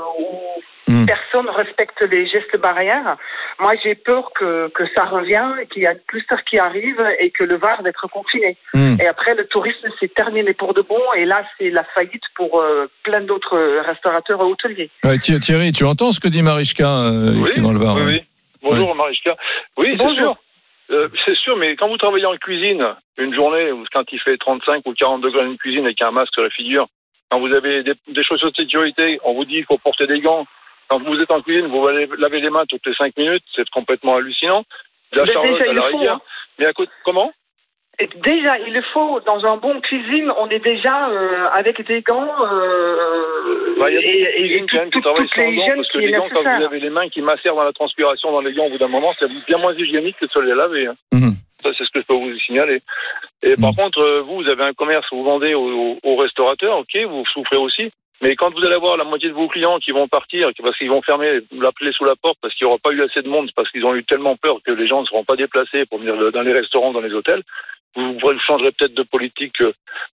Mm. 0.87 1.05
personne 1.05 1.49
respecte 1.49 2.01
les 2.01 2.27
gestes 2.27 2.55
barrières. 2.57 3.17
Moi, 3.59 3.73
j'ai 3.83 3.95
peur 3.95 4.31
que, 4.33 4.69
que 4.69 4.83
ça 4.95 5.03
revienne, 5.05 5.65
qu'il 5.71 5.81
y 5.83 5.87
a 5.87 5.91
une 5.93 5.99
cluster 6.07 6.35
qui 6.49 6.57
arrive 6.59 7.01
et 7.19 7.31
que 7.31 7.43
le 7.43 7.57
Var 7.57 7.81
va 7.81 7.89
être 7.89 8.07
confiné. 8.07 8.55
Hmm. 8.73 8.95
Et 9.01 9.07
après, 9.07 9.35
le 9.35 9.45
tourisme 9.47 9.87
s'est 9.99 10.07
terminé 10.07 10.53
pour 10.53 10.73
de 10.73 10.81
bon. 10.81 11.01
Et 11.17 11.25
là, 11.25 11.43
c'est 11.57 11.69
la 11.71 11.83
faillite 11.83 12.23
pour 12.35 12.59
euh, 12.61 12.87
plein 13.03 13.21
d'autres 13.21 13.57
euh, 13.57 13.81
restaurateurs 13.81 14.39
et 14.41 14.45
hôteliers. 14.45 14.89
Ouais, 15.03 15.17
Thi- 15.17 15.39
Thierry, 15.39 15.71
tu 15.73 15.83
entends 15.83 16.11
ce 16.11 16.19
que 16.19 16.27
dit 16.27 16.41
Marichka 16.41 16.87
euh, 16.87 17.33
Oui, 17.41 17.49
qui 17.51 17.59
est 17.59 17.61
dans 17.63 17.73
le 17.73 17.79
Var 17.79 17.95
oui, 17.95 18.01
hein 18.01 18.05
oui. 18.07 18.23
Bonjour 18.61 18.95
Marichka. 18.95 19.35
Oui, 19.77 19.87
c'est 19.91 19.97
Bonjour. 19.97 20.15
sûr. 20.15 20.37
Euh, 20.91 21.09
c'est 21.25 21.35
sûr, 21.35 21.57
mais 21.57 21.75
quand 21.75 21.89
vous 21.89 21.97
travaillez 21.97 22.25
en 22.25 22.37
cuisine, 22.37 22.85
une 23.17 23.33
journée, 23.33 23.71
ou 23.73 23.83
quand 23.91 24.03
il 24.11 24.19
fait 24.19 24.37
35 24.37 24.83
ou 24.85 24.93
40 24.93 25.21
degrés 25.21 25.41
dans 25.43 25.51
une 25.51 25.57
cuisine 25.57 25.83
avec 25.85 26.01
un 26.01 26.11
masque 26.11 26.33
sur 26.33 26.43
la 26.43 26.49
figure, 26.49 26.87
quand 27.29 27.39
vous 27.41 27.51
avez 27.53 27.83
des, 27.83 27.93
des 28.07 28.23
chaussures 28.23 28.51
de 28.51 28.55
sécurité, 28.55 29.19
on 29.25 29.33
vous 29.33 29.43
dit 29.43 29.55
qu'il 29.55 29.65
faut 29.65 29.77
porter 29.77 30.07
des 30.07 30.21
gants. 30.21 30.45
Quand 30.89 30.99
vous 31.03 31.19
êtes 31.19 31.31
en 31.31 31.41
cuisine, 31.41 31.67
vous 31.67 31.85
allez 31.87 32.07
laver 32.17 32.39
les 32.39 32.49
mains 32.49 32.65
toutes 32.67 32.85
les 32.85 32.93
5 32.93 33.15
minutes, 33.17 33.43
c'est 33.55 33.69
complètement 33.69 34.15
hallucinant. 34.15 34.63
De 35.11 35.17
la 35.19 35.25
Mais 35.25 35.33
Charlotte 35.33 35.51
déjà, 35.53 35.63
à 35.63 35.67
il 35.67 35.75
la 35.75 35.81
le 35.85 35.91
faut, 35.91 35.97
rivière. 35.97 36.13
hein. 36.15 36.21
Mais 36.59 36.65
à 36.65 36.73
côté, 36.73 36.91
comment? 37.03 37.31
Et 37.99 38.07
déjà, 38.17 38.59
il 38.59 38.73
le 38.73 38.81
faut, 38.93 39.19
dans 39.25 39.43
un 39.45 39.57
bon 39.57 39.81
cuisine, 39.81 40.31
on 40.37 40.47
est 40.49 40.59
déjà 40.59 41.09
euh, 41.09 41.47
avec 41.51 41.81
des 41.87 42.01
gants 42.03 42.29
euh, 42.45 43.75
Bah, 43.79 43.89
Il 43.89 43.95
y 43.95 43.97
a 43.97 44.01
des 44.01 44.07
et, 44.07 44.41
et, 44.41 44.55
et 44.57 44.59
tout- 44.59 44.67
travaillent 44.67 44.89
toutes 44.91 45.03
sans 45.33 45.41
les 45.41 45.55
gants, 45.55 45.65
parce 45.75 45.91
que 45.91 45.97
les 45.97 46.11
gants, 46.11 46.29
quand 46.31 46.41
vous 46.43 46.63
avez 46.65 46.79
les 46.79 46.89
mains 46.91 47.09
qui 47.09 47.21
macèrent 47.21 47.55
dans 47.55 47.63
la 47.63 47.73
transpiration 47.73 48.31
dans 48.31 48.41
les 48.41 48.53
gants, 48.53 48.65
au 48.65 48.69
bout 48.69 48.77
d'un 48.77 48.87
moment, 48.87 49.13
c'est 49.19 49.27
bien 49.47 49.57
moins 49.57 49.73
hygiénique 49.73 50.15
que 50.19 50.25
de 50.25 50.31
se 50.31 50.39
les 50.39 50.53
laver. 50.53 50.87
hein. 50.87 50.95
Mhm. 51.11 51.31
Ça, 51.59 51.69
c'est 51.75 51.85
ce 51.85 51.89
que 51.89 52.01
je 52.01 52.05
peux 52.05 52.13
vous 52.13 52.37
signaler. 52.37 52.77
Et 53.41 53.55
par 53.55 53.71
Mhm. 53.71 53.75
contre, 53.77 53.99
euh, 53.99 54.21
vous, 54.21 54.43
vous 54.43 54.47
avez 54.49 54.63
un 54.63 54.73
commerce, 54.73 55.07
vous 55.11 55.23
vendez 55.23 55.55
aux, 55.55 55.67
aux- 55.67 55.97
aux 56.03 56.15
restaurateurs, 56.17 56.77
ok, 56.77 56.95
vous 57.07 57.25
souffrez 57.25 57.57
aussi. 57.57 57.91
Mais 58.21 58.35
quand 58.35 58.49
vous 58.51 58.65
allez 58.65 58.75
avoir 58.75 58.97
la 58.97 59.03
moitié 59.03 59.29
de 59.29 59.33
vos 59.35 59.47
clients 59.47 59.77
qui 59.79 59.91
vont 59.91 60.07
partir, 60.07 60.49
parce 60.63 60.77
qu'ils 60.77 60.89
vont 60.89 61.01
fermer 61.03 61.39
la 61.51 61.71
clé 61.71 61.91
sous 61.91 62.03
la 62.05 62.15
porte, 62.15 62.37
parce 62.41 62.53
qu'il 62.55 62.65
n'y 62.65 62.69
aura 62.71 62.79
pas 62.79 62.91
eu 62.91 63.03
assez 63.03 63.21
de 63.21 63.29
monde, 63.29 63.51
parce 63.55 63.69
qu'ils 63.71 63.85
ont 63.85 63.93
eu 63.95 64.03
tellement 64.03 64.35
peur 64.35 64.57
que 64.65 64.71
les 64.71 64.87
gens 64.87 65.01
ne 65.01 65.05
seront 65.05 65.23
pas 65.23 65.35
déplacés 65.35 65.85
pour 65.85 65.99
venir 65.99 66.31
dans 66.31 66.41
les 66.41 66.53
restaurants, 66.53 66.91
dans 66.93 67.01
les 67.01 67.13
hôtels, 67.13 67.43
vous, 67.95 68.15
changerez 68.45 68.71
peut-être 68.73 68.93
de 68.93 69.01
politique 69.01 69.59
euh, 69.61 69.71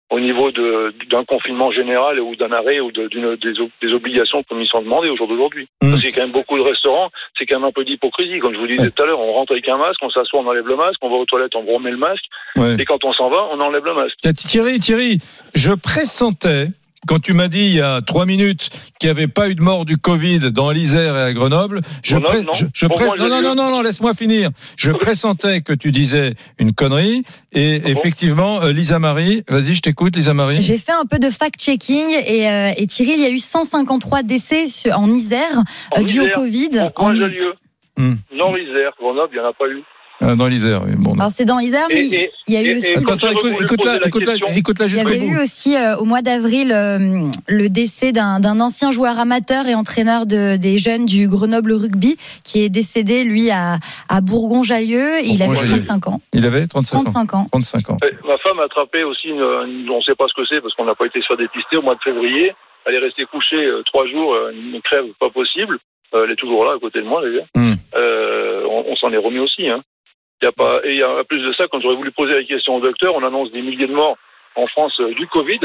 au 0.09 0.19
niveau 0.19 0.51
d'un 0.51 1.25
confinement 1.25 1.69
général 1.71 2.17
ou 2.21 2.33
d'un 2.37 2.51
arrêt 2.53 2.79
ou 2.79 2.91
de- 2.93 3.07
des, 3.35 3.59
ob- 3.59 3.69
des 3.81 3.91
obligations 3.93 4.41
comme 4.43 4.61
ils 4.61 4.67
sont 4.67 4.81
demandées 4.81 5.09
au 5.09 5.17
jour 5.17 5.27
d'aujourd'hui. 5.27 5.67
Parce 5.81 5.95
qu'il 5.99 6.09
y 6.09 6.13
a 6.13 6.15
quand 6.15 6.21
même 6.21 6.31
beaucoup 6.31 6.57
de 6.57 6.63
restaurants, 6.63 7.09
c'est 7.37 7.45
quand 7.45 7.55
même 7.59 7.67
un 7.67 7.71
peu 7.73 7.83
d'hypocrisie. 7.83 8.39
Comme 8.39 8.53
je 8.53 8.59
vous 8.59 8.67
disais 8.67 8.89
tout 8.89 9.03
à 9.03 9.05
l'heure, 9.05 9.19
on 9.19 9.33
rentre 9.33 9.51
avec 9.51 9.67
un 9.67 9.77
masque, 9.77 9.99
on 10.01 10.09
s'assoit, 10.11 10.39
on 10.39 10.47
enlève 10.47 10.65
le 10.67 10.77
masque, 10.77 10.99
on 11.01 11.09
va 11.09 11.15
aux 11.17 11.25
toilettes, 11.25 11.55
on 11.55 11.65
remet 11.65 11.91
le 11.91 11.97
masque, 11.97 12.23
Ouais. 12.55 12.75
et 12.79 12.85
quand 12.85 13.03
on 13.03 13.11
s'en 13.11 13.29
va, 13.29 13.47
on 13.51 13.59
enlève 13.59 13.83
le 13.83 13.95
masque. 13.95 14.15
Thierry, 14.33 14.79
Thierry, 14.79 15.17
je 15.53 15.71
pressentais, 15.73 16.67
quand 17.07 17.19
tu 17.19 17.33
m'as 17.33 17.47
dit 17.47 17.59
il 17.65 17.73
y 17.75 17.81
a 17.81 18.01
trois 18.01 18.25
minutes 18.25 18.69
qu'il 18.99 19.07
n'y 19.07 19.11
avait 19.11 19.27
pas 19.27 19.49
eu 19.49 19.55
de 19.55 19.61
mort 19.61 19.85
du 19.85 19.97
Covid 19.97 20.51
dans 20.51 20.71
l'Isère 20.71 21.15
et 21.17 21.21
à 21.21 21.33
Grenoble, 21.33 21.81
je, 22.03 22.17
Grenoble, 22.17 22.35
pré- 22.35 22.43
non. 22.45 22.53
je, 22.53 22.65
je 22.73 22.87
Pour 22.87 22.95
pré- 22.97 23.05
moi, 23.05 23.15
non, 23.17 23.23
j'ai 23.25 23.29
non, 23.29 23.37
lu. 23.39 23.43
non, 23.47 23.55
non, 23.55 23.69
non, 23.71 23.81
laisse-moi 23.81 24.13
finir. 24.13 24.49
Je 24.77 24.91
pressentais 25.03 25.61
que 25.61 25.73
tu 25.73 25.91
disais 25.91 26.35
une 26.59 26.73
connerie 26.73 27.23
et 27.51 27.75
Ah 27.83 27.87
bon 27.87 27.91
effectivement, 27.91 28.61
euh, 28.61 28.71
Lisa 28.71 28.99
Marie, 28.99 29.43
vas-y, 29.47 29.73
je 29.73 29.81
t'écoute, 29.81 30.15
Lisa 30.15 30.33
Marie. 30.33 30.61
J'ai 30.61 30.77
fait 30.77 30.91
un 30.93 31.05
peu 31.05 31.19
de 31.19 31.29
fact-checking 31.29 32.09
et, 32.25 32.49
euh, 32.49 32.71
et 32.77 32.87
Thierry, 32.87 33.13
il 33.13 33.19
y 33.21 33.25
a 33.25 33.29
eu 33.31 33.39
153 33.39 34.23
décès 34.23 34.67
sur- 34.67 34.97
en 34.97 35.09
Isère 35.09 35.57
En 35.95 36.01
euh, 36.01 36.03
dus 36.03 36.19
au 36.19 36.23
Isère, 36.23 36.33
Covid. 36.35 36.69
En 36.81 36.89
coin 36.91 37.13
Isère. 37.15 37.27
Jolieu, 37.29 37.53
Hmm. 37.95 38.15
Nord-Isère, 38.35 38.91
Grenoble, 38.99 39.29
il 39.33 39.39
n'y 39.39 39.45
en 39.45 39.49
a 39.49 39.53
pas 39.53 39.67
eu. 39.67 39.83
Ah, 40.21 40.35
dans 40.35 40.47
l'Isère, 40.47 40.83
oui. 40.85 40.93
Bon, 40.97 41.15
Alors 41.15 41.31
c'est 41.31 41.43
dans 41.45 41.57
l'Isère, 41.57 41.87
mais 41.89 42.05
Et- 42.05 42.15
et- 42.15 42.31
il 42.47 42.53
y 42.53 42.57
a 42.57 42.61
eu 42.61 42.67
et- 42.67 42.77
aussi. 42.77 42.97
Attends, 42.97 43.13
attends, 43.13 43.31
écoute, 43.31 43.51
écoute-la, 43.61 43.97
question. 43.99 44.47
écoute-la 44.55 44.85
Il 44.85 44.95
y 44.95 44.99
avait 45.01 45.19
eu 45.25 45.37
aussi 45.41 45.75
euh, 45.75 45.97
au 45.97 46.05
mois 46.05 46.21
d'avril 46.21 46.71
euh, 46.71 47.27
le 47.47 47.67
décès 47.69 48.11
d'un 48.11 48.39
d'un 48.39 48.59
ancien 48.61 48.91
joueur 48.91 49.19
amateur 49.19 49.67
et 49.67 49.75
entraîneur 49.75 50.25
de, 50.25 50.55
des 50.55 50.77
jeunes 50.77 51.05
du 51.05 51.27
Grenoble 51.27 51.73
Rugby 51.73 52.17
qui 52.43 52.63
est 52.63 52.69
décédé 52.69 53.23
lui 53.25 53.49
à, 53.51 53.79
à 54.07 54.21
Bourgon-Jallieu. 54.21 55.19
Il 55.25 55.41
avait 55.41 55.47
Bourgon-Jallieu. 55.53 55.79
35 55.79 56.07
ans. 56.07 56.21
Il 56.31 56.45
avait 56.45 56.67
35 56.67 56.97
ans. 56.97 57.03
35 57.03 57.33
ans. 57.33 57.47
35 57.51 57.89
ans. 57.89 57.97
Ma 58.25 58.37
femme 58.37 58.59
a 58.59 58.63
attrapé 58.65 59.03
aussi, 59.03 59.27
une, 59.29 59.37
une- 59.41 59.89
on 59.89 59.97
ne 59.97 60.03
sait 60.03 60.15
pas 60.15 60.25
ce 60.27 60.33
que 60.39 60.47
c'est 60.47 60.61
parce 60.61 60.73
qu'on 60.75 60.85
n'a 60.85 60.95
pas 60.95 61.05
été 61.05 61.21
sur 61.21 61.35
dépister 61.35 61.77
au 61.77 61.81
mois 61.81 61.95
de 61.95 62.01
février. 62.01 62.53
Elle 62.85 62.95
est 62.95 62.99
restée 62.99 63.25
couchée 63.25 63.55
euh, 63.65 63.81
trois 63.85 64.05
jours, 64.07 64.33
euh, 64.33 64.51
une 64.51 64.79
crève 64.81 65.05
pas 65.19 65.29
possible. 65.29 65.79
Euh, 66.13 66.25
elle 66.25 66.31
est 66.31 66.35
toujours 66.35 66.63
là 66.65 66.73
à 66.75 66.79
côté 66.79 66.99
de 66.99 67.05
moi 67.07 67.21
d'ailleurs. 67.21 67.47
Euh, 67.95 68.63
on 68.69 68.85
on 68.89 68.95
s'en 68.95 69.11
est 69.11 69.17
remis 69.17 69.39
aussi. 69.39 69.67
Hein. 69.67 69.81
Il 70.43 70.47
y 70.47 70.49
a 70.49 70.51
pas, 70.51 70.81
et 70.83 70.91
il 70.91 70.97
y 70.97 71.03
a 71.03 71.09
en 71.09 71.23
plus 71.23 71.41
de 71.41 71.53
ça, 71.53 71.67
quand 71.71 71.79
j'aurais 71.79 71.95
voulu 71.95 72.11
poser 72.11 72.33
la 72.33 72.43
question 72.43 72.75
au 72.75 72.81
docteur, 72.81 73.15
on 73.15 73.23
annonce 73.23 73.49
des 73.53 73.61
milliers 73.61 73.87
de 73.87 73.93
morts 73.93 74.17
en 74.57 74.67
France 74.67 74.99
euh, 74.99 75.13
du 75.13 75.25
Covid. 75.27 75.61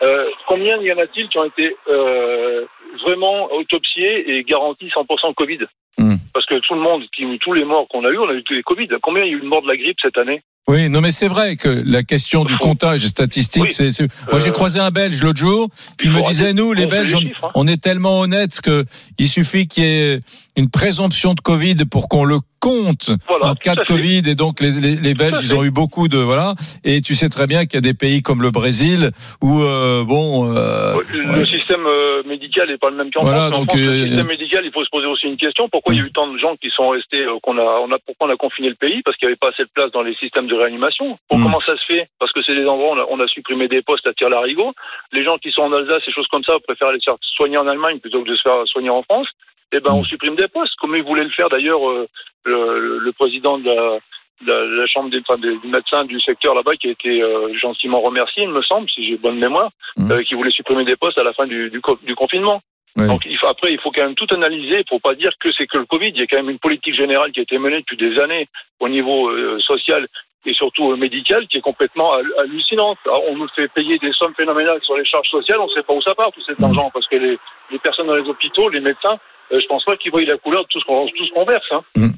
Euh, 0.00 0.24
combien 0.48 0.78
y 0.78 0.90
en 0.90 0.96
a-t-il 0.96 1.28
qui 1.28 1.36
ont 1.36 1.44
été 1.44 1.76
euh, 1.90 2.64
vraiment 3.04 3.52
autopsiés 3.52 4.30
et 4.38 4.42
garantis 4.44 4.86
100% 4.88 5.34
Covid 5.34 5.58
Hmm. 5.98 6.14
Parce 6.32 6.46
que 6.46 6.58
tout 6.66 6.72
le 6.74 6.80
monde, 6.80 7.02
tous 7.42 7.52
les 7.52 7.66
morts 7.66 7.86
qu'on 7.90 8.02
a 8.06 8.08
eu, 8.08 8.16
on 8.16 8.26
a 8.26 8.32
eu 8.32 8.42
tous 8.44 8.54
les 8.54 8.62
Covid. 8.62 8.88
Combien 9.02 9.24
il 9.24 9.30
y 9.30 9.34
a 9.34 9.36
eu 9.36 9.40
de 9.42 9.46
morts 9.46 9.60
de 9.60 9.68
la 9.68 9.76
grippe 9.76 9.98
cette 10.00 10.16
année 10.16 10.40
Oui, 10.66 10.88
non, 10.88 11.02
mais 11.02 11.10
c'est 11.10 11.28
vrai 11.28 11.56
que 11.56 11.68
la 11.84 12.02
question 12.02 12.46
du 12.46 12.56
comptage 12.56 13.00
statistique, 13.00 13.64
Oui. 13.64 13.72
c'est. 13.74 13.90
Moi, 14.30 14.38
j'ai 14.40 14.48
Euh, 14.48 14.52
croisé 14.52 14.80
un 14.80 14.90
Belge 14.90 15.22
l'autre 15.22 15.38
jour 15.38 15.68
qui 15.98 16.08
me 16.08 16.26
disait 16.26 16.54
nous, 16.54 16.72
les 16.72 16.86
Belges, 16.86 17.14
on, 17.14 17.18
hein. 17.46 17.50
on 17.54 17.66
est 17.66 17.76
tellement 17.82 18.20
honnêtes 18.20 18.62
que 18.62 18.84
il 19.18 19.28
suffit 19.28 19.68
qu'il 19.68 19.84
y 19.84 19.86
ait 20.14 20.20
une 20.56 20.70
présomption 20.70 21.34
de 21.34 21.42
Covid 21.42 21.76
pour 21.90 22.08
qu'on 22.08 22.24
le 22.24 22.36
compte 22.62 23.10
Voilà, 23.28 23.46
en 23.50 23.54
cas 23.56 23.74
de. 23.74 23.82
Covid 23.84 24.22
et 24.30 24.34
donc 24.36 24.60
les, 24.60 24.70
les, 24.80 24.94
les 24.96 25.14
Belges, 25.14 25.40
ils 25.42 25.54
ont 25.54 25.64
eu 25.64 25.72
beaucoup 25.72 26.06
de 26.06 26.16
voilà. 26.16 26.54
Et 26.84 27.00
tu 27.02 27.14
sais 27.16 27.28
très 27.28 27.46
bien 27.48 27.66
qu'il 27.66 27.74
y 27.74 27.82
a 27.84 27.88
des 27.92 27.98
pays 28.04 28.22
comme 28.22 28.40
le 28.40 28.52
Brésil 28.52 29.10
où 29.42 29.60
euh, 29.62 30.04
bon. 30.04 30.54
euh, 30.56 30.94
Le 31.12 31.38
ouais. 31.40 31.46
système 31.46 31.84
euh, 31.86 32.22
médical 32.24 32.68
n'est 32.68 32.78
pas 32.78 32.90
le 32.90 32.96
même 32.96 33.10
qu'en 33.10 33.22
Voilà, 33.24 33.48
France. 33.48 33.50
mais 33.50 33.56
en 33.56 33.60
donc, 33.60 33.68
France, 33.70 33.80
euh, 33.80 33.92
le 34.02 34.06
système 34.06 34.26
médical, 34.28 34.62
il 34.64 34.70
faut 34.72 34.84
se 34.84 34.90
poser 34.90 35.06
aussi 35.06 35.26
une 35.26 35.36
question. 35.36 35.68
Pourquoi 35.68 35.92
il 35.92 35.98
y 35.98 36.02
a 36.02 36.06
eu 36.06 36.12
tant 36.12 36.28
de 36.32 36.38
gens 36.38 36.54
qui 36.56 36.70
sont 36.70 36.88
restés, 36.90 37.22
euh, 37.24 37.38
qu'on 37.42 37.58
a, 37.58 37.62
on 37.84 37.90
a, 37.92 37.98
pourquoi 38.06 38.28
on 38.28 38.30
a 38.30 38.36
confiné 38.36 38.68
le 38.68 38.76
pays? 38.76 39.02
Parce 39.04 39.16
qu'il 39.16 39.26
n'y 39.26 39.32
avait 39.32 39.38
pas 39.42 39.48
assez 39.50 39.64
de 39.64 39.70
place 39.74 39.90
dans 39.90 40.02
les 40.02 40.14
systèmes 40.14 40.46
de 40.46 40.54
réanimation. 40.54 41.18
Bon, 41.30 41.38
Mm. 41.38 41.42
Comment 41.42 41.60
ça 41.66 41.76
se 41.76 41.84
fait? 41.84 42.06
Parce 42.20 42.30
que 42.32 42.40
c'est 42.46 42.54
des 42.54 42.64
endroits 42.66 42.90
où 42.92 42.96
on 42.96 43.00
a, 43.00 43.06
on 43.10 43.18
a 43.20 43.26
supprimé 43.26 43.66
des 43.66 43.82
postes 43.82 44.06
à 44.06 44.12
tire-larigot. 44.14 44.72
Les 45.12 45.24
gens 45.24 45.36
qui 45.42 45.50
sont 45.50 45.62
en 45.62 45.72
Alsace 45.72 46.02
et 46.06 46.12
choses 46.12 46.28
comme 46.30 46.44
ça 46.44 46.52
préfèrent 46.64 46.88
aller 46.88 47.00
se 47.00 47.10
faire 47.10 47.18
soigner 47.36 47.58
en 47.58 47.66
Allemagne 47.66 47.98
plutôt 47.98 48.22
que 48.22 48.28
de 48.30 48.36
se 48.36 48.42
faire 48.42 48.62
soigner 48.66 48.90
en 48.90 49.02
France. 49.02 49.26
Eh 49.72 49.80
ben, 49.80 49.92
on 49.92 50.04
supprime 50.04 50.36
des 50.36 50.48
postes, 50.48 50.74
comme 50.80 50.94
il 50.96 51.02
voulait 51.02 51.24
le 51.24 51.30
faire 51.30 51.48
d'ailleurs 51.48 51.88
euh, 51.88 52.06
le, 52.44 52.98
le 52.98 53.12
président 53.12 53.58
de 53.58 53.64
la, 53.70 53.98
de 54.42 54.86
chambre 54.86 55.08
des, 55.10 55.20
enfin, 55.20 55.38
des 55.38 55.56
médecins 55.64 56.04
du 56.04 56.20
secteur 56.20 56.54
là-bas, 56.54 56.76
qui 56.76 56.88
a 56.88 56.90
été 56.90 57.22
euh, 57.22 57.56
gentiment 57.58 58.00
remercié, 58.00 58.42
il 58.42 58.50
me 58.50 58.62
semble, 58.62 58.88
si 58.90 59.04
j'ai 59.06 59.16
bonne 59.16 59.38
mémoire, 59.38 59.70
Mhm. 59.96 60.12
euh, 60.12 60.22
qui 60.24 60.34
voulait 60.34 60.50
supprimer 60.50 60.84
des 60.84 60.96
postes 60.96 61.18
à 61.18 61.22
la 61.24 61.32
fin 61.32 61.46
du, 61.46 61.70
du, 61.70 61.80
co- 61.80 61.98
du 62.02 62.14
confinement. 62.14 62.60
Donc 63.08 63.22
il 63.24 63.38
faut, 63.38 63.46
après, 63.46 63.72
il 63.72 63.80
faut 63.80 63.90
quand 63.90 64.02
même 64.04 64.14
tout 64.14 64.26
analyser. 64.30 64.80
Il 64.80 64.88
faut 64.88 64.98
pas 64.98 65.14
dire 65.14 65.32
que 65.40 65.50
c'est 65.52 65.66
que 65.66 65.78
le 65.78 65.86
Covid. 65.86 66.08
Il 66.10 66.18
y 66.18 66.22
a 66.22 66.26
quand 66.26 66.36
même 66.36 66.50
une 66.50 66.58
politique 66.58 66.94
générale 66.94 67.32
qui 67.32 67.40
a 67.40 67.42
été 67.42 67.56
menée 67.58 67.78
depuis 67.80 67.96
des 67.96 68.18
années 68.20 68.48
au 68.80 68.88
niveau 68.90 69.30
social 69.60 70.06
et 70.44 70.52
surtout 70.52 70.94
médical 70.96 71.46
qui 71.48 71.56
est 71.56 71.62
complètement 71.62 72.12
hal- 72.12 72.34
hallucinante. 72.40 72.98
Alors, 73.06 73.22
on 73.30 73.36
nous 73.36 73.48
fait 73.56 73.68
payer 73.68 73.96
des 73.98 74.12
sommes 74.12 74.34
phénoménales 74.34 74.82
sur 74.82 74.96
les 74.98 75.06
charges 75.06 75.28
sociales. 75.30 75.60
On 75.60 75.68
ne 75.68 75.70
sait 75.72 75.82
pas 75.84 75.94
où 75.94 76.02
ça 76.02 76.14
part 76.14 76.32
tout 76.32 76.42
cet 76.42 76.58
Mhm. 76.58 76.64
argent 76.66 76.90
parce 76.92 77.08
que 77.08 77.16
les, 77.16 77.38
les 77.70 77.78
personnes 77.78 78.08
dans 78.08 78.16
les 78.16 78.28
hôpitaux, 78.28 78.68
les 78.68 78.80
médecins, 78.80 79.18
je 79.60 79.66
pense 79.66 79.84
pas 79.84 79.96
qu'ils 79.96 80.10
voient 80.10 80.22
la 80.24 80.38
couleur 80.38 80.62
de 80.62 80.68
tout 80.68 80.80
ce 80.80 80.84
qu'on 80.84 81.06
tout 81.06 81.26
ce 81.26 81.32
qu'on 81.32 81.44
verse. 81.44 81.64
Hein. 81.72 82.10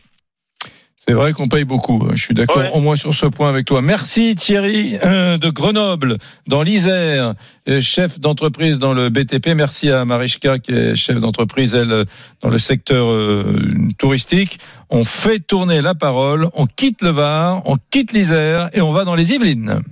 C'est 1.06 1.12
vrai 1.12 1.34
qu'on 1.34 1.48
paye 1.48 1.64
beaucoup. 1.64 2.02
hein. 2.08 2.12
Je 2.14 2.22
suis 2.24 2.32
d'accord 2.34 2.56
Ouais. 2.62 2.70
au 2.72 2.80
moins 2.80 2.96
sur 2.96 3.12
ce 3.12 3.26
point 3.26 3.50
avec 3.50 3.66
toi. 3.66 3.82
Merci 3.82 4.34
Thierry 4.36 4.96
euh, 5.04 5.36
de 5.36 5.50
Grenoble, 5.50 6.16
dans 6.46 6.62
l'Isère, 6.62 7.34
euh, 7.68 7.80
chef 7.82 8.18
d'entreprise 8.20 8.78
dans 8.78 8.94
le 8.94 9.10
BTP. 9.10 9.48
Merci 9.54 9.90
à 9.90 10.06
Marichka 10.06 10.58
qui 10.60 10.72
est 10.72 10.94
chef 10.94 11.20
d'entreprise, 11.20 11.74
elle, 11.74 11.92
euh, 11.92 12.04
dans 12.40 12.48
le 12.48 12.56
secteur 12.56 13.06
euh, 13.10 13.44
touristique. 13.98 14.58
On 14.88 15.04
fait 15.04 15.40
tourner 15.40 15.82
la 15.82 15.94
parole, 15.94 16.48
on 16.54 16.64
quitte 16.64 17.02
le 17.02 17.10
Var, 17.10 17.60
on 17.66 17.76
quitte 17.90 18.12
l'Isère 18.12 18.70
et 18.72 18.80
on 18.80 18.90
va 18.90 19.04
dans 19.04 19.14
les 19.14 19.34
Yvelines. 19.34 19.82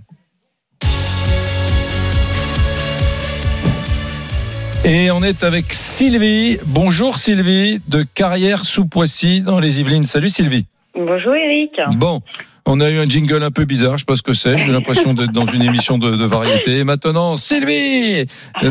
Et 4.84 5.12
on 5.12 5.22
est 5.22 5.44
avec 5.44 5.72
Sylvie. 5.72 6.58
Bonjour 6.66 7.18
Sylvie 7.18 7.80
de 7.86 8.02
Carrière 8.02 8.64
sous 8.64 8.86
Poissy 8.86 9.40
dans 9.40 9.60
les 9.60 9.78
Yvelines. 9.78 10.04
Salut 10.04 10.28
Sylvie. 10.28 10.66
Bonjour 10.96 11.34
Eric. 11.34 11.70
Bon, 11.98 12.20
on 12.66 12.80
a 12.80 12.90
eu 12.90 12.98
un 12.98 13.04
jingle 13.04 13.44
un 13.44 13.52
peu 13.52 13.64
bizarre, 13.64 13.92
je 13.92 13.98
sais 13.98 14.04
pas 14.04 14.16
ce 14.16 14.22
que 14.22 14.32
c'est, 14.32 14.58
j'ai 14.58 14.72
l'impression 14.72 15.14
d'être 15.14 15.30
dans 15.30 15.44
une 15.44 15.62
émission 15.62 15.98
de, 15.98 16.16
de 16.16 16.24
variété. 16.24 16.78
Et 16.78 16.84
maintenant, 16.84 17.36
Sylvie 17.36 18.26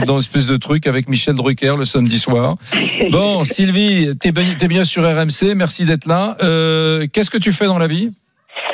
Dans 0.06 0.16
une 0.16 0.20
espèce 0.20 0.48
de 0.48 0.58
truc 0.58 0.86
avec 0.86 1.08
Michel 1.08 1.36
Drucker 1.36 1.76
le 1.78 1.86
samedi 1.86 2.20
soir. 2.20 2.58
Bon, 3.10 3.46
Sylvie, 3.46 4.10
t'es 4.20 4.34
bien, 4.34 4.54
t'es 4.56 4.68
bien 4.68 4.84
sur 4.84 5.04
RMC, 5.04 5.56
merci 5.56 5.86
d'être 5.86 6.08
là. 6.08 6.36
Euh, 6.44 7.08
Qu'est-ce 7.12 7.32
que 7.32 7.38
tu 7.38 7.54
fais 7.54 7.68
dans 7.68 7.78
la 7.80 7.88
vie? 7.88 8.12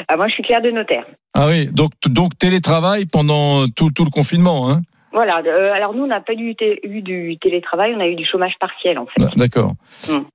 Ah, 0.07 0.17
moi, 0.17 0.27
je 0.27 0.33
suis 0.33 0.43
Claire 0.43 0.61
de 0.61 0.71
notaire. 0.71 1.05
Ah 1.33 1.47
oui, 1.47 1.67
donc, 1.67 1.91
donc 2.07 2.37
télétravail 2.37 3.05
pendant 3.05 3.67
tout, 3.67 3.91
tout 3.91 4.05
le 4.05 4.09
confinement, 4.09 4.71
hein? 4.71 4.81
Voilà. 5.17 5.41
euh, 5.45 5.71
alors 5.73 5.93
nous, 5.95 6.03
on 6.03 6.07
n'a 6.07 6.21
pas 6.21 6.33
eu, 6.33 6.53
du 7.01 7.37
télétravail, 7.39 7.93
on 7.95 7.99
a 7.99 8.07
eu 8.07 8.15
du 8.15 8.25
chômage 8.25 8.53
partiel 8.59 8.99
en 8.99 9.05
fait. 9.07 9.23
Ah, 9.23 9.29
D'accord. 9.35 9.71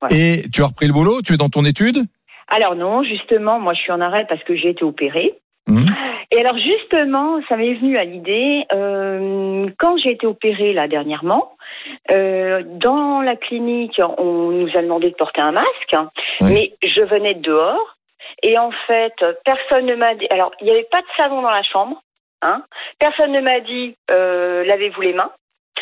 Voilà. 0.01 0.17
Et 0.17 0.43
tu 0.53 0.63
as 0.63 0.67
repris 0.67 0.87
le 0.89 0.93
boulot 0.93 1.23
Tu 1.23 1.35
es 1.35 1.37
dans 1.37 1.49
ton 1.49 1.65
étude? 1.65 1.99
Alors 2.49 2.75
non, 2.75 3.03
justement, 3.05 3.61
moi, 3.61 3.75
je 3.75 3.81
suis 3.81 3.93
en 3.93 4.01
arrêt 4.01 4.27
parce 4.29 4.43
que 4.45 4.57
j'ai 4.57 4.71
été 4.71 4.85
opérée. 4.85 5.35
Mhm. 5.69 5.87
Et 6.33 6.39
alors 6.41 6.59
justement, 6.59 7.41
ça 7.49 7.57
m'est 7.57 7.75
venu 7.75 7.97
à 7.97 8.05
l'idée 8.05 8.65
euh, 8.73 9.69
quand 9.79 9.97
j'ai 10.03 10.11
été 10.11 10.27
opérée 10.27 10.73
là 10.73 10.89
dernièrement. 10.89 11.53
euh, 12.11 12.63
dans 12.67 13.21
la 13.23 13.37
clinique, 13.37 14.01
on 14.19 14.51
nous 14.51 14.69
a 14.77 14.83
demandé 14.83 15.11
de 15.11 15.15
porter 15.15 15.41
un 15.41 15.53
masque, 15.53 15.95
Ouais. 16.41 16.49
mais 16.53 16.73
je 16.83 17.03
venais 17.03 17.35
de 17.35 17.43
dehors 17.43 17.97
et 18.43 18.59
en 18.59 18.71
fait, 18.89 19.15
personne 19.45 19.87
ne 19.87 19.95
m'a 19.95 20.15
dit. 20.17 20.27
Alors, 20.31 20.51
il 20.61 20.65
n'y 20.65 20.71
avait 20.73 20.89
pas 20.91 21.01
de 21.01 21.07
savon 21.17 21.43
dans 21.43 21.51
la 21.51 21.63
chambre. 21.63 22.03
Hein 22.43 22.63
personne 22.99 23.33
ne 23.33 23.41
m'a 23.41 23.61
dit 23.61 23.97
euh, 24.11 24.65
lavez-vous 24.65 25.01
les 25.01 25.13
mains. 25.13 25.31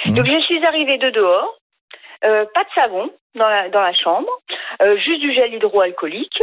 Mhm. 0.04 0.14
Donc 0.14 0.26
je 0.26 0.40
suis 0.40 0.64
arrivée 0.64 0.98
de 0.98 1.10
dehors, 1.10 1.56
euh, 2.24 2.44
pas 2.54 2.64
de 2.64 2.70
savon 2.74 3.10
dans 3.34 3.48
la, 3.48 3.68
dans 3.68 3.80
la 3.80 3.94
chambre, 3.94 4.28
euh, 4.82 4.96
juste 4.96 5.20
du 5.20 5.32
gel 5.32 5.54
hydroalcoolique. 5.54 6.42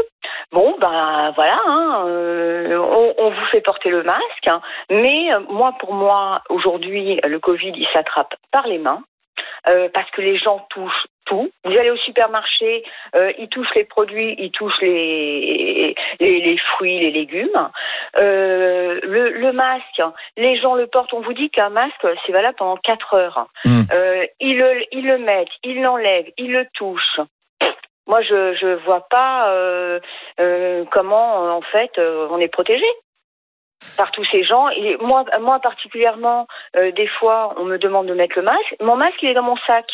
Bon, 0.51 0.75
ben 0.80 1.32
voilà, 1.36 1.60
hein, 1.67 2.03
on, 2.06 3.13
on 3.17 3.30
vous 3.30 3.45
fait 3.51 3.62
porter 3.62 3.89
le 3.89 4.03
masque, 4.03 4.47
hein. 4.47 4.62
mais 4.89 5.30
moi, 5.49 5.73
pour 5.80 5.93
moi, 5.93 6.41
aujourd'hui, 6.49 7.19
le 7.23 7.39
Covid, 7.39 7.73
il 7.75 7.88
s'attrape 7.91 8.34
par 8.51 8.65
les 8.67 8.77
mains, 8.77 9.03
euh, 9.67 9.89
parce 9.93 10.10
que 10.12 10.21
les 10.21 10.38
gens 10.38 10.65
touchent 10.69 11.08
tout. 11.26 11.52
Vous 11.65 11.78
allez 11.78 11.91
au 11.91 11.97
supermarché, 11.97 12.84
euh, 13.15 13.32
ils 13.38 13.50
touchent 13.50 13.73
les 13.76 13.84
produits, 13.84 14.36
ils 14.39 14.52
touchent 14.52 14.82
les, 14.82 15.95
les, 16.19 16.39
les 16.39 16.58
fruits, 16.58 17.00
les 17.00 17.12
légumes. 17.12 17.69
Euh, 18.17 19.00
le, 19.04 19.32
le 19.32 19.52
masque, 19.52 20.02
les 20.38 20.60
gens 20.60 20.76
le 20.76 20.88
portent. 20.88 21.13
On 21.13 21.21
vous 21.21 21.34
dit 21.34 21.50
qu'un 21.50 21.69
masque, 21.69 22.08
c'est 22.26 22.32
valable 22.32 22.56
pendant 22.58 22.78
4 22.78 23.13
heures. 23.13 23.47
Euh, 23.91 24.26
ils, 24.39 24.58
le, 24.58 24.84
ils 24.91 25.06
le 25.06 25.17
mettent, 25.17 25.50
ils 25.63 25.82
l'enlèvent, 25.82 26.32
ils 26.38 26.52
le 26.52 26.65
touchent. 26.73 27.19
Moi, 28.08 28.21
je 28.21 28.54
je 28.54 28.76
vois 28.86 29.06
pas 29.10 29.50
euh, 29.52 30.00
euh, 30.39 30.86
comment, 30.91 31.58
en 31.58 31.62
fait, 31.62 32.00
on 32.00 32.39
est 32.39 32.47
protégé 32.47 32.86
par 33.97 34.11
tous 34.11 34.25
ces 34.31 34.43
gens. 34.43 34.69
Et 34.69 34.97
moi, 34.97 35.25
moi 35.39 35.59
particulièrement, 35.59 36.47
euh, 36.75 36.91
des 36.91 37.07
fois, 37.07 37.53
on 37.57 37.65
me 37.65 37.77
demande 37.77 38.07
de 38.07 38.13
mettre 38.13 38.35
le 38.37 38.43
masque. 38.43 38.75
Mon 38.81 38.95
masque, 38.95 39.21
il 39.21 39.29
est 39.29 39.33
dans 39.33 39.43
mon 39.43 39.57
sac. 39.67 39.85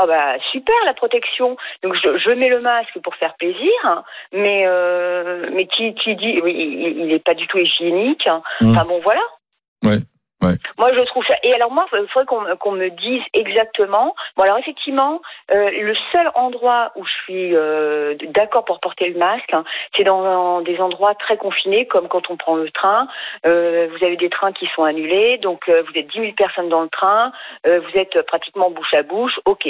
Ah 0.00 0.06
bah 0.06 0.36
super 0.52 0.76
la 0.84 0.94
protection. 0.94 1.56
Donc 1.82 1.94
je, 1.94 2.18
je 2.18 2.30
mets 2.30 2.48
le 2.48 2.60
masque 2.60 2.96
pour 3.02 3.16
faire 3.16 3.34
plaisir, 3.34 3.72
hein, 3.82 4.04
mais 4.32 4.62
euh, 4.64 5.48
mais 5.52 5.66
qui 5.66 5.92
qui 5.96 6.14
dit 6.14 6.40
oui, 6.40 6.54
il 6.56 7.00
il 7.06 7.12
est 7.12 7.24
pas 7.24 7.34
du 7.34 7.48
tout 7.48 7.58
hygiénique. 7.58 8.24
hein. 8.28 8.40
Mm. 8.60 8.70
Enfin 8.70 8.84
bon 8.86 9.00
voilà. 9.00 9.20
Ouais, 9.84 9.98
ouais. 10.42 10.54
Moi 10.78 10.88
je 10.92 11.02
trouve 11.04 11.24
ça. 11.26 11.34
Et 11.42 11.54
alors 11.54 11.70
moi, 11.70 11.86
il 11.92 12.06
faudrait 12.08 12.26
qu'on 12.58 12.72
me- 12.72 12.88
dise 12.90 13.22
exactement. 13.34 14.14
Bon 14.36 14.42
alors 14.44 14.58
effectivement, 14.58 15.20
euh, 15.52 15.70
le 15.70 15.94
seul 16.12 16.30
endroit 16.34 16.92
où 16.96 17.04
je 17.04 17.12
suis 17.24 17.54
euh, 17.54 18.14
d'accord 18.28 18.64
pour 18.64 18.80
porter 18.80 19.08
le 19.08 19.18
masque, 19.18 19.52
hein, 19.52 19.64
c'est 19.96 20.04
dans 20.04 20.60
des 20.62 20.78
endroits 20.80 21.14
très 21.14 21.36
confinés, 21.36 21.86
comme 21.86 22.08
quand 22.08 22.30
on 22.30 22.36
prend 22.36 22.56
le 22.56 22.70
train. 22.70 23.08
Euh, 23.46 23.88
vous 23.90 24.04
avez 24.04 24.16
des 24.16 24.30
trains 24.30 24.52
qui 24.52 24.66
sont 24.74 24.84
annulés, 24.84 25.38
donc 25.38 25.68
vous 25.68 25.92
êtes 25.98 26.06
10 26.08 26.20
000 26.20 26.32
personnes 26.36 26.68
dans 26.68 26.82
le 26.82 26.88
train, 26.88 27.32
vous 27.64 27.90
êtes 27.98 28.20
pratiquement 28.22 28.70
bouche 28.70 28.94
à 28.94 29.02
bouche, 29.02 29.38
ok. 29.44 29.68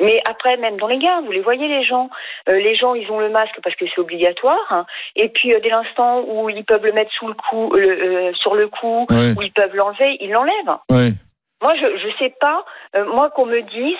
Mais 0.00 0.20
après, 0.28 0.56
même 0.56 0.76
dans 0.78 0.86
les 0.88 0.98
gares, 0.98 1.22
vous 1.22 1.30
les 1.32 1.40
voyez 1.40 1.68
les 1.68 1.84
gens. 1.84 2.08
Les 2.46 2.74
gens, 2.74 2.94
ils 2.94 3.10
ont 3.12 3.20
le 3.20 3.28
masque 3.28 3.58
parce 3.62 3.76
que 3.76 3.84
c'est 3.86 4.00
obligatoire. 4.00 4.58
hein. 4.70 4.86
Et 5.14 5.28
puis 5.28 5.52
dès 5.62 5.68
l'instant 5.68 6.24
où 6.26 6.48
ils 6.48 6.64
peuvent 6.64 6.84
le 6.84 6.92
mettre 6.92 7.12
sous 7.12 7.28
le 7.28 7.34
cou, 7.34 7.72
le, 7.74 8.32
sur 8.34 8.54
le 8.54 8.68
cou, 8.68 9.06
Ouais, 9.10 9.34
où 9.36 9.42
ils 9.42 9.52
peuvent 9.52 9.74
l'enlever, 9.76 9.97
ils 10.20 10.30
l'enlèvent. 10.30 10.78
ouais. 10.90 11.12
Moi, 11.60 11.74
je 11.74 11.86
je 11.98 12.08
sais 12.20 12.32
pas. 12.40 12.64
euh, 12.94 13.04
moi, 13.06 13.30
qu'on 13.30 13.46
me 13.46 13.62
dise, 13.62 13.96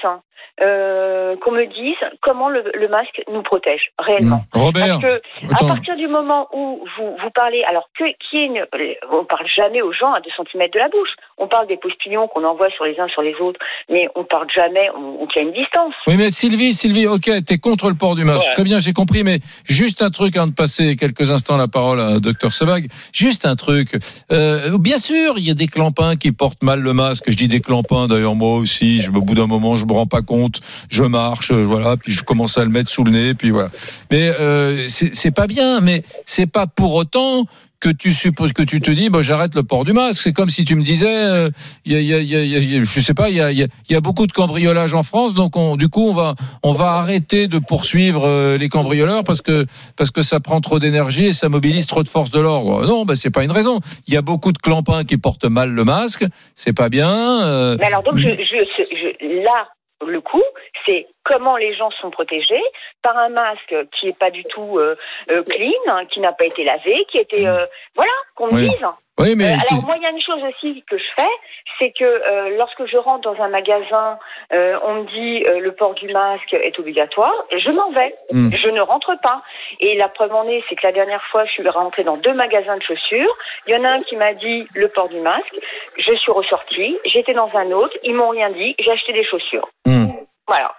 euh, 0.61 1.37
qu'on 1.39 1.51
me 1.51 1.67
dise 1.67 1.97
comment 2.23 2.49
le, 2.49 2.63
le 2.73 2.87
masque 2.87 3.21
nous 3.29 3.43
protège 3.43 3.91
réellement. 3.99 4.37
Hmm. 4.55 4.59
Robert, 4.61 5.01
Parce 5.01 5.03
que 5.03 5.65
à 5.65 5.67
partir 5.67 5.97
du 5.97 6.07
moment 6.07 6.47
où 6.53 6.85
vous 6.97 7.17
vous 7.21 7.31
parlez, 7.31 7.65
alors 7.65 7.89
que 7.99 8.05
qui 8.31 8.39
est 8.39 8.47
une, 8.47 8.65
on 9.11 9.25
parle 9.25 9.49
jamais 9.49 9.83
aux 9.83 9.93
gens 9.93 10.13
à 10.13 10.21
2 10.21 10.31
cm 10.37 10.69
de 10.71 10.79
la 10.79 10.89
bouche. 10.89 11.11
On 11.39 11.49
parle 11.49 11.67
des 11.69 11.77
postillons 11.77 12.29
qu'on 12.29 12.45
envoie 12.45 12.69
sur 12.71 12.85
les 12.85 12.99
uns 12.99 13.09
sur 13.09 13.23
les 13.23 13.35
autres, 13.37 13.59
mais 13.91 14.09
on 14.15 14.25
parle 14.25 14.49
jamais. 14.55 14.89
On, 14.97 15.23
on 15.23 15.27
tient 15.27 15.43
une 15.43 15.53
distance. 15.53 15.95
Oui, 16.07 16.17
mais 16.17 16.31
Sylvie, 16.33 16.73
Sylvie, 16.75 17.07
ok, 17.07 17.31
t'es 17.47 17.59
contre 17.59 17.89
le 17.89 17.95
port 17.95 18.17
du 18.17 18.25
masque. 18.25 18.47
Ouais. 18.47 18.53
Très 18.53 18.65
bien, 18.65 18.79
j'ai 18.79 18.93
compris, 18.93 19.23
mais 19.23 19.39
juste 19.65 20.03
un 20.03 20.11
truc 20.11 20.37
avant 20.37 20.47
de 20.47 20.53
passer 20.53 20.97
quelques 20.97 21.31
instants 21.31 21.57
la 21.57 21.69
parole 21.69 22.01
à 22.01 22.19
Dr 22.21 22.53
Sebag. 22.53 22.89
Juste 23.13 23.47
un 23.47 23.57
truc. 23.57 23.97
Euh, 24.33 24.77
bien 24.79 24.99
sûr, 24.99 25.35
il 25.39 25.47
y 25.47 25.51
a 25.51 25.55
des 25.55 25.67
clampins 25.67 26.17
qui 26.17 26.33
portent 26.33 26.63
mal 26.63 26.81
le 26.81 26.93
masque. 26.93 27.25
Je 27.29 27.37
dis 27.37 27.49
des 27.49 27.61
clampins, 27.61 28.07
d'ailleurs, 28.09 28.35
moi 28.35 28.57
aussi. 28.57 29.01
Je, 29.01 29.11
au 29.11 29.21
bout 29.21 29.35
d'un 29.35 29.47
moment, 29.47 29.75
je 29.75 29.87
me 29.87 29.93
rends 29.93 30.07
pas 30.07 30.23
compte. 30.23 30.61
Je 30.91 31.05
marche, 31.05 31.51
euh, 31.51 31.65
voilà, 31.65 31.97
puis 31.97 32.13
je 32.13 32.23
commence 32.23 32.59
à 32.59 32.65
le 32.65 32.71
mettre 32.71 32.91
sous 32.91 33.05
le 33.05 33.11
nez, 33.11 33.35
puis 33.35 33.51
voilà. 33.51 33.69
Mais 34.11 34.29
euh, 34.29 34.89
c'est 34.89 35.15
c'est 35.15 35.31
pas 35.31 35.47
bien, 35.47 35.81
mais 35.81 36.03
c'est 36.27 36.47
pas 36.47 36.67
pour 36.67 36.95
autant 36.95 37.45
que 37.81 37.91
tu 37.91 38.13
supposes 38.13 38.53
que 38.53 38.63
tu 38.63 38.81
te 38.81 38.91
dis 38.91 39.09
bah 39.09 39.23
j'arrête 39.23 39.55
le 39.55 39.63
port 39.63 39.85
du 39.85 39.93
masque. 39.93 40.21
C'est 40.23 40.33
comme 40.33 40.51
si 40.51 40.65
tu 40.65 40.75
me 40.75 40.83
disais 40.83 41.07
euh, 41.09 41.49
il 41.85 41.93
y, 41.93 41.97
a, 41.97 42.01
y, 42.01 42.15
a, 42.15 42.19
y, 42.43 42.57
a, 42.57 42.59
y 42.59 42.77
a- 42.79 42.83
je 42.85 43.01
sais 43.01 43.15
pas 43.15 43.31
il 43.31 43.37
y 43.37 43.41
a, 43.41 43.53
il 43.53 43.59
y 43.59 43.63
a- 43.63 43.69
il 43.89 43.93
y 43.93 43.97
a 43.97 44.01
beaucoup 44.01 44.27
de 44.27 44.33
cambriolage 44.33 44.95
en 44.95 45.03
France 45.05 45.35
donc 45.35 45.57
on, 45.57 45.77
du 45.77 45.89
coup 45.89 46.09
on 46.09 46.15
va 46.15 46.35
on 46.65 46.73
va 46.73 46.95
arrêter 46.95 47.47
de 47.47 47.59
poursuivre 47.59 48.25
euh, 48.27 48.57
les 48.59 48.69
cambrioleurs 48.69 49.23
parce 49.23 49.43
que 49.43 49.65
parce 49.97 50.11
que 50.11 50.23
ça 50.23 50.41
prend 50.41 50.61
trop 50.61 50.79
d'énergie 50.81 51.27
et 51.27 51.33
ça 51.33 51.49
mobilise 51.49 51.87
trop 51.87 52.03
de 52.03 52.09
forces 52.09 52.31
de 52.33 52.41
l'ordre. 52.41 52.85
Non 52.87 53.05
bah 53.05 53.15
c'est 53.15 53.31
pas 53.31 53.45
une 53.45 53.53
raison. 53.53 53.81
Il 54.09 54.15
y 54.15 54.17
a 54.17 54.23
beaucoup 54.23 54.51
de 54.53 54.59
clampins 54.59 55.05
qui 55.05 55.17
portent 55.17 55.45
mal 55.45 55.71
le 55.71 55.85
masque. 55.85 56.25
C'est 56.57 56.73
pas 56.73 56.89
bien 56.89 57.43
euh, 57.47 57.77
Mais 57.79 57.87
alors 57.87 58.03
donc 58.03 58.19
je, 58.19 58.23
je, 58.29 58.57
je- 58.91 59.45
là, 59.45 59.69
le 60.07 60.21
coup, 60.21 60.43
c'est 60.87 61.07
comment 61.25 61.57
les 61.57 61.75
gens 61.75 61.91
sont 61.91 62.11
protégés 62.11 62.63
par 63.03 63.17
un 63.19 63.29
masque 63.29 63.75
qui 63.93 64.07
n'est 64.07 64.13
pas 64.13 64.31
du 64.31 64.45
tout 64.45 64.79
euh, 64.79 64.97
euh, 65.31 65.43
clean, 65.43 65.73
hein, 65.89 66.07
qui 66.07 66.21
n'a 66.21 66.33
pas 66.33 66.45
été 66.47 66.65
lavé, 66.65 67.05
qui 67.11 67.19
était 67.19 67.47
euh, 67.47 67.67
voilà 67.95 68.13
qu'on 68.35 68.47
me 68.49 68.55
Oui. 68.55 68.69
dise. 68.69 68.87
Oui, 69.19 69.35
mais 69.37 69.53
Euh, 69.53 69.57
alors 69.71 69.85
moi, 69.85 69.97
il 69.97 70.03
y 70.03 70.07
a 70.07 70.11
une 70.11 70.23
chose 70.23 70.43
aussi 70.45 70.83
que 70.89 70.97
je 70.97 71.05
fais, 71.17 71.35
c'est 71.79 71.91
que 71.91 72.05
euh, 72.05 72.57
lorsque 72.57 72.87
je 72.87 72.97
rentre 72.97 73.31
dans 73.31 73.43
un 73.43 73.49
magasin, 73.49 74.19
euh, 74.53 74.79
on 74.85 74.95
me 74.95 75.05
dit 75.07 75.45
euh, 75.45 75.59
le 75.61 75.73
port 75.73 75.95
du 75.95 76.09
masque 76.09 76.53
est 76.53 76.79
obligatoire, 76.79 77.35
je 77.51 77.71
m'en 77.71 77.91
vais. 77.91 78.15
Hmm. 78.31 78.51
Je 78.51 78.69
ne 78.69 78.81
rentre 78.81 79.15
pas. 79.21 79.43
Et 79.81 79.97
la 79.97 80.09
preuve 80.09 80.35
en 80.35 80.49
est, 80.49 80.63
c'est 80.69 80.77
que 80.77 80.87
la 80.87 80.93
dernière 80.93 81.23
fois, 81.31 81.45
je 81.47 81.53
suis 81.53 81.69
rentrée 81.69 82.05
dans 82.05 82.17
deux 82.17 82.35
magasins 82.35 82.77
de 82.77 82.83
chaussures. 82.83 83.37
Il 83.67 83.75
y 83.75 83.77
en 83.77 83.85
a 83.85 83.91
un 83.91 84.03
qui 84.03 84.17
m'a 84.17 84.35
dit 84.35 84.67
le 84.75 84.89
port 84.89 85.09
du 85.09 85.21
masque. 85.21 85.59
Je 85.97 86.15
suis 86.15 86.33
ressortie. 86.33 86.97
J'étais 87.05 87.35
dans 87.35 87.51
un 87.55 87.71
autre. 87.73 87.97
Ils 88.05 88.15
m'ont 88.15 88.29
rien 88.29 88.51
dit. 88.51 88.75
J'ai 88.79 88.91
acheté 88.91 89.13
des 89.13 89.25
chaussures. 89.25 89.69
Hmm. 89.85 90.07
Voilà. 90.47 90.75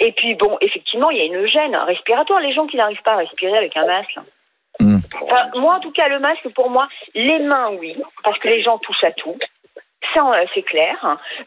Et 0.00 0.12
puis 0.12 0.34
bon, 0.34 0.56
effectivement, 0.60 1.10
il 1.10 1.18
y 1.18 1.22
a 1.22 1.24
une 1.24 1.46
gêne 1.46 1.74
respiratoire. 1.74 2.40
Les 2.40 2.52
gens 2.52 2.66
qui 2.66 2.76
n'arrivent 2.76 3.02
pas 3.02 3.14
à 3.14 3.16
respirer 3.16 3.56
avec 3.56 3.76
un 3.76 3.86
masque. 3.86 4.18
Enfin, 4.80 5.50
moi, 5.56 5.76
en 5.76 5.80
tout 5.80 5.90
cas, 5.92 6.08
le 6.08 6.20
masque, 6.20 6.48
pour 6.54 6.70
moi, 6.70 6.88
les 7.14 7.38
mains, 7.40 7.70
oui, 7.78 7.96
parce 8.22 8.38
que 8.38 8.48
les 8.48 8.62
gens 8.62 8.78
touchent 8.78 9.04
à 9.04 9.12
tout. 9.12 9.36
Ça, 10.14 10.20
euh, 10.24 10.44
c'est 10.54 10.62
clair. 10.62 10.94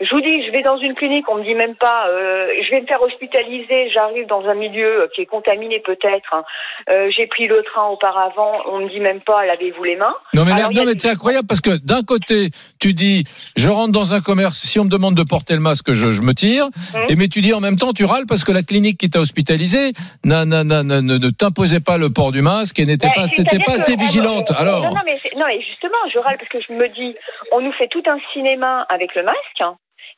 Je 0.01 0.09
vous 0.13 0.19
dis, 0.19 0.45
je 0.45 0.51
vais 0.51 0.61
dans 0.61 0.77
une 0.77 0.93
clinique, 0.93 1.25
on 1.29 1.35
me 1.35 1.43
dit 1.43 1.55
même 1.55 1.75
pas, 1.75 2.07
euh, 2.09 2.47
je 2.61 2.69
vais 2.71 2.81
me 2.81 2.85
faire 2.85 3.01
hospitaliser, 3.01 3.89
j'arrive 3.93 4.27
dans 4.27 4.43
un 4.45 4.53
milieu 4.55 5.03
euh, 5.03 5.07
qui 5.15 5.21
est 5.21 5.25
contaminé 5.25 5.79
peut-être. 5.79 6.33
hein. 6.33 6.43
Euh, 6.89 7.09
J'ai 7.15 7.27
pris 7.27 7.47
le 7.47 7.63
train 7.63 7.87
auparavant, 7.87 8.51
on 8.69 8.79
me 8.79 8.89
dit 8.89 8.99
même 8.99 9.21
pas, 9.21 9.45
lavez-vous 9.45 9.83
les 9.85 9.95
mains. 9.95 10.13
Non 10.33 10.43
mais, 10.43 10.51
Alors, 10.51 10.71
non, 10.73 10.83
c'est 10.97 11.09
incroyable 11.09 11.47
parce 11.47 11.61
que 11.61 11.77
d'un 11.83 12.03
côté 12.03 12.49
tu 12.79 12.93
dis 12.93 13.23
je 13.55 13.69
rentre 13.69 13.93
dans 13.93 14.13
un 14.13 14.19
commerce 14.19 14.57
si 14.57 14.79
on 14.79 14.83
me 14.83 14.89
demande 14.89 15.15
de 15.15 15.23
porter 15.23 15.53
le 15.53 15.59
masque 15.61 15.93
je, 15.93 16.11
je 16.11 16.21
me 16.21 16.33
tire 16.33 16.65
Mhm. 16.93 17.05
et 17.09 17.15
mais 17.15 17.27
tu 17.29 17.39
dis 17.41 17.53
en 17.53 17.61
même 17.61 17.77
temps 17.77 17.93
tu 17.93 18.03
râles 18.05 18.25
parce 18.27 18.43
que 18.43 18.51
la 18.51 18.63
clinique 18.63 18.97
qui 18.99 19.09
t'a 19.09 19.19
hospitalisé 19.19 19.93
n'a- 20.25 20.45
n'a- 20.45 20.63
n'a- 20.63 20.83
ne, 20.83 21.29
t'imposait 21.31 21.79
pas 21.79 21.97
le 21.97 22.09
port 22.11 22.31
du 22.31 22.41
masque 22.41 22.79
et 22.79 22.85
n'était 22.85 23.07
Ouais, 23.07 23.13
pas 23.15 23.27
c'était 23.27 23.57
assez 23.67 23.95
vigilante 23.95 24.51
non, 24.51 24.57
alors 24.57 24.81
Non, 24.83 24.89
non, 24.91 25.01
mais, 25.05 25.17
c'est- 25.23 25.35
non, 25.35 25.45
mais 25.47 25.61
justement, 25.61 25.97
je 26.13 26.19
râle 26.19 26.37
parce 26.37 26.49
que 26.49 26.59
je 26.67 26.73
me 26.73 26.87
dis, 26.89 27.15
on 27.51 27.61
nous 27.61 27.71
fait 27.73 27.87
tout 27.87 28.03
un 28.07 28.17
cinéma 28.51 28.85
avec 28.89 29.15
le 29.15 29.23
masque. 29.23 29.63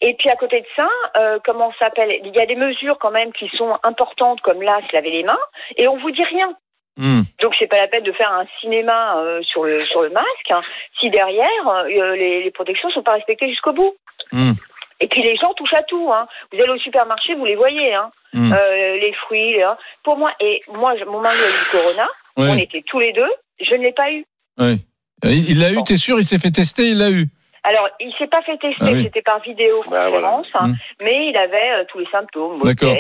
Et 0.01 0.15
puis 0.15 0.29
à 0.29 0.35
côté 0.35 0.59
de 0.61 0.65
ça, 0.75 0.87
euh, 1.17 1.39
comment 1.45 1.71
s'appelle? 1.79 2.11
Il 2.25 2.35
y 2.35 2.41
a 2.41 2.45
des 2.45 2.55
mesures 2.55 2.97
quand 2.99 3.11
même 3.11 3.31
qui 3.33 3.47
sont 3.57 3.77
importantes, 3.83 4.41
comme 4.41 4.61
là, 4.61 4.79
se 4.89 4.95
laver 4.95 5.11
les 5.11 5.23
mains, 5.23 5.39
et 5.77 5.87
on 5.87 5.97
vous 5.97 6.11
dit 6.11 6.23
rien. 6.23 6.53
Hmm. 6.97 7.21
Donc 7.41 7.55
c'est 7.57 7.67
pas 7.67 7.77
la 7.77 7.87
peine 7.87 8.03
de 8.03 8.11
faire 8.11 8.31
un 8.31 8.45
cinéma 8.61 9.17
euh, 9.17 9.41
sur 9.43 9.63
le 9.63 9.83
sur 9.87 10.01
le 10.03 10.09
masque 10.11 10.51
hein, 10.51 10.61
si 10.99 11.09
derrière 11.09 11.67
euh, 11.67 12.15
les, 12.15 12.43
les 12.43 12.51
protections 12.51 12.89
sont 12.91 13.01
pas 13.01 13.13
respectées 13.13 13.49
jusqu'au 13.49 13.73
bout. 13.73 13.95
Hmm. 14.31 14.51
Et 14.99 15.07
puis 15.07 15.23
les 15.23 15.35
gens 15.37 15.53
touchent 15.55 15.73
à 15.73 15.81
tout. 15.83 16.11
Hein. 16.13 16.27
Vous 16.51 16.61
allez 16.61 16.69
au 16.71 16.77
supermarché, 16.77 17.33
vous 17.35 17.45
les 17.45 17.55
voyez. 17.55 17.93
Hein. 17.95 18.11
Hmm. 18.33 18.53
Euh, 18.53 18.97
les 18.97 19.13
fruits. 19.13 19.53
les- 19.53 19.65
Pour 20.03 20.17
moi, 20.17 20.31
et 20.39 20.61
moi, 20.67 20.93
mon 21.07 21.19
mari 21.21 21.37
a 21.39 21.49
eu 21.49 21.51
le 21.65 21.71
corona. 21.71 22.07
On 22.37 22.57
était 22.57 22.83
tous 22.85 22.99
les 22.99 23.13
deux. 23.13 23.31
Je 23.59 23.73
ne 23.75 23.83
l'ai 23.83 23.91
pas 23.93 24.11
eu. 24.11 24.23
Il 24.59 25.49
il 25.51 25.59
l'a 25.59 25.71
eu, 25.71 25.75
Bon. 25.75 25.83
t'es 25.83 25.97
sûr, 25.97 26.19
il 26.19 26.25
s'est 26.25 26.39
fait 26.39 26.51
tester, 26.51 26.83
il 26.89 26.97
l'a 26.99 27.09
eu. 27.09 27.25
Alors, 27.65 27.87
il 28.01 28.13
s'est 28.17 28.27
pas 28.27 28.41
fait 28.41 28.57
tester, 28.57 28.75
Ah 28.81 28.91
oui. 28.91 29.03
c'était 29.03 29.21
par 29.21 29.39
vidéoconférence, 29.39 30.47
voilà. 30.51 30.65
hein, 30.65 30.67
Hmm. 30.67 30.73
mais 31.01 31.27
il 31.27 31.37
avait 31.37 31.71
euh, 31.79 31.85
tous 31.87 31.99
les 31.99 32.07
symptômes, 32.11 32.61
D'accord. 32.61 32.93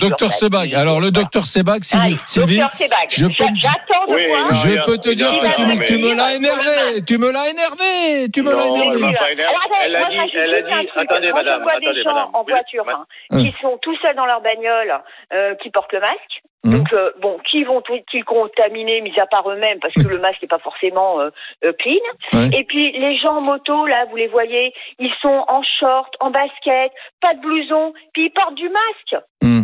Docteur 0.00 0.32
Sebag. 0.32 0.74
Alors 0.74 1.00
le 1.00 1.10
docteur 1.10 1.44
Sebag, 1.44 1.80
Ah, 1.82 1.84
Sylvie, 1.84 2.16
Sylvie, 2.26 2.58
Docteur 2.60 2.78
Sebag. 2.88 3.06
je 3.10 3.26
peux 3.26 3.32
J'a- 3.44 3.50
me- 3.50 3.56
J'attends 3.56 4.06
de 4.06 4.14
Oui, 4.14 4.26
voir. 4.28 4.40
non, 4.46 4.52
je 4.52 4.84
peux 4.86 4.96
te 4.96 5.10
dire 5.10 5.30
que 5.38 5.54
tu, 5.54 5.66
me- 5.66 5.84
tu 5.84 5.96
mais- 5.98 6.08
me 6.08 6.14
l'as 6.14 6.34
énervé, 6.34 7.04
tu 7.06 7.18
me 7.18 7.30
l'as 7.30 7.48
énervé, 7.50 8.30
tu 8.32 8.42
me 8.42 8.50
l'as 8.54 8.66
énervé. 8.66 8.98
m'a 8.98 9.12
pas 9.12 9.30
énervé. 9.32 9.42
Alors, 9.44 9.60
attendez, 9.60 9.84
Elle 9.84 9.96
a 9.96 10.08
dit, 10.08 10.16
elle 10.34 10.54
a 10.54 10.62
dit, 10.62 10.88
attendez 10.96 11.32
madame, 11.32 11.68
attendez 11.68 11.92
des 11.92 12.02
gens 12.02 12.14
madame. 12.14 12.30
en 12.32 12.44
voiture 12.44 12.84
hein, 12.88 13.04
qui 13.30 13.54
sont 13.60 13.78
tout 13.82 13.96
seuls 13.98 14.16
dans 14.16 14.26
leur 14.26 14.40
bagnole, 14.40 15.00
euh, 15.34 15.54
qui 15.56 15.68
portent 15.70 15.92
le 15.92 16.00
masque. 16.00 16.42
Hum. 16.64 16.72
Donc, 16.78 16.92
euh, 16.92 17.10
bon, 17.22 17.38
qui 17.48 17.62
vont-ils 17.62 18.24
contaminer, 18.24 19.00
mis 19.00 19.16
à 19.20 19.26
part 19.26 19.48
eux-mêmes, 19.48 19.78
parce 19.80 19.94
que 19.94 20.00
le 20.08 20.18
masque 20.18 20.42
n'est 20.42 20.48
pas 20.48 20.58
forcément 20.58 21.20
euh, 21.20 21.30
euh, 21.64 21.72
clean. 21.78 21.94
Ouais. 22.32 22.50
Et 22.52 22.64
puis, 22.64 22.90
les 22.98 23.16
gens 23.18 23.36
en 23.36 23.40
moto, 23.40 23.86
là, 23.86 24.06
vous 24.10 24.16
les 24.16 24.26
voyez, 24.26 24.72
ils 24.98 25.12
sont 25.22 25.44
en 25.48 25.62
short, 25.78 26.12
en 26.20 26.30
basket, 26.30 26.90
pas 27.20 27.34
de 27.34 27.40
blouson, 27.40 27.92
puis 28.12 28.26
ils 28.26 28.30
portent 28.32 28.56
du 28.56 28.68
masque. 28.68 29.24
Hmm. 29.42 29.62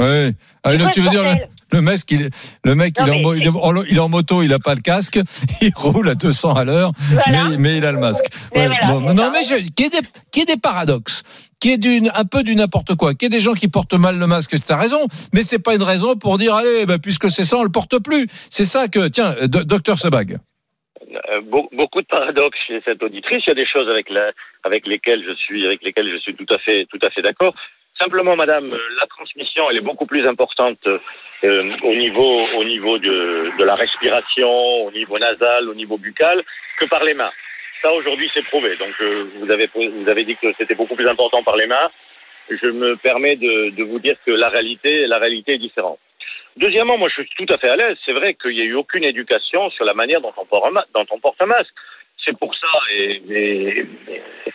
Ouais. 0.00 0.32
Ah, 0.64 0.76
donc, 0.76 0.90
tu 0.90 1.00
veux 1.00 1.10
dire 1.10 1.22
le, 1.22 1.34
le 1.76 1.80
mec, 1.80 2.00
il, 2.10 2.22
est- 2.22 2.58
le 2.64 2.74
mec, 2.74 2.98
Non, 2.98 3.06
il, 3.06 3.08
est 3.08 3.12
en, 3.12 3.16
mais 3.18 3.22
mo- 3.22 3.34
il, 3.34 3.42
est 3.44 3.48
en, 3.48 3.82
il 3.84 3.96
est 3.96 4.00
en 4.00 4.08
moto, 4.08 4.42
il 4.42 4.52
a 4.52 4.58
pas 4.58 4.74
le 4.74 4.80
casque, 4.80 5.20
il 5.60 5.70
roule 5.76 6.08
à 6.08 6.14
200 6.16 6.54
à 6.54 6.64
l'heure, 6.64 6.90
Voilà. 7.12 7.44
mais, 7.50 7.56
mais 7.58 7.76
il 7.76 7.86
a 7.86 7.92
le 7.92 7.98
masque. 8.00 8.24
Mais 8.52 8.62
Ouais, 8.62 8.66
voilà, 8.66 8.86
bon, 8.88 9.08
c'est 9.10 9.14
non, 9.14 9.22
ça. 9.22 9.30
mais 9.30 9.42
je, 9.44 9.54
des, 9.70 9.84
y 10.38 10.40
ait 10.42 10.44
des 10.44 10.56
paradoxes, 10.60 11.22
qu'il 11.62 11.70
y 11.70 11.74
ait 11.74 11.78
d'une, 11.78 12.10
un 12.14 12.24
peu 12.24 12.42
du 12.42 12.56
n'importe 12.56 12.96
quoi, 12.96 13.14
qu'il 13.14 13.22
y 13.22 13.26
ait 13.26 13.36
des 13.38 13.40
gens 13.40 13.52
qui 13.54 13.68
portent 13.68 13.94
mal 13.94 14.18
le 14.18 14.26
masque, 14.26 14.50
tu 14.58 14.72
as 14.72 14.76
raison, 14.76 15.06
mais 15.32 15.42
c'est 15.42 15.62
pas 15.62 15.74
une 15.76 15.82
raison 15.84 16.16
pour 16.16 16.36
dire, 16.36 16.54
allez, 16.54 16.86
bah, 16.86 16.96
puisque 17.00 17.30
c'est 17.30 17.44
ça, 17.44 17.56
on 17.58 17.62
le 17.62 17.70
porte 17.70 18.02
plus. 18.02 18.26
C'est 18.50 18.64
ça 18.64 18.88
que, 18.88 19.06
tiens, 19.06 19.36
do- 19.44 19.62
docteur 19.62 19.96
Sebag. 19.96 20.38
Euh, 21.30 21.40
beau- 21.42 21.68
beaucoup 21.72 22.00
de 22.02 22.06
paradoxes 22.06 22.58
chez 22.66 22.80
cette 22.84 23.00
auditrice. 23.02 23.44
Il 23.46 23.50
y 23.50 23.52
a 23.52 23.54
des 23.54 23.66
choses 23.66 23.88
avec, 23.88 24.10
la, 24.10 24.32
avec 24.64 24.86
lesquelles 24.88 25.22
je 25.24 25.34
suis, 25.34 25.64
avec 25.64 25.84
lesquelles 25.84 26.10
je 26.10 26.16
suis 26.16 26.34
tout 26.34 26.46
à 26.52 26.58
fait, 26.58 26.86
tout 26.90 26.98
à 27.00 27.10
fait 27.10 27.22
d'accord. 27.22 27.54
Simplement, 27.96 28.34
Madame, 28.34 28.72
euh, 28.72 28.78
la 29.00 29.06
transmission, 29.06 29.70
elle 29.70 29.76
est 29.76 29.80
beaucoup 29.82 30.06
plus 30.06 30.26
importante 30.26 30.78
euh, 30.88 30.98
au 31.84 31.94
niveau, 31.94 32.46
au 32.58 32.64
niveau 32.64 32.98
de 32.98 33.62
la 33.62 33.74
respiration, 33.76 34.50
au 34.86 34.90
niveau 34.90 35.16
nasal, 35.18 35.68
au 35.68 35.74
niveau 35.74 35.96
buccal, 35.98 36.42
que 36.80 36.86
par 36.86 37.04
les 37.04 37.14
mains. 37.14 37.30
Ça, 37.82 37.92
aujourd'hui, 37.92 38.30
c'est 38.32 38.44
prouvé. 38.44 38.76
Donc, 38.76 38.94
euh, 39.00 39.26
vous 39.40 39.50
avez, 39.50 39.68
vous 39.74 40.08
avez 40.08 40.24
dit 40.24 40.36
que 40.36 40.52
c'était 40.56 40.76
beaucoup 40.76 40.94
plus 40.94 41.08
important 41.08 41.42
par 41.42 41.56
les 41.56 41.66
mains. 41.66 41.90
Je 42.48 42.68
me 42.68 42.96
permets 42.96 43.36
de, 43.36 43.82
vous 43.82 43.98
dire 43.98 44.16
que 44.24 44.30
la 44.30 44.48
réalité, 44.48 45.06
la 45.06 45.18
réalité 45.18 45.54
est 45.54 45.58
différente. 45.58 45.98
Deuxièmement, 46.56 46.96
moi, 46.96 47.08
je 47.08 47.22
suis 47.22 47.30
tout 47.36 47.52
à 47.52 47.58
fait 47.58 47.68
à 47.68 47.76
l'aise. 47.76 47.96
C'est 48.04 48.12
vrai 48.12 48.34
qu'il 48.34 48.52
n'y 48.52 48.60
a 48.60 48.64
eu 48.64 48.74
aucune 48.74 49.04
éducation 49.04 49.68
sur 49.70 49.84
la 49.84 49.94
manière 49.94 50.20
dont 50.20 50.32
on 50.36 50.44
porte 51.18 51.40
un, 51.40 51.46
masque. 51.46 51.74
C'est 52.24 52.38
pour 52.38 52.54
ça, 52.54 52.68
et 52.90 53.84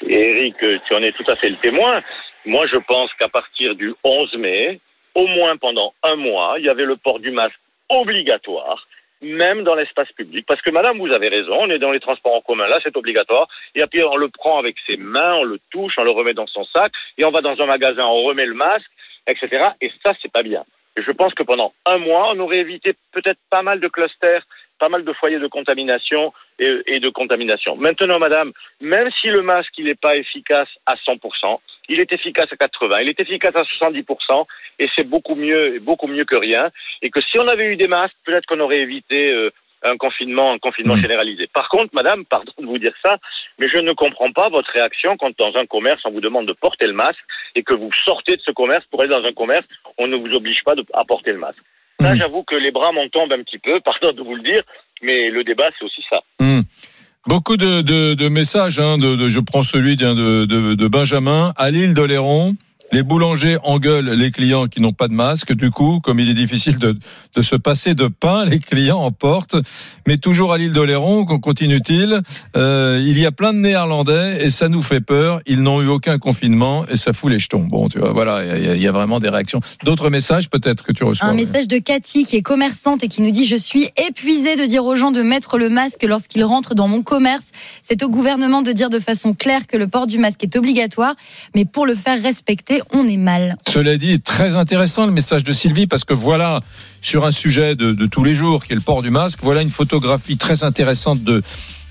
Eric, 0.08 0.56
tu 0.88 0.96
en 0.96 1.04
es 1.04 1.12
tout 1.12 1.26
à 1.28 1.36
fait 1.36 1.50
le 1.50 1.58
témoin. 1.58 2.02
Moi, 2.46 2.66
je 2.68 2.78
pense 2.78 3.14
qu'à 3.16 3.28
partir 3.28 3.76
du 3.76 3.94
11 4.04 4.38
mai, 4.38 4.80
au 5.16 5.28
moins 5.28 5.58
pendant 5.58 5.94
un 6.04 6.16
mois, 6.16 6.56
il 6.60 6.66
y 6.66 6.70
avait 6.70 6.86
le 6.86 6.96
port 6.96 7.20
du 7.20 7.32
masque 7.32 7.60
obligatoire, 7.90 8.88
même 9.22 9.64
dans 9.64 9.76
l'espace 9.76 10.12
public. 10.14 10.46
Parce 10.48 10.62
que, 10.62 10.70
madame, 10.70 10.98
vous 10.98 11.12
avez 11.12 11.30
raison, 11.30 11.56
on 11.62 11.70
est 11.70 11.80
dans 11.80 11.92
les 11.92 12.00
transports 12.00 12.36
en 12.36 12.42
commun, 12.42 12.68
là, 12.68 12.80
c'est 12.84 12.96
obligatoire. 12.96 13.48
Et 13.76 13.86
puis, 13.88 14.04
on 14.04 14.18
le 14.18 14.30
prend 14.30 14.60
avec 14.60 14.76
ses 14.86 14.98
mains, 14.98 15.36
on 15.36 15.44
le 15.44 15.60
touche, 15.72 15.94
on 15.98 16.04
le 16.04 16.12
remet 16.12 16.34
dans 16.34 16.48
son 16.48 16.64
sac, 16.66 16.92
et 17.18 17.26
on 17.26 17.32
va 17.32 17.42
dans 17.42 17.60
un 17.60 17.66
magasin, 17.66 18.06
on 18.06 18.24
remet 18.24 18.46
le 18.46 18.54
masque, 18.54 18.90
etc. 19.28 19.70
Et 19.82 19.92
ça, 20.04 20.14
c'est 20.22 20.32
pas 20.32 20.44
bien. 20.44 20.64
Et 20.98 21.04
je 21.04 21.12
pense 21.12 21.34
que 21.36 21.44
pendant 21.44 21.74
un 21.86 22.00
mois, 22.00 22.32
on 22.34 22.40
aurait 22.40 22.58
évité 22.58 22.96
peut-être 23.12 23.40
pas 23.52 23.62
mal 23.62 23.80
de 23.80 23.88
clusters, 23.88 24.44
pas 24.80 24.90
mal 24.90 25.04
de 25.04 25.14
foyers 25.14 25.40
de 25.40 25.48
contamination 25.48 26.34
et, 26.60 27.00
de 27.00 27.10
contamination. 27.10 27.76
Maintenant, 27.76 28.20
madame, 28.20 28.52
même 28.82 29.10
si 29.22 29.28
le 29.28 29.42
masque 29.42 29.74
il 29.78 29.86
n'est 29.86 29.96
pas 29.96 30.18
efficace 30.18 30.70
à 30.86 30.96
100%, 30.96 31.60
il 31.90 32.00
est 32.00 32.12
efficace 32.12 32.48
à 32.52 32.56
80, 32.58 33.02
il 33.02 33.10
est 33.10 33.20
efficace 33.20 33.56
à 33.56 33.64
70%, 33.64 34.46
et 34.80 34.90
c'est 34.96 35.04
beaucoup 35.04 35.36
mieux, 35.36 35.80
beaucoup 35.80 36.08
mieux 36.08 36.26
que 36.26 36.36
rien. 36.36 36.70
Et 37.02 37.10
que 37.10 37.22
si 37.22 37.38
on 37.40 37.48
avait 37.48 37.66
eu 37.66 37.76
des 37.76 37.88
masques, 37.88 38.16
peut-être 38.26 38.46
qu'on 38.46 38.60
aurait 38.60 38.80
évité 38.80 39.32
euh, 39.32 39.50
un 39.84 39.98
confinement, 39.98 40.52
un 40.54 40.58
confinement 40.60 40.96
Mmh. 40.96 41.02
généralisé. 41.02 41.48
Par 41.48 41.70
contre, 41.70 41.94
madame, 41.94 42.26
pardon 42.30 42.52
de 42.60 42.66
vous 42.66 42.78
dire 42.80 42.94
ça, 43.04 43.18
mais 43.60 43.70
je 43.70 43.78
ne 43.78 43.94
comprends 43.94 44.32
pas 44.32 44.50
votre 44.50 44.72
réaction 44.72 45.18
quand 45.18 45.38
dans 45.38 45.56
un 45.56 45.66
commerce 45.66 46.02
on 46.06 46.12
vous 46.12 46.22
demande 46.22 46.48
de 46.48 46.54
porter 46.54 46.88
le 46.88 46.94
masque 46.94 47.20
et 47.56 47.64
que 47.64 47.74
vous 47.74 47.92
sortez 48.06 48.36
de 48.38 48.42
ce 48.42 48.52
commerce 48.52 48.86
pour 48.90 49.02
aller 49.02 49.10
dans 49.10 49.24
un 49.24 49.34
commerce, 49.34 49.66
on 49.98 50.08
ne 50.08 50.16
vous 50.16 50.34
oblige 50.34 50.64
pas 50.64 50.76
de, 50.76 50.84
à 50.94 51.06
porter 51.06 51.32
le 51.32 51.40
masque. 51.40 51.62
Ça, 52.00 52.14
Mmh. 52.14 52.20
j'avoue 52.20 52.44
que 52.44 52.56
les 52.56 52.70
bras 52.72 52.92
m'en 52.92 53.08
tombent 53.10 53.34
un 53.34 53.42
petit 53.44 53.58
peu, 53.60 53.80
pardon 53.86 54.12
de 54.12 54.22
vous 54.22 54.36
le 54.36 54.42
dire, 54.44 54.64
mais 55.02 55.30
le 55.30 55.44
débat, 55.44 55.70
c'est 55.78 55.86
aussi 55.86 56.04
ça. 56.10 56.22
Hmm. 56.40 56.62
Beaucoup 57.28 57.58
de, 57.58 57.82
de, 57.82 58.14
de 58.14 58.30
messages. 58.30 58.80
Hein, 58.80 58.98
de, 58.98 59.28
je 59.28 59.40
prends 59.42 59.64
celui 59.64 59.98
de 59.98 60.88
Benjamin. 60.88 61.54
À 61.58 61.72
l'île 61.72 61.94
d'Oléron, 61.94 62.56
les 62.92 63.04
boulangers 63.04 63.58
engueulent 63.64 64.12
les 64.12 64.32
clients 64.32 64.68
qui 64.68 64.82
n'ont 64.82 64.94
pas 64.94 65.08
de 65.08 65.14
masque. 65.14 65.54
Du 65.54 65.72
coup, 65.72 66.00
comme 66.02 66.20
il 66.20 66.30
est 66.30 66.34
difficile 66.34 66.78
de, 66.78 66.98
de 67.36 67.42
se 67.42 67.56
passer 67.56 67.96
de 67.96 68.08
pain, 68.08 68.46
les 68.46 68.60
clients 68.60 69.00
en 69.00 69.12
portent. 69.12 69.58
Mais 70.08 70.18
toujours 70.18 70.54
à 70.54 70.58
l'île 70.58 70.74
d'Oléron, 70.74 71.26
continue-t-il 71.26 72.22
euh, 72.56 73.02
Il 73.04 73.20
y 73.20 73.26
a 73.26 73.32
plein 73.32 73.54
de 73.54 73.60
Néerlandais 73.60 74.46
et 74.46 74.50
ça 74.50 74.70
nous 74.70 74.82
fait 74.82 75.02
peur. 75.02 75.42
Ils 75.46 75.62
n'ont 75.62 75.82
eu 75.82 75.88
aucun 75.88 76.18
confinement 76.18 76.86
et 76.88 76.96
ça 76.96 77.14
fout 77.14 77.32
les 77.32 77.40
jetons. 77.40 77.64
Bon, 77.64 77.90
tu 77.90 78.00
vois, 78.00 78.12
voilà, 78.12 78.58
il 78.58 78.78
y, 78.78 78.84
y 78.84 78.88
a 78.88 78.92
vraiment 78.92 79.20
des 79.20 79.30
réactions. 79.30 79.62
D'autres 79.84 80.10
messages 80.10 80.50
peut-être 80.50 80.84
que 80.84 80.92
tu 80.92 81.04
reçois 81.04 81.28
Un 81.28 81.34
message 81.34 81.68
de 81.68 81.78
Cathy 81.78 82.26
qui 82.26 82.38
est 82.38 82.42
commerçante 82.42 83.04
et 83.04 83.08
qui 83.08 83.22
nous 83.22 83.32
dit 83.32 83.46
Je 83.46 83.56
suis 83.56 83.90
épuisée 83.98 84.56
de 84.56 84.66
dire 84.66 84.86
aux 84.86 84.96
gens 84.96 85.12
de 85.12 85.22
mettre 85.22 85.58
le 85.58 85.70
masque 85.70 86.04
lorsqu'ils 86.04 86.44
rentrent 86.44 86.76
dans 86.76 86.88
mon 86.88 87.04
commerce. 87.04 87.48
C'est 87.84 88.04
au 88.04 88.10
gouvernement 88.10 88.62
de 88.62 88.72
dire 88.72 88.90
de 88.90 89.00
façon 89.00 89.34
claire 89.34 89.68
que 89.68 89.78
le 89.78 89.88
port 89.88 90.08
du 90.08 90.18
masque 90.18 90.44
est 90.44 90.56
obligatoire, 90.56 91.16
mais 91.56 91.66
pour 91.66 91.86
le 91.86 91.96
faire 91.96 92.22
respecter, 92.22 92.77
Cela 93.68 93.98
dit, 93.98 94.20
très 94.20 94.56
intéressant 94.56 95.06
le 95.06 95.12
message 95.12 95.44
de 95.44 95.54
Sylvie 95.54 95.88
parce 95.88 96.04
que 96.04 96.14
voilà, 96.14 96.62
sur 97.02 97.26
un 97.26 97.32
sujet 97.32 97.76
de, 97.76 97.92
de 97.92 98.06
tous 98.06 98.24
les 98.24 98.34
jours 98.34 98.64
qui 98.64 98.74
est 98.74 98.76
le 98.76 98.82
port 98.82 99.02
du 99.02 99.10
masque, 99.10 99.40
voilà 99.42 99.62
une 99.62 99.70
photographie 99.70 100.38
très 100.38 100.64
intéressante 100.64 101.24
de 101.24 101.44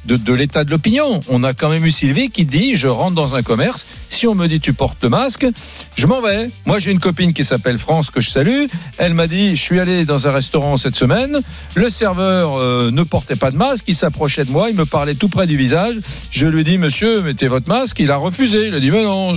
de, 0.07 0.17
de 0.17 0.33
l'état 0.35 0.65
de 0.65 0.71
l'opinion. 0.71 1.21
On 1.29 1.43
a 1.45 1.53
quand 1.55 1.69
même 1.71 1.85
eu 1.85 1.91
Sylvie 1.91 2.29
qui 2.29 2.45
dit 2.47 2.77
je 2.77 2.89
rentre 2.89 3.15
dans 3.15 3.35
un 3.35 3.43
commerce, 3.43 3.87
si 4.09 4.27
on 4.27 4.35
me 4.35 4.47
dit 4.47 4.61
tu 4.61 4.73
portes 4.73 5.03
le 5.03 5.09
masque, 5.09 5.47
je 5.97 6.07
m'en 6.07 6.21
vais. 6.21 6.49
Moi 6.67 6.79
j'ai 6.79 6.93
une 6.93 6.99
copine 7.01 7.33
qui 7.33 7.45
s'appelle 7.45 7.79
France 7.79 8.11
que 8.11 8.21
je 8.21 8.31
salue. 8.31 8.65
Elle 8.99 9.15
m'a 9.15 9.27
dit 9.27 9.57
je 9.57 9.61
suis 9.63 9.81
allé 9.81 10.05
dans 10.05 10.27
un 10.27 10.33
restaurant 10.33 10.77
cette 10.77 10.97
semaine, 10.97 11.41
le 11.75 11.91
serveur 11.91 12.57
euh, 12.57 12.91
ne 12.91 13.03
portait 13.03 13.37
pas 13.37 13.51
de 13.51 13.57
masque, 13.57 13.85
il 13.89 13.95
s'approchait 13.97 14.45
de 14.45 14.51
moi, 14.51 14.71
il 14.71 14.77
me 14.77 14.85
parlait 14.87 15.15
tout 15.15 15.29
près 15.29 15.47
du 15.47 15.57
visage. 15.57 15.97
Je 16.31 16.47
lui 16.47 16.65
dit 16.65 16.79
monsieur 16.79 17.21
mettez 17.23 17.49
votre 17.49 17.69
masque, 17.69 17.99
il 17.99 18.11
a 18.11 18.17
refusé. 18.17 18.69
Il 18.69 18.75
a 18.75 18.81
dit 18.81 18.91
mais 18.91 19.03
non. 19.03 19.35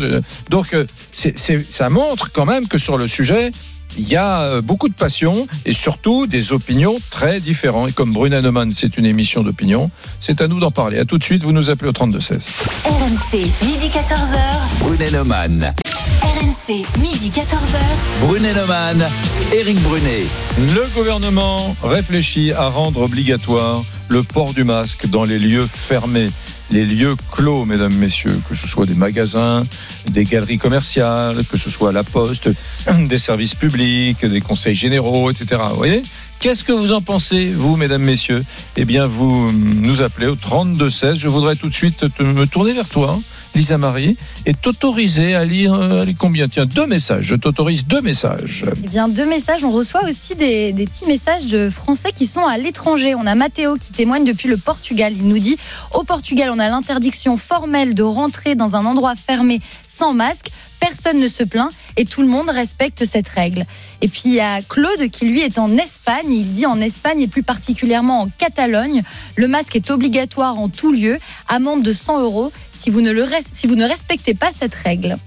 Donc 0.49 0.73
euh, 0.73 0.85
c'est, 1.11 1.37
c'est- 1.37 1.65
ça 1.71 1.89
montre 1.89 2.31
quand 2.31 2.45
même 2.45 2.67
que 2.67 2.77
sur 2.77 2.97
le 2.97 3.07
sujet 3.07 3.51
il 3.99 4.07
y 4.07 4.15
a 4.15 4.43
euh, 4.43 4.61
beaucoup 4.61 4.87
de 4.87 4.93
passion 4.93 5.45
et 5.65 5.73
surtout 5.73 6.25
des 6.25 6.53
opinions 6.53 6.97
très 7.09 7.39
différentes. 7.39 7.89
Et 7.89 7.91
comme 7.91 8.13
Bruna 8.13 8.41
Neumann, 8.41 8.71
c'est 8.71 8.97
une 8.97 9.05
émission 9.05 9.43
d'opinion, 9.43 9.85
c'est 10.19 10.41
à 10.41 10.47
nous 10.47 10.59
d'en 10.59 10.71
parler. 10.71 10.99
À 10.99 11.05
tout 11.05 11.17
de 11.17 11.23
suite, 11.23 11.43
vous 11.43 11.51
nous 11.51 11.69
appelez 11.69 11.89
au 11.89 11.93
32-16. 11.93 12.49
RMC, 12.85 13.51
midi 13.65 13.89
14h. 13.89 14.39
Brunet-Neumann. 14.79 15.73
RMC, 16.21 16.85
midi 17.01 17.29
14h. 17.29 17.79
Brunet-Neumann. 18.21 19.05
Eric 19.53 19.79
Brunet. 19.81 20.23
Le 20.57 20.89
gouvernement 20.95 21.75
réfléchit 21.83 22.53
à 22.53 22.67
rendre 22.67 23.01
obligatoire 23.01 23.83
le 24.07 24.23
port 24.23 24.53
du 24.53 24.63
masque 24.63 25.07
dans 25.07 25.25
les 25.25 25.37
lieux 25.37 25.67
fermés. 25.71 26.29
Les 26.71 26.85
lieux 26.85 27.15
clos, 27.31 27.65
mesdames, 27.65 27.93
messieurs, 27.95 28.39
que 28.47 28.53
ce 28.55 28.67
soit 28.67 28.85
des 28.85 28.93
magasins, 28.93 29.65
des 30.11 30.23
galeries 30.23 30.59
commerciales, 30.59 31.43
que 31.45 31.57
ce 31.57 31.69
soit 31.71 31.91
la 31.91 32.03
poste, 32.03 32.49
des 33.07 33.17
services 33.17 33.55
publics, 33.55 34.23
des 34.23 34.39
conseils 34.41 34.75
généraux, 34.75 35.31
etc. 35.31 35.61
Vous 35.69 35.77
voyez? 35.77 36.03
Qu'est-ce 36.39 36.63
que 36.63 36.71
vous 36.71 36.91
en 36.93 37.01
pensez, 37.01 37.49
vous, 37.51 37.75
mesdames, 37.75 38.03
messieurs? 38.03 38.43
Eh 38.77 38.85
bien, 38.85 39.07
vous 39.07 39.51
nous 39.51 40.01
appelez 40.01 40.27
au 40.27 40.35
32-16. 40.35 41.15
Je 41.15 41.27
voudrais 41.27 41.55
tout 41.55 41.69
de 41.69 41.73
suite 41.73 42.05
te- 42.15 42.23
me 42.23 42.45
tourner 42.45 42.71
vers 42.73 42.87
toi, 42.87 43.15
hein, 43.17 43.21
Lisa 43.55 43.77
Marie, 43.77 44.15
et 44.45 44.53
t'autoriser 44.53 45.35
à 45.35 45.43
lire, 45.45 45.73
euh, 45.73 46.05
combien? 46.17 46.47
Tiens, 46.47 46.65
deux 46.65 46.85
messages. 46.85 47.25
Je 47.25 47.35
t'autorise 47.35 47.85
deux 47.85 48.01
messages. 48.01 48.65
Eh 48.83 48.87
bien, 48.87 49.07
deux 49.09 49.27
messages. 49.27 49.63
On 49.63 49.71
reçoit 49.71 50.03
aussi 50.09 50.35
des, 50.35 50.71
des 50.73 50.85
petits 50.85 51.05
messages 51.05 51.45
de 51.47 51.69
Français 51.69 52.11
qui 52.15 52.27
sont 52.27 52.45
à 52.45 52.57
l'étranger. 52.57 53.15
On 53.15 53.25
a 53.25 53.35
Mathéo 53.35 53.75
qui 53.77 53.91
témoigne 53.91 54.23
depuis 54.23 54.47
le 54.47 54.57
Portugal. 54.57 55.13
Il 55.15 55.27
nous 55.27 55.39
dit 55.39 55.57
Au 55.93 56.03
Portugal, 56.03 56.51
on 56.53 56.59
a 56.59 56.69
l'interdiction 56.69 57.37
formelle 57.37 57.95
de 57.95 58.03
rentrer 58.03 58.55
dans 58.55 58.75
un 58.75 58.85
endroit 58.85 59.15
fermé 59.15 59.59
sans 59.87 60.13
masque. 60.13 60.51
Personne 60.79 61.19
ne 61.19 61.27
se 61.27 61.43
plaint 61.43 61.69
et 61.99 62.05
tout 62.05 62.21
le 62.21 62.27
monde 62.29 62.49
respecte 62.49 63.03
cette 63.03 63.27
règle. 63.27 63.65
Et 64.01 64.07
puis 64.07 64.21
il 64.25 64.33
y 64.35 64.39
a 64.39 64.61
Claude 64.61 65.09
qui 65.11 65.25
lui 65.29 65.41
est 65.41 65.59
en 65.59 65.75
Espagne. 65.77 66.31
Il 66.31 66.49
dit 66.53 66.65
en 66.65 66.79
Espagne 66.79 67.19
et 67.21 67.27
plus 67.27 67.43
particulièrement 67.43 68.21
en 68.21 68.29
Catalogne, 68.37 69.03
le 69.35 69.47
masque 69.49 69.75
est 69.75 69.91
obligatoire 69.91 70.57
en 70.57 70.69
tout 70.69 70.93
lieu. 70.93 71.17
Amende 71.49 71.83
de 71.83 71.91
100 71.91 72.23
euros 72.23 72.51
si 72.71 72.89
vous 72.89 73.01
ne, 73.01 73.11
le 73.11 73.23
res- 73.23 73.45
si 73.53 73.67
vous 73.67 73.75
ne 73.75 73.83
respectez 73.83 74.33
pas 74.33 74.51
cette 74.57 74.73
règle. 74.73 75.17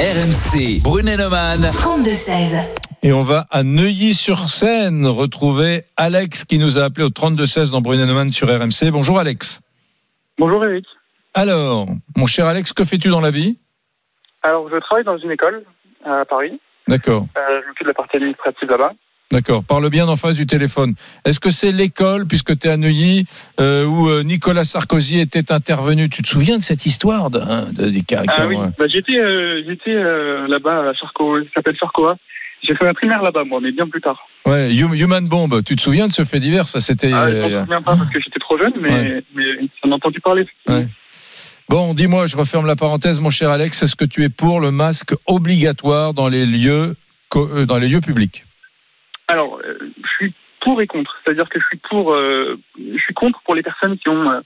RMC. 0.00 0.80
Brunet-Neumann. 0.82 1.62
32-16. 1.72 2.58
Et 3.02 3.12
on 3.12 3.22
va 3.22 3.46
à 3.50 3.62
Neuilly-sur-Seine 3.62 5.06
retrouver 5.06 5.84
Alex 5.96 6.44
qui 6.44 6.58
nous 6.58 6.76
a 6.78 6.82
appelé 6.84 7.04
au 7.06 7.10
32-16 7.10 7.70
dans 7.70 7.80
Brunet-Neumann 7.80 8.32
sur 8.32 8.48
RMC. 8.48 8.90
Bonjour 8.90 9.18
Alex. 9.20 9.60
Bonjour 10.38 10.64
Eric. 10.64 10.84
Alors, 11.34 11.86
mon 12.16 12.26
cher 12.26 12.46
Alex, 12.46 12.72
que 12.72 12.84
fais-tu 12.84 13.08
dans 13.08 13.20
la 13.20 13.30
vie? 13.30 13.58
Alors 14.42 14.68
je 14.68 14.76
travaille 14.80 15.04
dans 15.04 15.18
une 15.18 15.30
école 15.30 15.64
à 16.04 16.24
Paris. 16.24 16.58
D'accord, 16.88 17.26
Euh, 17.38 17.60
je 17.62 17.68
m'occupe 17.68 17.84
de 17.84 17.88
la 17.88 17.94
partie 17.94 18.16
administrative 18.16 18.68
là-bas. 18.68 18.92
d'accord. 19.30 19.62
Parle 19.62 19.88
bien 19.90 20.08
en 20.08 20.16
face 20.16 20.34
du 20.34 20.44
téléphone. 20.46 20.94
Est-ce 21.24 21.38
que 21.38 21.50
c'est 21.50 21.70
l'école, 21.72 22.26
puisque 22.26 22.58
tu 22.58 22.66
es 22.66 22.70
à 22.70 22.76
Neuilly, 22.76 23.26
euh, 23.60 23.84
où 23.86 24.08
euh, 24.08 24.22
Nicolas 24.24 24.64
Sarkozy 24.64 25.20
était 25.20 25.52
intervenu? 25.52 26.08
Tu 26.08 26.22
te 26.22 26.28
souviens 26.28 26.58
de 26.58 26.62
cette 26.62 26.84
histoire 26.86 27.30
de, 27.30 27.38
hein, 27.38 27.66
de- 27.72 27.90
des 27.90 28.00
cas- 28.02 28.22
Ah 28.28 28.46
oui, 28.48 28.56
bah, 28.78 28.86
j'étais 28.88 29.18
euh, 29.18 29.62
j'étais 29.68 29.94
là-bas 29.94 30.90
à 30.90 30.94
Charco, 30.94 31.38
ça 31.44 31.48
s'appelle 31.56 31.76
Charcoa. 31.78 32.16
J'ai 32.62 32.74
fait 32.74 32.84
ma 32.84 32.92
primaire 32.92 33.22
là-bas 33.22 33.44
moi, 33.44 33.60
mais 33.62 33.72
bien 33.72 33.88
plus 33.88 34.00
tard. 34.02 34.26
ouais, 34.46 34.68
Hum- 34.82 34.94
Human 34.94 35.26
Bomb, 35.28 35.62
tu 35.64 35.76
te 35.76 35.80
souviens 35.80 36.08
de 36.08 36.12
ce 36.12 36.24
fait 36.24 36.40
divers? 36.40 36.66
Ça, 36.68 36.80
c'était. 36.80 37.10
Ah, 37.12 37.30
je 37.30 37.36
m'en 37.54 37.60
souviens 37.62 37.82
pas 37.82 37.96
parce 37.96 38.10
que 38.10 38.20
j'étais 38.20 38.38
trop 38.40 38.58
jeune, 38.58 38.74
mais, 38.80 38.90
Ouais. 38.92 39.24
mais 39.34 39.44
j'en 39.82 39.90
ai 39.90 39.94
entendu 39.94 40.20
parler. 40.20 40.46
Ouais. 40.68 40.86
Bon, 41.70 41.94
dis-moi, 41.94 42.26
je 42.26 42.36
referme 42.36 42.66
la 42.66 42.74
parenthèse, 42.74 43.20
mon 43.20 43.30
cher 43.30 43.48
Alex. 43.50 43.84
Est-ce 43.84 43.94
que 43.94 44.04
tu 44.04 44.24
es 44.24 44.28
pour 44.28 44.58
le 44.58 44.72
masque 44.72 45.14
obligatoire 45.28 46.14
dans 46.14 46.26
les 46.26 46.44
lieux, 46.44 46.96
euh, 47.36 47.64
dans 47.64 47.78
les 47.78 47.86
lieux 47.86 48.00
publics? 48.00 48.44
Alors, 49.28 49.60
euh, 49.64 49.78
je 50.02 50.08
suis 50.16 50.34
pour 50.62 50.82
et 50.82 50.88
contre. 50.88 51.16
C'est-à-dire 51.22 51.48
que 51.48 51.60
je 51.60 51.66
suis 51.68 51.78
pour, 51.88 52.12
euh, 52.12 52.58
je 52.76 52.98
suis 52.98 53.14
contre 53.14 53.40
pour 53.44 53.54
les 53.54 53.62
personnes 53.62 53.96
qui 53.98 54.08
ont, 54.08 54.28
euh, 54.32 54.40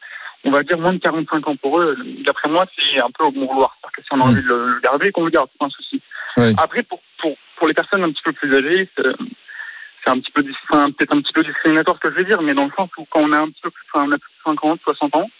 on 0.45 0.51
va 0.51 0.65
dire, 0.65 0.77
moins 0.77 0.93
de 0.93 0.99
45 0.99 1.49
ans. 1.49 1.57
Pour 1.57 1.81
eux, 1.81 1.97
d'après 2.27 2.51
moi, 2.51 2.67
c'est 2.77 3.01
un 3.01 3.11
peu 3.19 3.25
au 3.25 3.33
bon 3.33 3.47
vouloir. 3.47 3.75
C'est-à-dire 3.81 3.97
que 3.97 4.03
si 4.03 4.09
on 4.13 4.17
a 4.21 4.27
Mm. 4.27 4.29
envie 4.31 4.43
de 4.43 4.49
le 4.49 4.81
garder, 4.83 5.11
qu'on 5.11 5.25
le 5.25 5.31
garde, 5.31 5.49
pas 5.59 5.65
un 5.65 5.71
souci. 5.71 6.03
Oui. 6.37 6.53
Après, 6.59 6.83
pour, 6.83 7.01
pour, 7.23 7.35
pour 7.57 7.69
les 7.69 7.73
personnes 7.73 8.05
un 8.05 8.11
petit 8.13 8.23
peu 8.23 8.35
plus 8.35 8.55
âgées, 8.55 8.91
c'est 8.99 10.11
un 10.11 10.21
petit 10.21 10.31
peu, 10.31 10.45
enfin, 10.69 10.91
peut-être 10.91 11.15
un 11.15 11.23
petit 11.23 11.33
peu 11.33 11.43
discriminatoire 11.43 11.97
ce 11.97 12.03
que 12.03 12.11
je 12.11 12.17
vais 12.17 12.27
dire, 12.27 12.43
mais 12.43 12.53
dans 12.53 12.67
le 12.67 12.73
sens 12.77 12.91
où 12.99 13.07
quand 13.11 13.21
on 13.21 13.33
a 13.33 13.39
un 13.39 13.49
petit 13.49 13.63
peu 13.63 13.71
plus, 13.71 13.85
enfin, 13.91 14.05
on 14.07 14.13
a 14.13 14.19
plus 14.19 14.29
de 14.29 14.45
50, 14.45 14.81
60 14.85 15.17
ans, 15.17 15.31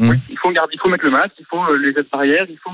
Mm. 0.00 0.10
oui, 0.10 0.16
il 0.30 0.38
faut 0.38 0.50
garder, 0.50 0.74
il 0.74 0.80
faut 0.80 0.88
mettre 0.88 1.04
le 1.04 1.10
masque, 1.10 1.34
il 1.38 1.46
faut 1.46 1.62
euh, 1.62 1.76
les 1.76 1.90
aides 1.90 2.08
barrières, 2.10 2.46
il 2.48 2.58
faut, 2.58 2.70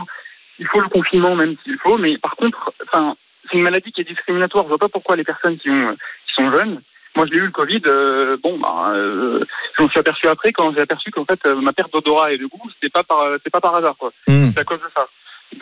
il 0.59 0.67
faut 0.69 0.81
le 0.81 0.89
confinement 0.89 1.35
même 1.37 1.57
s'il 1.65 1.77
faut, 1.79 1.99
mais 1.99 2.17
par 2.19 2.37
contre, 2.37 2.73
enfin, 2.87 3.15
c'est 3.51 3.59
une 3.59 3.65
maladie 3.65 3.93
qui 3.93 4.01
est 4.01 4.05
discriminatoire. 4.09 4.65
Je 4.65 4.69
vois 4.69 4.79
pas 4.79 4.89
pourquoi 4.89 5.17
les 5.17 5.25
personnes 5.25 5.59
qui 5.59 5.69
ont, 5.71 5.93
qui 5.95 6.35
sont 6.35 6.51
jeunes, 6.51 6.81
moi 7.15 7.27
je 7.27 7.33
l'ai 7.33 7.39
eu 7.39 7.47
le 7.47 7.51
Covid, 7.51 7.83
euh, 7.87 8.37
bon, 8.43 8.59
bah, 8.59 8.93
euh, 8.95 9.45
je 9.77 9.83
m'en 9.83 9.89
suis 9.89 10.01
aperçu 10.01 10.29
après 10.29 10.53
quand 10.53 10.73
j'ai 10.75 10.81
aperçu 10.81 11.11
qu'en 11.11 11.25
fait 11.25 11.41
euh, 11.47 11.61
ma 11.61 11.73
perte 11.73 11.93
d'odorat 11.93 12.33
et 12.33 12.39
de 12.39 12.47
goût, 12.47 12.71
c'était 12.75 12.91
pas 12.93 13.03
par, 13.05 13.19
c'est 13.43 13.51
pas 13.51 13.61
par 13.61 13.75
hasard 13.77 13.97
quoi. 13.99 14.13
Hmm. 14.29 14.51
C'est 14.53 14.61
à 14.61 14.65
cause 14.65 14.79
de 14.81 14.89
ça. 14.95 15.07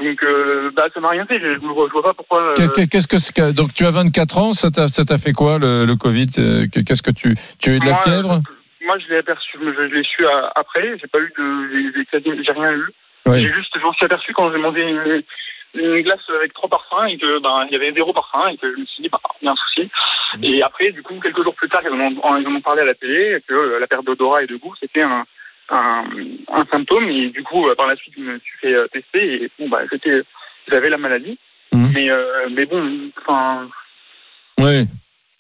Donc, 0.03 0.23
euh, 0.23 0.71
bah, 0.75 0.87
ça 0.95 0.99
m'a 1.01 1.11
rien 1.11 1.27
fait. 1.27 1.39
Je, 1.39 1.55
je, 1.55 1.59
vois- 1.67 1.87
je 1.89 1.93
vois 1.93 2.03
pas 2.03 2.15
pourquoi. 2.15 2.41
euh, 2.41 2.55
Qu'est- 2.57 2.89
qu'est- 2.89 3.07
Qu'est-ce 3.07 3.31
que 3.33 3.53
donc 3.53 3.75
tu 3.75 3.85
as 3.85 3.91
24 3.91 4.39
ans, 4.39 4.53
ça 4.55 4.71
t'a 4.71 4.89
ça 4.89 5.05
t'a 5.05 5.19
fait 5.19 5.33
quoi 5.33 5.59
le, 5.59 5.85
le 5.85 5.95
Covid 5.97 6.27
Euh, 6.39 6.67
Qu'est-ce 6.73 7.03
que 7.03 7.11
tu 7.11 7.35
tu 7.61 7.71
as 7.71 7.75
eu 7.77 7.81
de 7.81 7.85
la 7.85 7.91
Moi, 7.93 8.01
fièvre? 8.03 8.33
euh, 8.33 8.39
Moi, 8.85 8.99
je 8.99 9.09
l'ai 9.09 9.17
aperçu, 9.19 9.57
je, 9.61 9.73
je 9.73 9.95
l'ai 9.95 10.03
su 10.05 10.27
à- 10.27 10.53
après. 10.55 10.97
J'ai 11.01 11.07
pas 11.07 11.19
eu 11.21 11.33
de, 11.39 12.03
j'ai- 12.43 12.53
rien 12.53 12.73
eu. 12.73 12.87
Oui. 13.27 13.41
J'ai 13.41 13.53
juste, 13.53 13.75
j'en 13.81 13.93
suis 13.95 14.05
aperçu 14.05 14.33
quand 14.35 14.53
j'ai 14.53 14.59
mangé 14.59 14.83
une, 14.83 15.23
une 15.75 16.03
glace 16.03 16.21
avec 16.29 16.53
trois 16.53 16.69
parfums 16.69 17.07
et 17.09 17.17
que 17.17 17.41
ben 17.41 17.65
il 17.69 17.73
y 17.73 17.77
avait 17.77 17.93
zéro 17.93 18.13
parfum 18.13 18.47
et 18.49 18.57
que 18.59 18.71
je 18.75 18.81
me 18.81 18.85
suis 18.87 19.03
dit 19.03 19.09
bah 19.09 19.19
il 19.41 19.47
y 19.47 19.49
a 19.49 19.53
un 19.53 19.57
souci. 19.57 19.91
Et 20.43 20.63
après, 20.63 20.91
du 20.93 21.03
coup, 21.03 21.19
quelques 21.21 21.43
jours 21.43 21.55
plus 21.55 21.69
tard, 21.69 21.81
ils 21.85 21.91
en 21.93 22.01
ont, 22.01 22.37
ils 22.37 22.47
en 22.47 22.55
ont 22.55 22.61
parlé 22.61 22.83
à 22.83 22.85
la 22.85 22.95
télé 22.95 23.41
que 23.49 23.55
euh, 23.55 23.79
la 23.81 23.87
perte 23.87 24.05
d'odorat 24.05 24.43
et 24.43 24.47
de 24.47 24.57
goût 24.57 24.75
c'était 24.79 25.03
un, 25.03 25.25
un, 25.71 26.05
un 26.53 26.65
symptôme 26.67 27.09
et 27.09 27.31
du 27.31 27.43
coup 27.43 27.67
euh, 27.69 27.75
par 27.75 27.87
la 27.87 27.97
suite 27.97 28.15
je 28.17 28.23
me 28.23 28.39
suis 28.41 28.59
fait 28.59 28.75
euh, 28.75 28.87
tester 28.89 29.45
et 29.45 29.51
bon 29.59 29.69
bah 29.69 29.81
j'étais, 29.91 30.21
j'avais 30.69 30.91
la 30.91 30.99
maladie. 30.99 31.39
Mhm. 31.73 31.91
Mais 31.95 32.11
euh, 32.11 32.49
mais 32.51 32.67
bon, 32.67 33.11
enfin 33.23 33.69
Oui. 34.61 34.85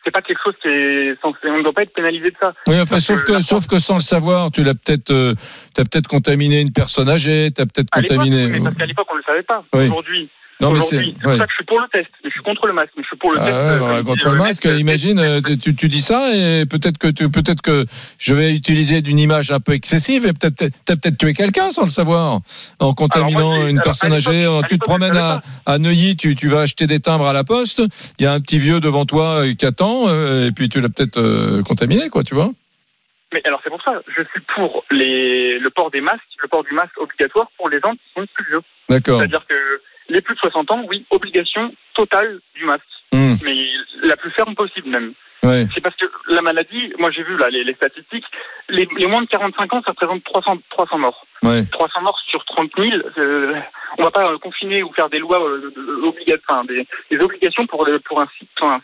C'est 0.05 0.11
pas 0.11 0.23
quelque 0.23 0.41
chose 0.43 0.55
qui 0.61 0.69
est 0.69 1.21
censé, 1.21 1.39
on 1.45 1.59
ne 1.59 1.63
doit 1.63 1.73
pas 1.73 1.83
être 1.83 1.95
pénalisé 1.95 2.31
de 2.31 2.37
ça. 2.39 2.53
Oui, 2.67 2.81
enfin, 2.81 2.99
sauf 2.99 3.23
que 3.25 3.41
sauf 3.41 3.67
que 3.67 3.79
sans 3.79 3.95
le 3.95 4.01
savoir, 4.01 4.51
tu 4.51 4.63
l'as 4.63 4.75
peut-être, 4.75 5.11
euh, 5.11 5.35
t'as 5.75 5.85
peut-être 5.85 6.09
contaminé 6.09 6.61
une 6.61 6.73
personne 6.73 7.09
âgée, 7.09 7.51
t'as 7.55 7.65
peut-être 7.65 7.91
contaminé. 7.91 8.47
mais 8.47 8.61
parce 8.61 8.77
qu'à 8.77 8.87
l'époque, 8.87 9.07
on 9.11 9.15
ne 9.15 9.19
le 9.19 9.25
savait 9.25 9.43
pas. 9.43 9.65
Oui. 9.73 9.85
Aujourd'hui, 9.85 10.31
Non, 10.61 10.71
mais 10.73 10.81
c'est. 10.81 10.99
ouais. 10.99 11.13
pour 11.23 11.37
ça 11.37 11.45
que 11.47 11.51
je 11.51 11.55
suis 11.57 11.65
pour 11.65 11.81
le 11.81 11.89
test. 11.89 12.09
Je 12.25 12.31
suis 12.31 12.43
contre 12.43 12.67
le 12.67 12.73
masque, 12.73 12.93
mais 12.97 13.03
je 13.03 13.09
suis 13.09 13.17
pour 13.17 13.33
le 13.33 13.39
Ah 13.41 13.45
test. 13.45 13.57
ouais, 13.57 13.63
euh, 13.63 13.79
bah, 13.79 14.03
contre 14.05 14.29
le 14.29 14.35
euh, 14.35 14.39
masque, 14.39 14.65
imagine, 14.65 15.19
euh, 15.19 15.41
tu, 15.41 15.75
tu 15.75 15.89
dis 15.89 16.01
ça 16.01 16.35
et 16.35 16.65
peut-être 16.67 16.99
que 16.99 17.09
tu, 17.09 17.29
peut-être 17.31 17.61
que 17.61 17.85
je 18.19 18.35
vais 18.35 18.55
utiliser 18.55 19.03
d'une 19.03 19.19
image 19.19 19.51
un 19.51 19.61
peu 19.61 19.73
excessive 19.73 20.27
et 20.27 20.33
peut-être 20.33 20.71
t'as 20.85 20.97
peut-être 20.97 21.19
tué 21.19 21.33
quelqu'un 21.35 21.71
sans 21.71 21.83
le 21.83 21.89
savoir 21.89 22.41
en 22.79 22.93
contaminant 22.93 23.57
moi, 23.59 23.69
une 23.69 23.77
alors, 23.77 23.83
personne 23.85 24.13
âgée. 24.13 24.49
Tu 24.69 24.79
te 24.79 24.85
promènes 24.85 25.17
à, 25.17 25.79
Neuilly, 25.79 26.17
tu, 26.17 26.35
tu 26.37 26.49
vas 26.49 26.61
acheter 26.61 26.87
des 26.87 27.01
timbres 27.01 27.27
à 27.27 27.33
la 27.33 27.45
poste. 27.45 27.83
Il 28.19 28.25
y 28.25 28.27
a 28.27 28.33
un 28.33 28.41
petit 28.41 28.59
vieux 28.59 28.81
devant 28.81 29.05
toi 29.07 29.43
qui 29.59 29.67
attend 29.67 30.09
et 30.09 30.53
puis 30.53 30.69
tu 30.69 30.81
l'as 30.81 30.89
peut-être 30.89 31.19
euh, 31.19 31.63
contaminé, 31.63 32.09
quoi, 32.09 32.23
tu 32.23 32.35
vois. 32.35 32.51
Mais 33.33 33.41
alors, 33.45 33.61
c'est 33.65 33.71
pour 33.71 33.83
ça, 33.83 34.01
je 34.07 34.23
suis 34.31 34.41
pour 34.55 34.85
les, 34.91 35.59
le 35.59 35.71
port 35.71 35.91
des 35.91 36.01
masques, 36.01 36.23
le 36.43 36.49
port 36.49 36.63
du 36.65 36.73
masque 36.73 36.97
obligatoire 37.01 37.49
pour 37.57 37.69
les 37.69 37.81
gens 37.81 37.93
qui 37.93 38.03
sont 38.15 38.25
plus 38.33 38.47
vieux. 38.47 38.61
D'accord. 38.89 39.19
C'est-à-dire 39.19 39.45
que 39.49 39.55
les 40.09 40.21
plus 40.21 40.35
de 40.35 40.41
60 40.41 40.71
ans, 40.71 40.83
oui, 40.89 41.05
obligation 41.11 41.73
totale 41.95 42.41
du 42.55 42.65
masque. 42.65 42.85
Hum, 43.13 43.37
Mais 43.45 43.67
la 44.03 44.17
plus 44.17 44.31
ferme 44.33 44.55
possible, 44.55 44.89
même. 44.89 45.13
ouais. 45.45 45.67
C'est 45.75 45.81
parce 45.81 45.95
que 45.97 46.07
la 46.29 46.43
maladie, 46.43 46.93
moi 46.99 47.11
j'ai 47.13 47.23
vu 47.23 47.37
là 47.37 47.49
les, 47.49 47.63
les 47.65 47.75
statistiques, 47.75 48.25
les, 48.69 48.89
les 48.97 49.07
moins 49.07 49.23
de 49.23 49.29
45 49.29 49.73
ans, 49.73 49.83
ça 49.85 49.93
représente 49.93 50.25
300, 50.25 50.59
300 50.71 50.99
morts. 50.99 51.25
Ouais. 51.43 51.65
300 51.71 52.01
morts 52.03 52.19
sur 52.29 52.45
30 52.45 52.71
000, 52.77 52.91
euh, 53.19 53.55
on 53.99 54.03
va 54.05 54.11
pas 54.11 54.33
euh, 54.33 54.39
confiner 54.39 54.83
ou 54.83 54.93
faire 54.93 55.09
des 55.11 55.19
lois 55.21 55.41
euh, 55.49 55.71
obligatoires, 56.03 56.59
enfin, 56.61 56.65
des, 56.65 56.87
des 57.11 57.19
obligations 57.23 57.67
pour, 57.67 57.85
le- 57.87 58.01
pour 58.01 58.21
un 58.21 58.29
site. 58.39 58.49
Enfin, 58.61 58.81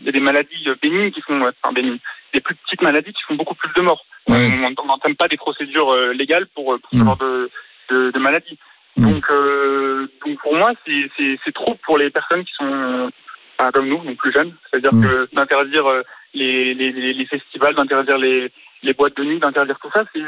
il 0.00 0.06
y 0.06 0.08
a 0.08 0.12
des 0.12 0.20
maladies 0.20 0.64
euh, 0.68 0.76
bénignes 0.80 1.10
qui 1.10 1.20
font, 1.20 1.42
enfin 1.46 1.72
bénignes, 1.74 1.98
des 2.32 2.40
plus 2.40 2.54
petites 2.54 2.82
maladies 2.82 3.12
qui 3.12 3.22
font 3.28 3.34
beaucoup 3.34 3.54
plus 3.54 3.72
de 3.74 3.80
morts. 3.82 4.06
Ouais. 4.28 4.50
On 4.78 4.86
n'entame 4.86 5.16
pas 5.16 5.28
des 5.28 5.36
procédures 5.36 5.94
légales 6.14 6.46
pour, 6.54 6.78
ce 6.90 6.96
Mm. 6.96 7.04
genre 7.04 7.16
de, 7.18 7.50
de, 7.90 8.10
de 8.12 8.18
maladies. 8.18 8.58
Mm. 8.96 9.10
Donc, 9.12 9.24
euh, 9.30 10.06
donc 10.24 10.38
pour 10.40 10.54
moi, 10.56 10.72
c'est- 10.86 11.52
trop 11.52 11.74
pour 11.84 11.98
les 11.98 12.10
personnes 12.10 12.44
qui 12.44 12.52
sont 12.56 13.10
comme 13.72 13.88
nous, 13.88 14.02
donc 14.04 14.16
plus 14.18 14.32
jeunes. 14.32 14.52
C'est-à-dire 14.70 14.92
Mm. 14.94 15.02
que 15.04 15.28
d'interdire 15.34 15.86
euh, 15.86 16.02
les, 16.34 16.74
les, 16.74 16.92
les, 16.92 17.12
les 17.14 17.26
festivals, 17.26 17.74
d'interdire 17.74 18.18
les, 18.18 18.50
les 18.82 18.92
boîtes 18.94 19.16
de 19.16 19.24
nuit, 19.24 19.38
d'interdire 19.40 19.78
tout 19.80 19.90
ça, 19.92 20.04
c'est 20.12 20.20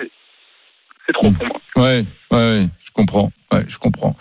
c'est 1.07 1.12
trop 1.12 1.31
pour 1.31 1.47
moi. 1.47 1.61
Ouais, 1.77 2.05
ouais, 2.33 2.67
je 2.85 2.91
comprends. 2.93 3.31
Ouais, 3.53 3.64
je 3.69 3.79
comprends. 3.79 4.17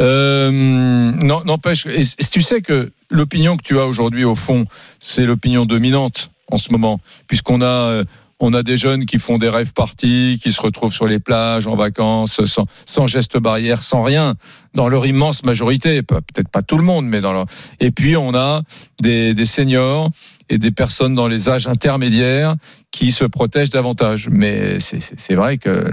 Euh, 0.00 0.50
non, 0.52 1.42
n'empêche. 1.44 1.84
Tu 2.32 2.40
sais 2.42 2.62
que 2.62 2.92
l'opinion 3.10 3.56
que 3.56 3.62
tu 3.64 3.78
as 3.80 3.86
aujourd'hui, 3.86 4.22
au 4.24 4.36
fond, 4.36 4.64
c'est 5.00 5.24
l'opinion 5.26 5.64
dominante 5.64 6.30
en 6.52 6.56
ce 6.56 6.70
moment, 6.70 7.00
puisqu'on 7.28 7.62
a, 7.62 8.02
on 8.40 8.52
a 8.54 8.62
des 8.62 8.76
jeunes 8.76 9.04
qui 9.04 9.18
font 9.18 9.36
des 9.38 9.48
rêves 9.50 9.72
partis, 9.74 10.40
qui 10.42 10.50
se 10.50 10.60
retrouvent 10.62 10.92
sur 10.92 11.06
les 11.06 11.18
plages 11.18 11.66
en 11.66 11.76
vacances, 11.76 12.42
sans, 12.44 12.64
sans 12.86 13.06
geste 13.06 13.36
barrière, 13.38 13.82
sans 13.82 14.02
rien, 14.02 14.34
dans 14.74 14.88
leur 14.88 15.04
immense 15.06 15.44
majorité. 15.44 16.02
Pe- 16.02 16.14
Peut-être 16.20 16.48
pas 16.48 16.62
tout 16.62 16.78
le 16.78 16.82
monde, 16.84 17.06
mais 17.06 17.20
dans 17.20 17.32
leur. 17.34 17.46
Et 17.80 17.90
puis 17.90 18.16
on 18.16 18.34
a 18.34 18.62
des, 19.00 19.34
des 19.34 19.44
seniors 19.44 20.10
et 20.48 20.58
des 20.58 20.70
personnes 20.70 21.14
dans 21.14 21.28
les 21.28 21.48
âges 21.50 21.68
intermédiaires 21.68 22.54
qui 22.90 23.12
se 23.12 23.24
protègent 23.24 23.70
davantage. 23.70 24.28
Mais 24.30 24.80
c'est- 24.80 25.34
vrai 25.34 25.58
que 25.58 25.92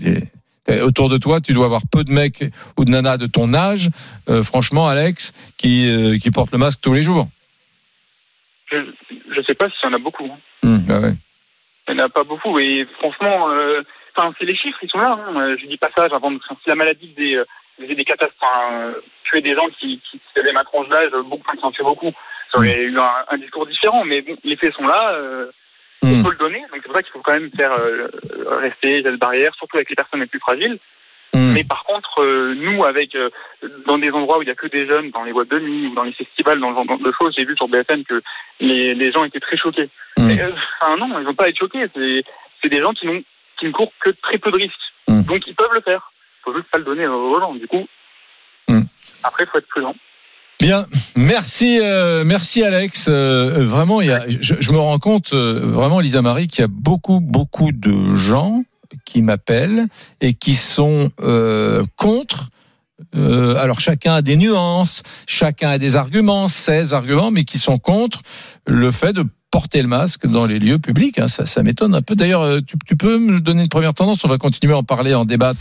les- 0.00 0.22
les- 0.68 0.80
autour 0.82 1.08
de 1.08 1.16
toi, 1.16 1.40
tu 1.40 1.54
dois 1.54 1.64
avoir 1.66 1.82
peu 1.90 2.04
de 2.04 2.12
mecs 2.12 2.44
ou 2.76 2.84
de 2.84 2.90
nanas 2.90 3.16
de 3.16 3.26
ton 3.26 3.54
âge, 3.54 3.88
euh, 4.28 4.42
franchement, 4.42 4.88
Alex, 4.88 5.32
qui, 5.56 5.88
euh, 5.88 6.18
qui 6.18 6.30
portent 6.30 6.52
le 6.52 6.58
masque 6.58 6.80
tous 6.82 6.92
les 6.92 7.02
jours. 7.02 7.28
Je 8.70 8.76
je 9.34 9.42
sais 9.46 9.54
pas 9.54 9.66
s'il 9.70 9.88
y 9.88 9.92
en 9.92 9.96
a 9.96 9.98
beaucoup. 9.98 10.24
hein. 10.24 10.38
Hum, 10.64 10.84
ah 10.88 11.00
ouais. 11.00 11.14
Il 11.88 11.94
n'y 11.94 12.00
en 12.02 12.06
a 12.06 12.08
pas 12.08 12.24
beaucoup. 12.24 12.58
Et 12.58 12.86
franchement, 12.98 13.50
euh, 13.50 13.82
enfin, 14.16 14.34
c'est 14.38 14.44
les 14.44 14.56
chiffres, 14.56 14.78
ils 14.82 14.90
sont 14.90 14.98
là. 14.98 15.18
Hein. 15.28 15.40
Euh, 15.40 15.56
Je 15.58 15.66
dis 15.66 15.76
pas 15.76 15.90
ça, 15.94 16.08
j'invente. 16.08 16.40
Si 16.62 16.68
la 16.68 16.74
maladie 16.74 17.12
faisait, 17.14 17.36
euh, 17.36 17.44
faisait 17.80 17.94
des 17.94 18.04
catastrophes, 18.04 18.38
enfin, 18.42 18.92
tuer 19.24 19.40
des 19.40 19.54
gens 19.54 19.68
qui, 19.78 20.00
qui, 20.10 20.18
qui 20.18 20.38
avaient 20.40 20.52
ma 20.52 20.64
tranche 20.64 20.88
d'âge, 20.88 21.10
beaucoup, 21.24 21.50
qui 21.56 21.64
en 21.64 21.72
fait 21.72 21.82
beaucoup, 21.84 22.12
ça 22.52 22.58
aurait 22.58 22.82
eu 22.82 22.98
un, 22.98 23.10
un 23.30 23.38
discours 23.38 23.66
différent. 23.66 24.04
Mais 24.04 24.22
bon, 24.22 24.36
les 24.44 24.56
faits 24.56 24.74
sont 24.74 24.86
là. 24.86 25.12
Euh, 25.14 25.50
on 26.02 26.08
Hum. 26.12 26.22
peut 26.22 26.30
le 26.30 26.36
donner. 26.36 26.60
Donc 26.60 26.70
c'est 26.74 26.82
pour 26.82 26.92
ça 26.94 27.02
qu'il 27.02 27.12
faut 27.12 27.20
quand 27.20 27.32
même 27.32 27.50
faire 27.56 27.72
euh, 27.72 28.08
rester 28.60 29.02
geste 29.02 29.18
barrière, 29.18 29.54
surtout 29.54 29.76
avec 29.78 29.88
les 29.88 29.96
personnes 29.96 30.20
les 30.20 30.26
plus 30.26 30.38
fragiles. 30.38 30.78
Hum. 31.36 31.52
Mais 31.52 31.64
par 31.64 31.84
contre, 31.84 32.22
euh, 32.22 32.54
nous, 32.56 32.84
avec 32.84 33.14
euh, 33.14 33.28
dans 33.86 33.98
des 33.98 34.10
endroits 34.10 34.38
où 34.38 34.42
il 34.42 34.48
y 34.48 34.50
a 34.50 34.54
que 34.54 34.68
des 34.68 34.86
jeunes, 34.86 35.10
dans 35.10 35.22
les 35.22 35.32
boîtes 35.34 35.50
de 35.50 35.58
nuit 35.58 35.88
ou 35.88 35.94
dans 35.94 36.04
les 36.04 36.12
festivals, 36.12 36.58
dans 36.60 36.70
ce 36.70 36.74
genre 36.86 36.98
de 36.98 37.12
choses, 37.18 37.34
j'ai 37.36 37.44
vu 37.44 37.54
sur 37.56 37.68
BFM 37.68 38.04
que 38.04 38.22
les, 38.60 38.94
les 38.94 39.12
gens 39.12 39.22
étaient 39.24 39.40
très 39.40 39.58
choqués. 39.58 39.90
Et, 40.16 40.40
euh, 40.40 40.50
enfin, 40.80 40.96
non, 40.96 41.18
ils 41.18 41.26
vont 41.26 41.34
pas 41.34 41.50
être 41.50 41.58
choqués. 41.58 41.84
C'est 41.94 42.24
c'est 42.62 42.70
des 42.70 42.80
gens 42.80 42.92
qui, 42.94 43.06
n'ont 43.06 43.22
qui 43.60 43.66
ne 43.66 43.70
courent 43.72 43.92
que 44.00 44.10
très 44.22 44.38
peu 44.38 44.50
de 44.50 44.56
risques. 44.56 44.74
Hum. 45.08 45.22
Donc 45.24 45.46
ils 45.46 45.54
peuvent 45.54 45.74
le 45.74 45.82
faire. 45.82 46.10
Il 46.40 46.42
faut 46.44 46.56
juste 46.56 46.70
pas 46.70 46.78
le 46.78 46.84
donner 46.84 47.06
aux 47.06 47.38
gens. 47.38 47.54
Du 47.54 47.66
coup, 47.66 47.86
Hum. 48.68 48.86
après, 49.22 49.44
il 49.44 49.46
faut 49.46 49.58
être 49.58 49.68
prudent. 49.68 49.94
Bien, 50.58 50.86
merci, 51.16 51.78
euh, 51.82 52.24
merci 52.24 52.62
Alex. 52.64 53.08
Euh, 53.10 53.66
vraiment, 53.66 54.00
il 54.00 54.06
y 54.08 54.10
a, 54.10 54.24
je, 54.26 54.54
je 54.58 54.72
me 54.72 54.78
rends 54.78 54.98
compte, 54.98 55.34
euh, 55.34 55.60
vraiment, 55.66 56.00
Lisa 56.00 56.22
Marie, 56.22 56.48
qu'il 56.48 56.62
y 56.62 56.64
a 56.64 56.68
beaucoup, 56.70 57.20
beaucoup 57.20 57.72
de 57.72 58.14
gens 58.16 58.62
qui 59.06 59.22
m'appellent 59.22 59.86
et 60.20 60.34
qui 60.34 60.54
sont 60.54 61.10
euh, 61.22 61.82
contre. 61.96 62.50
Euh, 63.14 63.56
alors 63.56 63.80
chacun 63.80 64.14
a 64.14 64.22
des 64.22 64.36
nuances, 64.36 65.02
chacun 65.26 65.70
a 65.70 65.78
des 65.78 65.96
arguments, 65.96 66.48
16 66.48 66.92
arguments, 66.92 67.30
mais 67.30 67.44
qui 67.44 67.58
sont 67.58 67.78
contre 67.78 68.20
le 68.66 68.90
fait 68.90 69.14
de 69.14 69.24
porter 69.50 69.80
le 69.80 69.88
masque 69.88 70.26
dans 70.26 70.44
les 70.44 70.58
lieux 70.58 70.78
publics. 70.78 71.18
hein. 71.18 71.28
ça, 71.28 71.46
ça 71.46 71.62
m'étonne 71.62 71.94
un 71.94 72.02
peu. 72.02 72.14
D'ailleurs, 72.14 72.42
euh, 72.42 72.60
tu, 72.66 72.76
tu 72.86 72.96
peux 72.96 73.18
me 73.18 73.40
donner 73.40 73.62
une 73.62 73.68
première 73.68 73.94
tendance 73.94 74.24
On 74.24 74.28
va 74.28 74.38
continuer 74.38 74.72
à 74.74 74.78
en 74.78 74.82
parler, 74.82 75.12
à 75.12 75.20
en 75.20 75.24
débattre 75.24 75.60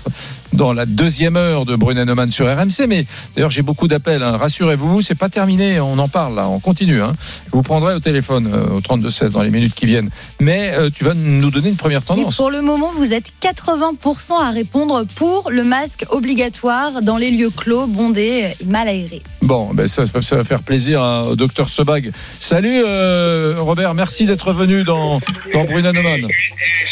dans 0.54 0.74
la 0.74 0.86
deuxième 0.86 1.36
heure 1.38 1.66
de 1.66 1.76
Brunet 1.76 2.04
Neumann 2.06 2.32
sur 2.32 2.46
RMC. 2.48 2.88
Mais 2.88 3.06
d'ailleurs, 3.36 3.52
j'ai 3.52 3.62
beaucoup 3.62 3.88
d'appels. 3.88 4.24
hein. 4.24 4.36
Rassurez-vous, 4.38 5.02
c'est 5.02 5.16
pas 5.16 5.30
terminé. 5.30 5.80
On 5.80 5.98
en 6.00 6.08
parle 6.08 6.36
là. 6.36 6.50
On 6.50 6.60
continue. 6.60 7.02
hein. 7.02 7.14
Je 7.48 7.52
vous 7.52 7.62
prendrai 7.62 7.94
au 7.94 8.00
téléphone 8.00 8.50
euh, 8.52 8.76
au 8.78 8.82
32 8.82 9.10
16 9.10 9.32
dans 9.34 9.44
les 9.44 9.52
minutes 9.52 9.76
qui 9.76 9.86
viennent. 9.86 10.10
Mais 10.42 10.74
euh, 10.76 10.90
tu 10.94 11.04
vas 11.04 11.14
nous 11.14 11.52
donner 11.52 11.70
une 11.70 11.76
première 11.78 12.02
Et 12.02 12.06
tendance. 12.06 12.36
pour 12.38 12.50
le 12.52 12.62
moment, 12.62 12.92
vous 12.92 13.14
êtes 13.14 13.32
80% 13.42 14.42
à 14.42 14.50
répondre 14.52 15.06
pour 15.16 15.52
le 15.52 15.64
masque 15.64 16.06
obligatoire 16.10 17.02
dans 17.02 17.18
les 17.18 17.32
lieux 17.32 17.50
clos, 17.50 17.86
bondés 17.88 18.52
et 18.60 18.66
mal 18.66 18.88
aérés. 18.88 19.22
Bon, 19.42 19.70
ben 19.74 19.88
ça, 19.88 20.04
ça 20.22 20.36
va 20.38 20.44
faire 20.44 20.64
plaisir 20.64 21.02
au 21.30 21.36
docteur 21.36 21.70
Sebag. 21.70 22.12
Salut 22.40 22.82
euh, 22.86 23.56
Robert, 23.60 23.74
merci 23.95 24.26
d'être 24.26 24.53
venu 24.53 24.84
dans, 24.84 25.19
dans 25.53 25.63
Brunet 25.63 25.91
Neumann. 25.91 26.28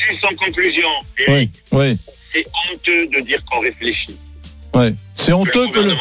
Juste 0.09 0.23
en 0.23 0.35
conclusion, 0.35 0.89
Oui, 1.27 1.49
oui, 1.71 1.97
c'est 2.31 2.45
honteux 2.71 3.07
de 3.07 3.21
dire 3.25 3.43
qu'on 3.45 3.59
réfléchit. 3.59 4.17
oui. 4.75 4.95
C'est 5.15 5.31
honteux 5.33 5.67
que 5.69 5.79
le. 5.79 5.93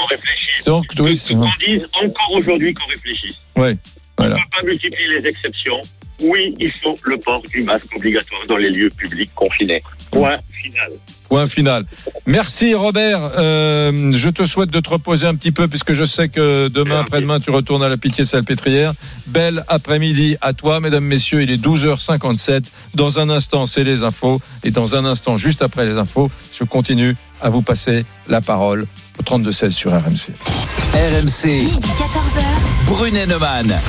c'est 0.61 0.71
honteux- 0.71 1.03
oui, 1.03 1.19
Qu'on 1.29 1.49
dise 1.65 1.87
encore 2.03 2.33
aujourd'hui 2.33 2.75
qu'on 2.75 2.87
réfléchisse. 2.87 3.43
oui, 3.57 3.77
voilà. 4.19 4.35
On 4.35 4.39
ne 4.39 4.43
peut 4.43 4.49
pas 4.57 4.63
multiplier 4.65 5.21
les 5.21 5.29
exceptions. 5.29 5.81
Oui, 6.23 6.55
il 6.59 6.73
faut 6.75 6.99
le 7.05 7.19
port 7.19 7.43
du 7.43 7.63
masque 7.63 7.95
obligatoire 7.97 8.43
dans 8.49 8.57
les 8.57 8.71
lieux 8.71 8.91
publics 8.97 9.31
confinés. 9.35 9.83
Point 10.11 10.37
final. 10.51 10.93
Point 11.29 11.47
final. 11.47 11.85
Merci 12.27 12.75
Robert. 12.75 13.21
Euh, 13.39 14.13
je 14.13 14.29
te 14.29 14.45
souhaite 14.45 14.71
de 14.71 14.81
te 14.81 14.91
reposer 14.91 15.27
un 15.27 15.35
petit 15.35 15.51
peu 15.51 15.67
puisque 15.69 15.95
je 15.95 16.05
sais 16.05 16.29
que 16.29 16.69
demain, 16.69 17.01
après-demain, 17.01 17.41
tu 17.41 17.51
retournes 17.51 17.83
à 17.83 17.89
la 17.89 17.97
pitié 17.97 18.25
salpêtrière. 18.25 18.93
Belle 19.29 19.65
après-midi 19.69 20.37
à 20.41 20.53
toi, 20.53 20.81
mesdames, 20.81 21.05
messieurs. 21.05 21.43
Il 21.43 21.51
est 21.51 21.63
12h57. 21.63 22.65
Dans 22.95 23.19
un 23.19 23.31
instant, 23.31 23.67
c'est 23.67 23.85
les 23.85 24.03
infos. 24.03 24.41
Et 24.63 24.71
dans 24.71 24.95
un 24.95 25.05
instant, 25.05 25.37
juste 25.37 25.63
après 25.63 25.87
les 25.87 25.95
infos, 25.95 26.31
je 26.53 26.65
continue 26.65 27.17
à 27.41 27.51
vous 27.51 27.63
passer 27.63 28.05
la 28.29 28.41
parole 28.41 28.87
au 29.19 29.23
32-16 29.23 29.71
sur 29.71 29.91
RMC. 29.91 30.33
RMC, 30.95 31.47
Midi 31.47 31.89
14h. 31.99 32.87
Brunet 32.87 33.27
Neumann. 33.27 33.81